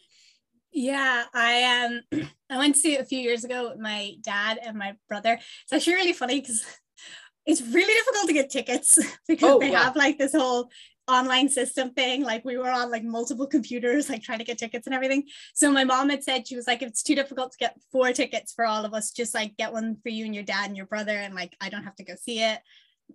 Yeah, 0.72 1.24
I 1.32 2.00
um 2.12 2.22
I 2.50 2.58
went 2.58 2.74
to 2.74 2.80
see 2.80 2.94
it 2.94 3.00
a 3.00 3.06
few 3.06 3.20
years 3.20 3.44
ago 3.44 3.70
with 3.70 3.78
my 3.78 4.14
dad 4.22 4.58
and 4.62 4.76
my 4.76 4.96
brother. 5.08 5.34
It's 5.34 5.72
actually 5.72 5.94
really 5.94 6.12
funny 6.12 6.40
because 6.40 6.64
it's 7.46 7.62
really 7.62 7.94
difficult 7.94 8.26
to 8.26 8.32
get 8.32 8.50
tickets 8.50 8.98
because 9.28 9.50
oh, 9.50 9.58
they 9.60 9.70
yeah. 9.70 9.84
have 9.84 9.96
like 9.96 10.18
this 10.18 10.34
whole 10.34 10.70
online 11.08 11.48
system 11.48 11.90
thing. 11.90 12.22
Like 12.22 12.44
we 12.44 12.56
were 12.56 12.70
on 12.70 12.90
like 12.90 13.04
multiple 13.04 13.46
computers, 13.46 14.08
like 14.08 14.22
trying 14.22 14.38
to 14.38 14.44
get 14.44 14.58
tickets 14.58 14.86
and 14.86 14.94
everything. 14.94 15.24
So 15.54 15.70
my 15.70 15.84
mom 15.84 16.08
had 16.10 16.24
said 16.24 16.46
she 16.46 16.56
was 16.56 16.66
like, 16.66 16.82
if 16.82 16.88
it's 16.88 17.02
too 17.02 17.14
difficult 17.14 17.52
to 17.52 17.58
get 17.58 17.78
four 17.92 18.12
tickets 18.12 18.52
for 18.52 18.64
all 18.64 18.84
of 18.84 18.94
us, 18.94 19.10
just 19.10 19.34
like 19.34 19.56
get 19.56 19.72
one 19.72 19.96
for 20.02 20.08
you 20.08 20.24
and 20.24 20.34
your 20.34 20.44
dad 20.44 20.66
and 20.66 20.76
your 20.76 20.86
brother, 20.86 21.12
and 21.12 21.34
like 21.34 21.56
I 21.60 21.68
don't 21.68 21.84
have 21.84 21.96
to 21.96 22.04
go 22.04 22.14
see 22.20 22.42
it. 22.42 22.60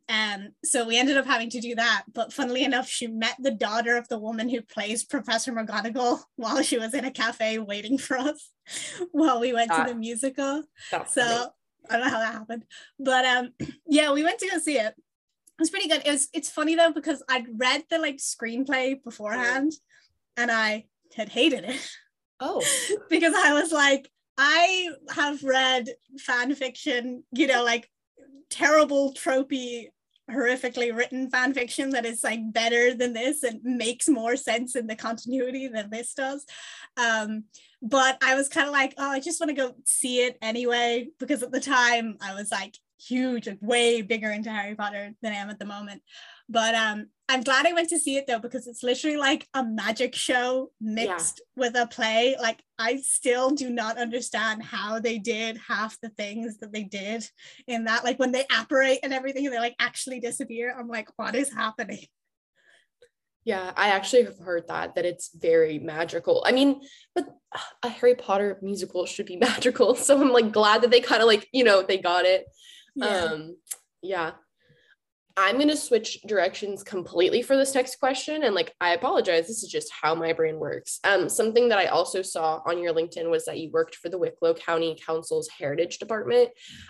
Um, 0.07 0.49
so 0.63 0.85
we 0.85 0.99
ended 0.99 1.17
up 1.17 1.25
having 1.25 1.49
to 1.51 1.59
do 1.59 1.75
that. 1.75 2.03
But 2.13 2.31
funnily 2.31 2.63
enough, 2.63 2.87
she 2.87 3.07
met 3.07 3.35
the 3.39 3.51
daughter 3.51 3.97
of 3.97 4.07
the 4.07 4.19
woman 4.19 4.49
who 4.49 4.61
plays 4.61 5.03
Professor 5.03 5.51
McGonagall 5.51 6.19
while 6.35 6.61
she 6.61 6.77
was 6.77 6.93
in 6.93 7.05
a 7.05 7.11
cafe 7.11 7.59
waiting 7.59 7.97
for 7.97 8.17
us 8.17 8.49
while 9.11 9.39
we 9.39 9.53
went 9.53 9.69
that, 9.69 9.87
to 9.87 9.93
the 9.93 9.99
musical. 9.99 10.63
So 11.07 11.21
funny. 11.21 11.49
I 11.89 11.93
don't 11.93 12.01
know 12.01 12.09
how 12.09 12.19
that 12.19 12.33
happened. 12.33 12.63
But 12.99 13.25
um 13.25 13.49
yeah, 13.87 14.11
we 14.11 14.23
went 14.23 14.39
to 14.39 14.49
go 14.49 14.59
see 14.59 14.77
it 14.77 14.93
it 15.59 15.63
was 15.63 15.69
pretty 15.69 15.89
good. 15.89 16.01
It 16.05 16.11
was 16.11 16.29
it's 16.33 16.49
funny 16.49 16.75
though 16.75 16.93
because 16.93 17.21
I'd 17.27 17.47
read 17.57 17.83
the 17.89 17.99
like 17.99 18.17
screenplay 18.17 19.03
beforehand 19.03 19.73
and 20.37 20.49
I 20.49 20.85
had 21.15 21.27
hated 21.27 21.65
it. 21.65 21.89
Oh. 22.39 22.63
because 23.09 23.33
I 23.35 23.51
was 23.53 23.73
like, 23.73 24.09
I 24.37 24.87
have 25.13 25.43
read 25.43 25.89
fan 26.17 26.55
fiction, 26.55 27.25
you 27.33 27.47
know, 27.47 27.65
like 27.65 27.89
terrible 28.49 29.13
tropey 29.13 29.87
horrifically 30.31 30.95
written 30.95 31.29
fan 31.29 31.53
fiction 31.53 31.89
that 31.89 32.05
is 32.05 32.23
like 32.23 32.39
better 32.53 32.93
than 32.93 33.13
this 33.13 33.43
and 33.43 33.59
makes 33.63 34.07
more 34.07 34.35
sense 34.35 34.75
in 34.75 34.87
the 34.87 34.95
continuity 34.95 35.67
than 35.67 35.89
this 35.89 36.13
does. 36.13 36.45
Um, 36.95 37.45
but 37.81 38.17
I 38.23 38.35
was 38.35 38.47
kind 38.47 38.67
of 38.67 38.73
like, 38.73 38.93
oh, 38.97 39.09
I 39.09 39.19
just 39.19 39.41
want 39.41 39.49
to 39.49 39.55
go 39.55 39.73
see 39.85 40.21
it 40.21 40.37
anyway 40.41 41.09
because 41.19 41.43
at 41.43 41.51
the 41.51 41.59
time 41.59 42.17
I 42.21 42.33
was 42.33 42.51
like 42.51 42.77
huge, 42.99 43.47
like 43.47 43.59
way 43.61 44.01
bigger 44.01 44.29
into 44.31 44.51
Harry 44.51 44.75
Potter 44.75 45.13
than 45.21 45.33
I 45.33 45.37
am 45.37 45.49
at 45.49 45.59
the 45.59 45.65
moment. 45.65 46.01
But 46.47 46.75
um, 46.75 47.07
I'm 47.27 47.43
glad 47.43 47.65
I 47.65 47.73
went 47.73 47.89
to 47.89 47.99
see 47.99 48.17
it 48.17 48.25
though 48.27 48.39
because 48.39 48.67
it's 48.67 48.83
literally 48.83 49.17
like 49.17 49.47
a 49.53 49.63
magic 49.63 50.15
show 50.15 50.71
mixed 50.81 51.41
yeah. 51.55 51.63
with 51.63 51.75
a 51.77 51.87
play. 51.87 52.35
Like 52.41 52.61
I 52.77 52.97
still 52.97 53.51
do 53.51 53.69
not 53.69 53.97
understand 53.97 54.63
how 54.63 54.99
they 54.99 55.19
did 55.19 55.59
half 55.67 55.97
the 56.01 56.09
things 56.09 56.57
that 56.59 56.73
they 56.73 56.83
did 56.83 57.23
in 57.67 57.85
that. 57.85 58.03
Like 58.03 58.19
when 58.19 58.31
they 58.31 58.45
apparate 58.51 58.99
and 59.03 59.13
everything, 59.13 59.45
and 59.45 59.53
they 59.53 59.59
like 59.59 59.75
actually 59.79 60.19
disappear. 60.19 60.75
I'm 60.77 60.87
like, 60.87 61.09
what 61.17 61.35
is 61.35 61.53
happening? 61.53 62.05
Yeah, 63.45 63.71
I 63.75 63.89
actually 63.89 64.23
have 64.25 64.37
heard 64.37 64.67
that 64.67 64.95
that 64.95 65.05
it's 65.05 65.31
very 65.33 65.79
magical. 65.79 66.43
I 66.45 66.51
mean, 66.51 66.81
but 67.15 67.27
a 67.83 67.89
Harry 67.89 68.15
Potter 68.15 68.59
musical 68.61 69.05
should 69.05 69.25
be 69.25 69.37
magical. 69.49 69.95
So 69.95 70.19
I'm 70.19 70.31
like 70.31 70.51
glad 70.51 70.81
that 70.81 70.91
they 70.91 70.99
kind 70.99 71.21
of 71.21 71.27
like, 71.27 71.47
you 71.51 71.63
know, 71.63 71.81
they 71.81 71.97
got 71.97 72.25
it. 72.25 72.45
Yeah. 72.95 73.07
Um, 73.07 73.57
yeah. 74.01 74.31
I'm 75.37 75.55
going 75.55 75.69
to 75.69 75.77
switch 75.77 76.21
directions 76.23 76.83
completely 76.83 77.41
for 77.41 77.55
this 77.55 77.73
next 77.73 77.97
question. 77.97 78.43
And 78.43 78.53
like, 78.53 78.73
I 78.81 78.93
apologize. 78.93 79.47
This 79.47 79.63
is 79.63 79.71
just 79.71 79.89
how 79.89 80.13
my 80.13 80.33
brain 80.33 80.59
works. 80.59 80.99
Um, 81.05 81.29
something 81.29 81.69
that 81.69 81.77
I 81.77 81.85
also 81.85 82.21
saw 82.21 82.61
on 82.65 82.77
your 82.77 82.93
LinkedIn 82.93 83.29
was 83.29 83.45
that 83.45 83.57
you 83.57 83.69
worked 83.71 83.95
for 83.95 84.09
the 84.09 84.17
Wicklow 84.17 84.55
County 84.55 84.97
Council's 85.05 85.47
Heritage 85.47 85.97
Department. 85.97 86.49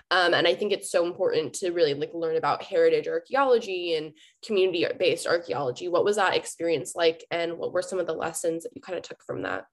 Um, 0.09 0.33
and 0.33 0.47
I 0.47 0.55
think 0.55 0.71
it's 0.71 0.91
so 0.91 1.05
important 1.05 1.53
to 1.55 1.69
really 1.69 1.93
like 1.93 2.11
learn 2.15 2.37
about 2.37 2.63
heritage 2.63 3.07
archaeology 3.07 3.93
and 3.93 4.13
community 4.43 4.83
based 4.97 5.27
archaeology. 5.27 5.87
What 5.87 6.05
was 6.05 6.15
that 6.15 6.35
experience 6.35 6.95
like? 6.95 7.23
And 7.29 7.59
what 7.59 7.71
were 7.71 7.83
some 7.83 7.99
of 7.99 8.07
the 8.07 8.13
lessons 8.13 8.63
that 8.63 8.71
you 8.73 8.81
kind 8.81 8.97
of 8.97 9.03
took 9.03 9.23
from 9.23 9.43
that? 9.43 9.65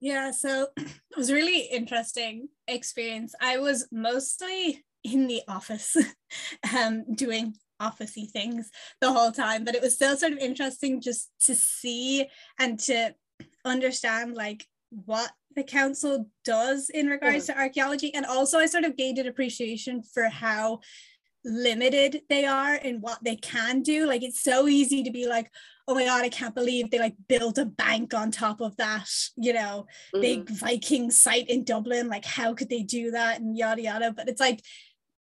Yeah, 0.00 0.32
so 0.32 0.68
it 0.76 1.16
was 1.16 1.30
really 1.30 1.60
interesting 1.60 2.48
experience. 2.66 3.32
I 3.40 3.58
was 3.58 3.86
mostly 3.92 4.84
in 5.04 5.26
the 5.26 5.42
office 5.48 5.96
um, 6.76 7.04
doing 7.14 7.54
officey 7.80 8.30
things 8.30 8.70
the 9.00 9.12
whole 9.12 9.32
time. 9.32 9.64
But 9.64 9.74
it 9.74 9.82
was 9.82 9.94
still 9.94 10.16
sort 10.16 10.32
of 10.32 10.38
interesting 10.38 11.00
just 11.00 11.30
to 11.46 11.54
see 11.54 12.26
and 12.58 12.78
to 12.80 13.14
understand 13.64 14.34
like 14.34 14.66
what 14.90 15.30
the 15.56 15.64
council 15.64 16.26
does 16.44 16.90
in 16.90 17.06
regards 17.06 17.48
yeah. 17.48 17.54
to 17.54 17.60
archaeology. 17.60 18.14
And 18.14 18.26
also 18.26 18.58
i 18.58 18.66
sort 18.66 18.84
of 18.84 18.96
gained 18.96 19.18
an 19.18 19.26
appreciation 19.26 20.02
for 20.02 20.28
how 20.28 20.80
limited 21.44 22.20
they 22.28 22.44
are 22.44 22.74
in 22.74 23.00
what 23.00 23.18
they 23.24 23.36
can 23.36 23.82
do. 23.82 24.06
Like 24.06 24.22
it's 24.22 24.42
so 24.42 24.68
easy 24.68 25.02
to 25.02 25.10
be 25.10 25.26
like 25.26 25.50
oh 25.88 25.94
my 25.94 26.04
god 26.04 26.22
i 26.22 26.28
can't 26.28 26.54
believe 26.54 26.88
they 26.88 27.00
like 27.00 27.16
built 27.28 27.58
a 27.58 27.64
bank 27.64 28.14
on 28.14 28.30
top 28.30 28.60
of 28.60 28.76
that 28.76 29.08
you 29.36 29.52
know 29.52 29.86
mm-hmm. 30.14 30.20
big 30.20 30.48
viking 30.48 31.10
site 31.10 31.48
in 31.48 31.64
dublin. 31.64 32.08
Like 32.08 32.24
how 32.24 32.54
could 32.54 32.68
they 32.68 32.82
do 32.82 33.12
that? 33.12 33.40
And 33.40 33.56
yada 33.56 33.82
yada. 33.82 34.12
But 34.12 34.28
it's 34.28 34.40
like 34.40 34.60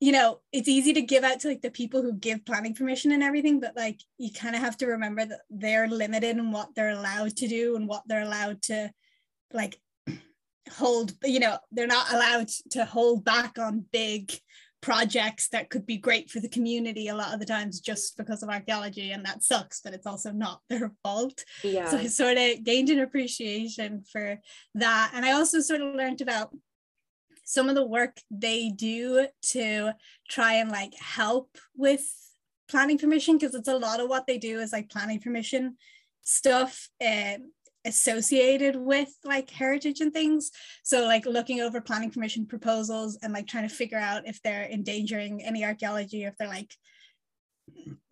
you 0.00 0.12
know 0.12 0.40
it's 0.52 0.68
easy 0.68 0.92
to 0.92 1.02
give 1.02 1.24
out 1.24 1.40
to 1.40 1.48
like 1.48 1.62
the 1.62 1.70
people 1.70 2.02
who 2.02 2.12
give 2.12 2.44
planning 2.44 2.74
permission 2.74 3.12
and 3.12 3.22
everything 3.22 3.60
but 3.60 3.76
like 3.76 4.00
you 4.18 4.30
kind 4.30 4.54
of 4.54 4.60
have 4.60 4.76
to 4.76 4.86
remember 4.86 5.24
that 5.24 5.40
they're 5.50 5.88
limited 5.88 6.36
in 6.36 6.52
what 6.52 6.68
they're 6.74 6.90
allowed 6.90 7.34
to 7.36 7.48
do 7.48 7.76
and 7.76 7.88
what 7.88 8.02
they're 8.06 8.22
allowed 8.22 8.60
to 8.62 8.90
like 9.52 9.80
hold 10.72 11.12
you 11.24 11.40
know 11.40 11.58
they're 11.72 11.86
not 11.86 12.12
allowed 12.12 12.48
to 12.70 12.84
hold 12.84 13.24
back 13.24 13.58
on 13.58 13.84
big 13.92 14.32
projects 14.82 15.48
that 15.48 15.70
could 15.70 15.86
be 15.86 15.96
great 15.96 16.30
for 16.30 16.38
the 16.38 16.48
community 16.48 17.08
a 17.08 17.14
lot 17.14 17.32
of 17.32 17.40
the 17.40 17.46
times 17.46 17.80
just 17.80 18.16
because 18.16 18.42
of 18.42 18.50
archaeology 18.50 19.10
and 19.10 19.24
that 19.24 19.42
sucks 19.42 19.80
but 19.80 19.94
it's 19.94 20.06
also 20.06 20.30
not 20.30 20.60
their 20.68 20.92
fault. 21.02 21.42
Yeah. 21.64 21.88
So 21.88 21.98
i 21.98 22.06
sort 22.06 22.36
of 22.36 22.62
gained 22.62 22.90
an 22.90 23.00
appreciation 23.00 24.04
for 24.12 24.38
that 24.74 25.12
and 25.14 25.24
i 25.24 25.32
also 25.32 25.60
sort 25.60 25.80
of 25.80 25.94
learned 25.94 26.20
about 26.20 26.50
some 27.46 27.68
of 27.68 27.76
the 27.76 27.86
work 27.86 28.18
they 28.30 28.68
do 28.70 29.28
to 29.40 29.92
try 30.28 30.54
and 30.54 30.70
like 30.70 30.92
help 30.94 31.56
with 31.76 32.04
planning 32.68 32.98
permission 32.98 33.38
because 33.38 33.54
it's 33.54 33.68
a 33.68 33.78
lot 33.78 34.00
of 34.00 34.08
what 34.08 34.26
they 34.26 34.36
do 34.36 34.58
is 34.58 34.72
like 34.72 34.90
planning 34.90 35.20
permission 35.20 35.76
stuff 36.22 36.88
uh, 37.00 37.36
associated 37.84 38.74
with 38.74 39.08
like 39.24 39.48
heritage 39.48 40.00
and 40.00 40.12
things. 40.12 40.50
So 40.82 41.04
like 41.04 41.24
looking 41.24 41.60
over 41.60 41.80
planning 41.80 42.10
permission 42.10 42.46
proposals 42.46 43.16
and 43.22 43.32
like 43.32 43.46
trying 43.46 43.68
to 43.68 43.74
figure 43.74 43.98
out 43.98 44.26
if 44.26 44.42
they're 44.42 44.68
endangering 44.68 45.44
any 45.44 45.64
archaeology 45.64 46.24
if 46.24 46.36
they're 46.36 46.48
like 46.48 46.74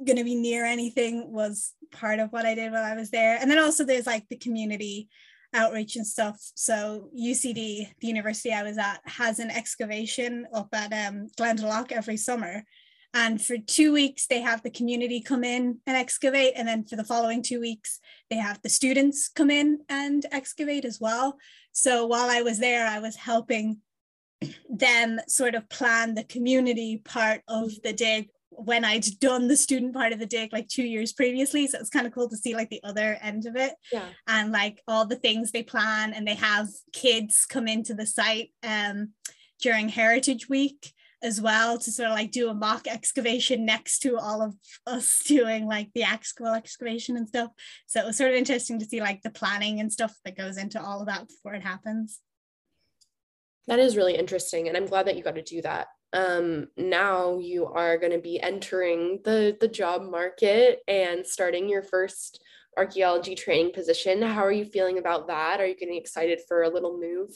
going 0.05 0.17
to 0.17 0.25
be 0.25 0.37
near 0.37 0.65
anything 0.65 1.33
was 1.33 1.73
part 1.93 2.19
of 2.19 2.31
what 2.31 2.45
i 2.45 2.57
did 2.57 2.73
while 2.73 2.85
i 2.85 2.95
was 2.95 3.11
there. 3.11 3.39
And 3.41 3.51
then 3.51 3.59
also 3.59 3.85
there's 3.85 4.07
like 4.07 4.29
the 4.29 4.37
community 4.37 5.09
outreach 5.55 5.97
and 5.97 6.07
stuff. 6.07 6.39
So 6.55 7.09
UCD, 7.19 7.89
the 8.01 8.07
university 8.07 8.53
I 8.53 8.63
was 8.63 8.77
at, 8.77 9.01
has 9.05 9.39
an 9.39 9.51
excavation 9.51 10.47
up 10.53 10.69
at 10.73 10.93
um, 10.93 11.29
Glendalough 11.39 11.93
every 11.93 12.17
summer. 12.17 12.65
And 13.15 13.41
for 13.41 13.57
two 13.57 13.93
weeks, 13.93 14.27
they 14.27 14.41
have 14.41 14.63
the 14.63 14.71
community 14.71 15.21
come 15.21 15.45
in 15.45 15.79
and 15.87 15.97
excavate. 15.97 16.55
And 16.57 16.67
then 16.67 16.85
for 16.85 16.97
the 16.97 17.05
following 17.05 17.43
two 17.43 17.61
weeks, 17.61 18.01
they 18.29 18.37
have 18.37 18.61
the 18.61 18.69
students 18.69 19.29
come 19.29 19.51
in 19.51 19.81
and 19.89 20.27
excavate 20.33 20.85
as 20.85 21.01
well. 21.01 21.39
So 21.73 22.07
while 22.07 22.29
I 22.29 22.43
was 22.43 22.59
there, 22.59 22.87
I 22.87 22.99
was 22.99 23.15
helping 23.15 23.79
them 24.69 25.21
sort 25.29 25.55
of 25.55 25.69
plan 25.69 26.15
the 26.15 26.25
community 26.25 27.01
part 27.05 27.43
of 27.47 27.71
the 27.83 27.93
dig 27.93 28.31
when 28.57 28.85
I'd 28.85 29.05
done 29.21 29.49
the 29.49 29.57
student 29.57 29.95
part 29.95 30.13
of 30.13 30.19
the 30.19 30.27
dig 30.27 30.53
like 30.53 30.69
two 30.69 30.85
years 30.85 31.13
previously. 31.13 31.67
So 31.67 31.79
it's 31.79 31.91
kind 31.91 32.07
of 32.07 32.13
cool 32.13 32.29
to 32.29 32.37
see 32.37 32.55
like 32.55 32.71
the 32.71 32.83
other 32.85 33.19
end 33.21 33.47
of 33.47 33.57
it. 33.57 33.75
Yeah. 33.93 34.09
And 34.27 34.53
like 34.53 34.83
all 34.89 35.07
the 35.07 35.17
things 35.17 35.51
they 35.51 35.63
plan 35.63 36.13
and 36.13 36.27
they 36.27 36.35
have 36.35 36.69
kids 36.93 37.47
come 37.49 37.69
into 37.69 37.95
the 37.95 38.07
site 38.07 38.53
um 38.63 39.11
during 39.61 39.89
Heritage 39.89 40.49
Week 40.49 40.93
as 41.23 41.41
well 41.41 41.79
to 41.79 41.91
sort 41.91 42.11
of 42.11 42.15
like 42.15 42.31
do 42.31 42.51
a 42.51 42.55
mock 42.55 42.87
excavation 42.87 43.65
next 43.65 44.01
to 44.01 44.19
all 44.19 44.43
of 44.43 44.55
us 44.87 45.23
doing 45.27 45.67
like 45.67 45.89
the 45.95 46.03
actual 46.03 46.49
excavation 46.49 47.17
and 47.17 47.27
stuff. 47.27 47.51
So 47.87 48.01
it 48.01 48.07
was 48.07 48.19
sort 48.19 48.31
of 48.31 48.37
interesting 48.37 48.79
to 48.79 48.85
see 48.85 49.01
like 49.01 49.23
the 49.23 49.31
planning 49.31 49.81
and 49.81 49.93
stuff 49.93 50.15
that 50.25 50.37
goes 50.37 50.59
into 50.59 50.81
all 50.81 51.01
of 51.01 51.07
that 51.07 51.27
before 51.27 51.55
it 51.55 51.63
happens. 51.63 52.21
That 53.67 53.79
is 53.79 53.97
really 53.97 54.17
interesting. 54.17 54.69
And 54.69 54.77
I'm 54.77 54.87
glad 54.87 55.07
that 55.07 55.17
you 55.17 55.23
got 55.23 55.37
to 55.37 55.43
do 55.43 55.63
that 55.63 55.87
um, 56.15 56.69
now 56.77 57.39
you 57.39 57.67
are 57.67 57.99
going 57.99 58.13
to 58.13 58.21
be 58.21 58.41
entering 58.41 59.21
the 59.25 59.57
the 59.61 59.69
job 59.69 60.03
market 60.03 60.81
and 60.87 61.27
starting 61.27 61.69
your 61.69 61.83
first 61.83 62.41
archaeology 62.79 63.35
training 63.35 63.73
position. 63.73 64.23
How 64.23 64.45
are 64.45 64.53
you 64.53 64.65
feeling 64.65 64.99
about 64.99 65.27
that? 65.27 65.61
Are 65.61 65.67
you 65.67 65.77
getting 65.77 65.97
excited 65.97 66.41
for 66.47 66.63
a 66.63 66.71
little 66.71 66.99
move? 66.99 67.31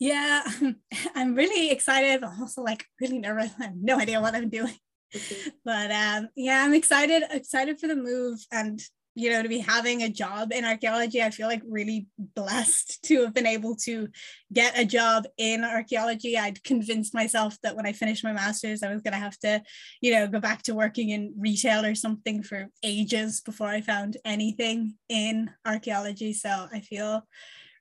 Yeah 0.00 0.42
i'm 1.14 1.34
really 1.34 1.70
excited. 1.70 2.24
I'm 2.24 2.40
also 2.42 2.62
like 2.62 2.84
really 3.00 3.18
nervous. 3.18 3.52
I 3.60 3.64
have 3.64 3.76
no 3.76 3.98
idea 3.98 4.20
what 4.20 4.34
i'm 4.34 4.50
doing. 4.50 4.76
Mm-hmm. 5.14 5.50
but 5.64 5.92
um, 5.92 6.28
yeah 6.34 6.64
i'm 6.64 6.74
excited 6.74 7.22
excited 7.30 7.78
for 7.78 7.86
the 7.86 7.94
move 7.94 8.44
and 8.50 8.80
you 9.14 9.30
know 9.30 9.42
to 9.42 9.48
be 9.48 9.58
having 9.58 10.02
a 10.02 10.08
job 10.08 10.52
in 10.52 10.64
archaeology 10.64 11.22
i 11.22 11.30
feel 11.30 11.46
like 11.46 11.62
really 11.68 12.06
blessed 12.18 13.02
to 13.04 13.22
have 13.22 13.34
been 13.34 13.46
able 13.46 13.76
to 13.76 14.08
get 14.52 14.78
a 14.78 14.84
job 14.84 15.24
in 15.36 15.64
archaeology. 15.64 16.38
I'd 16.38 16.62
convinced 16.62 17.14
myself 17.14 17.58
that 17.62 17.76
when 17.76 17.86
i 17.86 17.92
finished 17.92 18.24
my 18.24 18.32
masters 18.32 18.82
i 18.82 18.92
was 18.92 19.02
going 19.02 19.14
to 19.14 19.18
have 19.18 19.38
to 19.38 19.62
you 20.00 20.12
know 20.12 20.26
go 20.26 20.40
back 20.40 20.62
to 20.62 20.74
working 20.74 21.10
in 21.10 21.34
retail 21.38 21.84
or 21.84 21.94
something 21.94 22.42
for 22.42 22.68
ages 22.82 23.40
before 23.40 23.68
i 23.68 23.80
found 23.80 24.16
anything 24.24 24.94
in 25.08 25.50
archaeology. 25.64 26.32
So 26.32 26.68
i 26.72 26.80
feel 26.80 27.26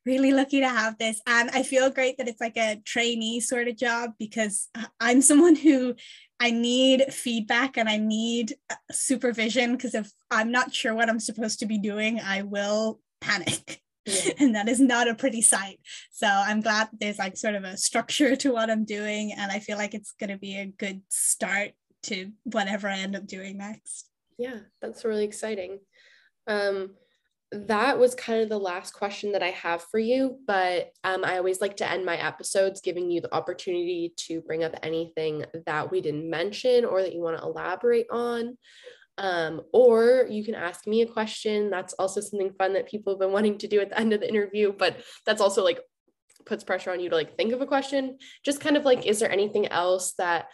really 0.05 0.33
lucky 0.33 0.59
to 0.59 0.69
have 0.69 0.97
this. 0.97 1.21
And 1.27 1.49
i 1.51 1.63
feel 1.63 1.89
great 1.89 2.17
that 2.17 2.27
it's 2.27 2.41
like 2.41 2.57
a 2.57 2.81
trainee 2.85 3.39
sort 3.39 3.67
of 3.67 3.77
job 3.77 4.11
because 4.19 4.69
i'm 4.99 5.21
someone 5.21 5.55
who 5.55 5.95
I 6.43 6.51
need 6.51 7.05
feedback 7.09 7.77
and 7.77 7.87
I 7.87 7.95
need 7.95 8.55
uh, 8.69 8.75
supervision 8.91 9.77
because 9.77 9.95
if 9.95 10.11
I'm 10.29 10.51
not 10.51 10.73
sure 10.73 10.93
what 10.93 11.07
I'm 11.07 11.21
supposed 11.21 11.59
to 11.59 11.65
be 11.65 11.77
doing, 11.77 12.19
I 12.19 12.41
will 12.41 12.99
panic. 13.21 13.81
Yeah. 14.05 14.31
and 14.39 14.53
that 14.53 14.67
is 14.67 14.81
not 14.81 15.07
a 15.07 15.15
pretty 15.15 15.41
sight. 15.41 15.79
So 16.11 16.27
I'm 16.27 16.59
glad 16.59 16.89
there's 16.99 17.17
like 17.17 17.37
sort 17.37 17.55
of 17.55 17.63
a 17.63 17.77
structure 17.77 18.35
to 18.35 18.51
what 18.51 18.69
I'm 18.69 18.83
doing. 18.83 19.31
And 19.31 19.53
I 19.53 19.59
feel 19.59 19.77
like 19.77 19.93
it's 19.93 20.11
going 20.19 20.31
to 20.31 20.37
be 20.37 20.57
a 20.57 20.65
good 20.65 21.01
start 21.07 21.71
to 22.03 22.33
whatever 22.43 22.89
I 22.89 22.97
end 22.97 23.15
up 23.15 23.25
doing 23.25 23.57
next. 23.57 24.09
Yeah, 24.37 24.59
that's 24.81 25.05
really 25.05 25.23
exciting. 25.23 25.79
Um, 26.45 26.89
that 27.53 27.99
was 27.99 28.15
kind 28.15 28.41
of 28.41 28.49
the 28.49 28.57
last 28.57 28.93
question 28.93 29.31
that 29.31 29.43
I 29.43 29.51
have 29.51 29.83
for 29.83 29.99
you, 29.99 30.39
but 30.47 30.91
um, 31.03 31.23
I 31.23 31.37
always 31.37 31.61
like 31.61 31.77
to 31.77 31.89
end 31.89 32.05
my 32.05 32.17
episodes 32.17 32.81
giving 32.81 33.11
you 33.11 33.21
the 33.21 33.33
opportunity 33.33 34.13
to 34.27 34.41
bring 34.41 34.63
up 34.63 34.73
anything 34.81 35.45
that 35.65 35.91
we 35.91 36.01
didn't 36.01 36.29
mention 36.29 36.83
or 36.83 37.01
that 37.01 37.13
you 37.13 37.21
want 37.21 37.37
to 37.37 37.43
elaborate 37.43 38.07
on. 38.11 38.57
Um, 39.19 39.61
or 39.71 40.25
you 40.27 40.43
can 40.43 40.55
ask 40.55 40.87
me 40.87 41.03
a 41.03 41.07
question. 41.07 41.69
That's 41.69 41.93
also 41.93 42.19
something 42.19 42.53
fun 42.57 42.73
that 42.73 42.89
people 42.89 43.13
have 43.13 43.19
been 43.19 43.31
wanting 43.31 43.59
to 43.59 43.67
do 43.67 43.79
at 43.79 43.89
the 43.89 43.99
end 43.99 44.13
of 44.13 44.21
the 44.21 44.29
interview, 44.29 44.73
but 44.73 44.97
that's 45.25 45.41
also 45.41 45.63
like 45.63 45.79
puts 46.45 46.63
pressure 46.63 46.91
on 46.91 46.99
you 46.99 47.09
to 47.09 47.15
like 47.15 47.37
think 47.37 47.53
of 47.53 47.61
a 47.61 47.67
question. 47.67 48.17
Just 48.43 48.59
kind 48.59 48.75
of 48.75 48.85
like, 48.85 49.05
is 49.05 49.19
there 49.19 49.31
anything 49.31 49.67
else 49.67 50.13
that 50.17 50.47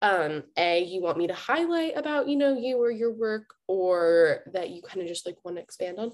um 0.00 0.44
a 0.56 0.84
you 0.84 1.02
want 1.02 1.18
me 1.18 1.26
to 1.26 1.34
highlight 1.34 1.96
about 1.96 2.28
you 2.28 2.36
know 2.36 2.56
you 2.56 2.80
or 2.80 2.88
your 2.88 3.12
work 3.12 3.52
or 3.66 4.44
that 4.52 4.70
you 4.70 4.80
kind 4.80 5.02
of 5.02 5.08
just 5.08 5.26
like 5.26 5.34
want 5.44 5.56
to 5.56 5.60
expand 5.60 5.98
on 5.98 6.12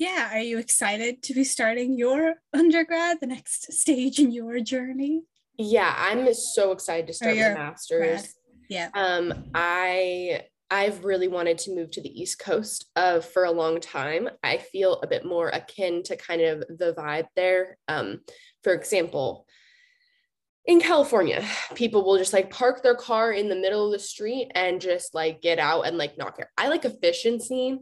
yeah, 0.00 0.30
are 0.32 0.40
you 0.40 0.56
excited 0.56 1.22
to 1.24 1.34
be 1.34 1.44
starting 1.44 1.98
your 1.98 2.36
undergrad, 2.54 3.18
the 3.20 3.26
next 3.26 3.70
stage 3.70 4.18
in 4.18 4.32
your 4.32 4.58
journey? 4.60 5.24
Yeah, 5.58 5.94
I'm 5.94 6.32
so 6.32 6.72
excited 6.72 7.06
to 7.08 7.12
start 7.12 7.36
my 7.36 7.52
master's. 7.52 8.22
Grad. 8.22 8.28
Yeah. 8.70 8.88
Um, 8.94 9.44
I 9.54 10.44
I've 10.70 11.04
really 11.04 11.28
wanted 11.28 11.58
to 11.58 11.74
move 11.74 11.90
to 11.90 12.00
the 12.00 12.18
East 12.18 12.38
Coast 12.38 12.86
uh, 12.96 13.20
for 13.20 13.44
a 13.44 13.50
long 13.50 13.78
time. 13.78 14.30
I 14.42 14.56
feel 14.56 15.00
a 15.02 15.06
bit 15.06 15.26
more 15.26 15.50
akin 15.50 16.02
to 16.04 16.16
kind 16.16 16.40
of 16.40 16.60
the 16.60 16.94
vibe 16.96 17.26
there. 17.36 17.76
Um, 17.86 18.20
for 18.64 18.72
example, 18.72 19.46
in 20.64 20.80
California, 20.80 21.44
people 21.74 22.06
will 22.06 22.16
just 22.16 22.32
like 22.32 22.48
park 22.48 22.82
their 22.82 22.94
car 22.94 23.32
in 23.32 23.50
the 23.50 23.56
middle 23.56 23.84
of 23.84 23.92
the 23.92 23.98
street 23.98 24.50
and 24.54 24.80
just 24.80 25.14
like 25.14 25.42
get 25.42 25.58
out 25.58 25.82
and 25.82 25.98
like 25.98 26.16
not 26.16 26.38
care. 26.38 26.50
I 26.56 26.68
like 26.68 26.86
efficiency. 26.86 27.78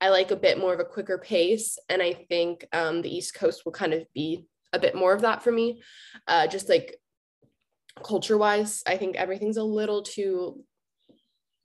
I 0.00 0.08
like 0.08 0.30
a 0.30 0.36
bit 0.36 0.58
more 0.58 0.72
of 0.72 0.80
a 0.80 0.84
quicker 0.84 1.18
pace. 1.18 1.78
And 1.88 2.00
I 2.00 2.12
think 2.12 2.66
um, 2.72 3.02
the 3.02 3.14
East 3.14 3.34
Coast 3.34 3.64
will 3.64 3.72
kind 3.72 3.92
of 3.92 4.04
be 4.14 4.46
a 4.72 4.78
bit 4.78 4.94
more 4.94 5.12
of 5.12 5.22
that 5.22 5.42
for 5.42 5.52
me. 5.52 5.82
Uh, 6.26 6.46
just 6.46 6.68
like 6.68 6.96
culture 8.02 8.38
wise, 8.38 8.82
I 8.86 8.96
think 8.96 9.16
everything's 9.16 9.56
a 9.56 9.62
little 9.62 10.02
too 10.02 10.64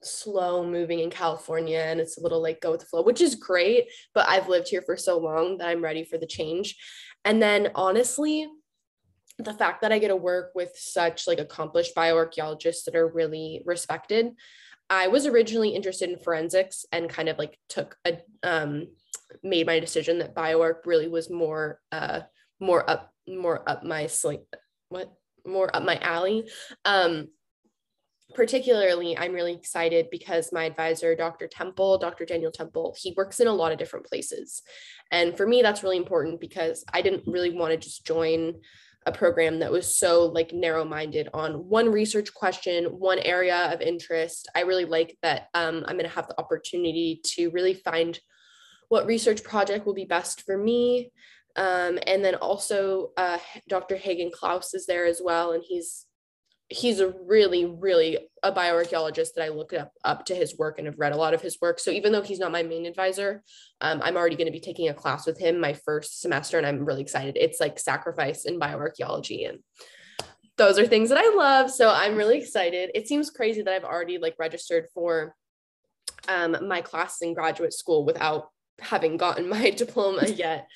slow 0.02 0.64
moving 0.64 1.00
in 1.00 1.10
California 1.10 1.78
and 1.78 2.00
it's 2.00 2.18
a 2.18 2.22
little 2.22 2.42
like 2.42 2.60
go 2.60 2.72
with 2.72 2.80
the 2.80 2.86
flow, 2.86 3.02
which 3.02 3.20
is 3.20 3.34
great. 3.34 3.86
But 4.14 4.28
I've 4.28 4.48
lived 4.48 4.68
here 4.68 4.82
for 4.82 4.96
so 4.96 5.18
long 5.18 5.58
that 5.58 5.68
I'm 5.68 5.82
ready 5.82 6.04
for 6.04 6.18
the 6.18 6.26
change. 6.26 6.76
And 7.24 7.42
then 7.42 7.70
honestly, 7.74 8.46
the 9.38 9.54
fact 9.54 9.82
that 9.82 9.92
I 9.92 9.98
get 9.98 10.08
to 10.08 10.16
work 10.16 10.52
with 10.54 10.72
such 10.74 11.26
like 11.26 11.40
accomplished 11.40 11.94
bioarchaeologists 11.94 12.84
that 12.84 12.96
are 12.96 13.08
really 13.08 13.62
respected 13.64 14.32
I 14.88 15.08
was 15.08 15.26
originally 15.26 15.70
interested 15.70 16.10
in 16.10 16.18
forensics 16.18 16.84
and 16.92 17.10
kind 17.10 17.28
of 17.28 17.38
like 17.38 17.58
took 17.68 17.96
a 18.06 18.18
um 18.42 18.88
made 19.42 19.66
my 19.66 19.80
decision 19.80 20.18
that 20.18 20.34
bioarch 20.34 20.86
really 20.86 21.08
was 21.08 21.30
more 21.30 21.80
uh 21.92 22.20
more 22.60 22.88
up 22.88 23.12
more 23.28 23.68
up 23.68 23.82
my 23.82 24.06
sling 24.06 24.44
what 24.88 25.12
more 25.44 25.74
up 25.74 25.82
my 25.82 25.98
alley. 25.98 26.48
Um 26.84 27.28
particularly 28.34 29.16
I'm 29.16 29.32
really 29.32 29.54
excited 29.54 30.08
because 30.10 30.52
my 30.52 30.64
advisor 30.64 31.14
Dr. 31.14 31.46
Temple, 31.46 31.98
Dr. 31.98 32.24
Daniel 32.24 32.50
Temple, 32.50 32.94
he 32.98 33.14
works 33.16 33.40
in 33.40 33.46
a 33.46 33.52
lot 33.52 33.72
of 33.72 33.78
different 33.78 34.06
places. 34.06 34.62
And 35.10 35.36
for 35.36 35.46
me 35.46 35.62
that's 35.62 35.82
really 35.82 35.96
important 35.96 36.40
because 36.40 36.84
I 36.92 37.02
didn't 37.02 37.24
really 37.26 37.50
want 37.50 37.72
to 37.72 37.76
just 37.76 38.04
join 38.04 38.54
a 39.06 39.12
program 39.12 39.60
that 39.60 39.70
was 39.70 39.96
so 39.96 40.26
like 40.26 40.52
narrow 40.52 40.84
minded 40.84 41.28
on 41.32 41.68
one 41.68 41.90
research 41.90 42.34
question, 42.34 42.86
one 42.86 43.20
area 43.20 43.72
of 43.72 43.80
interest. 43.80 44.48
I 44.54 44.60
really 44.62 44.84
like 44.84 45.16
that 45.22 45.46
um, 45.54 45.84
I'm 45.86 45.96
going 45.96 46.08
to 46.08 46.14
have 46.14 46.26
the 46.26 46.38
opportunity 46.40 47.20
to 47.24 47.50
really 47.50 47.74
find 47.74 48.18
what 48.88 49.06
research 49.06 49.44
project 49.44 49.86
will 49.86 49.94
be 49.94 50.04
best 50.04 50.42
for 50.42 50.58
me. 50.58 51.12
Um, 51.54 51.98
and 52.06 52.24
then 52.24 52.34
also 52.34 53.12
uh, 53.16 53.38
Dr. 53.68 53.96
Haagen 53.96 54.32
Klaus 54.32 54.74
is 54.74 54.86
there 54.86 55.06
as 55.06 55.20
well, 55.24 55.52
and 55.52 55.62
he's 55.66 56.05
he's 56.68 56.98
a 56.98 57.14
really 57.24 57.64
really 57.64 58.18
a 58.42 58.50
bioarchaeologist 58.50 59.34
that 59.34 59.44
i 59.44 59.48
look 59.48 59.72
up 59.72 59.92
up 60.04 60.24
to 60.24 60.34
his 60.34 60.58
work 60.58 60.78
and 60.78 60.86
have 60.86 60.98
read 60.98 61.12
a 61.12 61.16
lot 61.16 61.34
of 61.34 61.40
his 61.40 61.58
work. 61.60 61.78
So 61.78 61.90
even 61.90 62.12
though 62.12 62.22
he's 62.22 62.40
not 62.40 62.52
my 62.52 62.62
main 62.62 62.86
advisor 62.86 63.42
um, 63.80 64.00
i'm 64.02 64.16
already 64.16 64.36
going 64.36 64.46
to 64.46 64.52
be 64.52 64.60
taking 64.60 64.88
a 64.88 64.94
class 64.94 65.26
with 65.26 65.38
him 65.38 65.60
my 65.60 65.74
first 65.74 66.20
semester 66.20 66.58
and 66.58 66.66
i'm 66.66 66.84
really 66.84 67.02
excited. 67.02 67.36
It's 67.36 67.60
like 67.60 67.78
sacrifice 67.78 68.46
in 68.46 68.58
bioarchaeology 68.58 69.48
and 69.48 69.58
those 70.56 70.78
are 70.78 70.86
things 70.86 71.10
that 71.10 71.18
i 71.18 71.34
love 71.36 71.70
so 71.70 71.90
i'm 71.90 72.16
really 72.16 72.38
excited. 72.38 72.90
It 72.94 73.06
seems 73.06 73.30
crazy 73.30 73.62
that 73.62 73.72
i've 73.72 73.84
already 73.84 74.18
like 74.18 74.34
registered 74.38 74.86
for 74.92 75.34
um, 76.28 76.56
my 76.66 76.80
class 76.80 77.22
in 77.22 77.34
graduate 77.34 77.74
school 77.74 78.04
without 78.04 78.48
having 78.80 79.16
gotten 79.16 79.48
my 79.56 79.70
diploma 79.70 80.26
yet. 80.26 80.66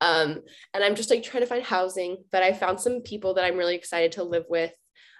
Um, 0.00 0.42
and 0.74 0.84
i'm 0.84 0.94
just 0.94 1.10
like 1.10 1.24
trying 1.24 1.42
to 1.42 1.48
find 1.48 1.64
housing 1.64 2.18
but 2.30 2.44
i 2.44 2.52
found 2.52 2.80
some 2.80 3.02
people 3.02 3.34
that 3.34 3.44
i'm 3.44 3.56
really 3.56 3.74
excited 3.74 4.12
to 4.12 4.22
live 4.22 4.44
with 4.48 4.72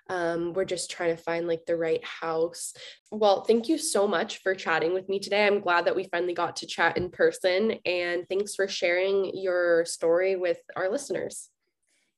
um, 0.09 0.53
we're 0.53 0.65
just 0.65 0.91
trying 0.91 1.17
to 1.17 1.23
find 1.23 1.47
like 1.47 1.67
the 1.67 1.77
right 1.77 2.05
house. 2.05 2.73
Well, 3.11 3.45
thank 3.45 3.69
you 3.69 3.79
so 3.79 4.09
much 4.09 4.39
for 4.43 4.55
chatting 4.55 4.95
with 4.95 5.09
me 5.09 5.19
today. 5.19 5.47
I'm 5.47 5.61
glad 5.61 5.87
that 5.87 5.97
we 5.97 6.05
finally 6.05 6.35
got 6.35 6.57
to 6.57 6.67
chat 6.67 6.97
in 6.97 7.11
person. 7.11 7.75
And 7.85 8.27
thanks 8.29 8.55
for 8.55 8.69
sharing 8.69 9.37
your 9.37 9.85
story 9.85 10.37
with 10.37 10.59
our 10.77 10.91
listeners. 10.91 11.51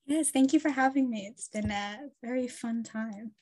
Yes, 0.06 0.30
thank 0.30 0.52
you 0.52 0.60
for 0.60 0.70
having 0.70 1.08
me. 1.08 1.26
It's 1.30 1.48
been 1.48 1.70
a 1.70 2.08
very 2.22 2.48
fun 2.48 2.82
time. 2.82 3.32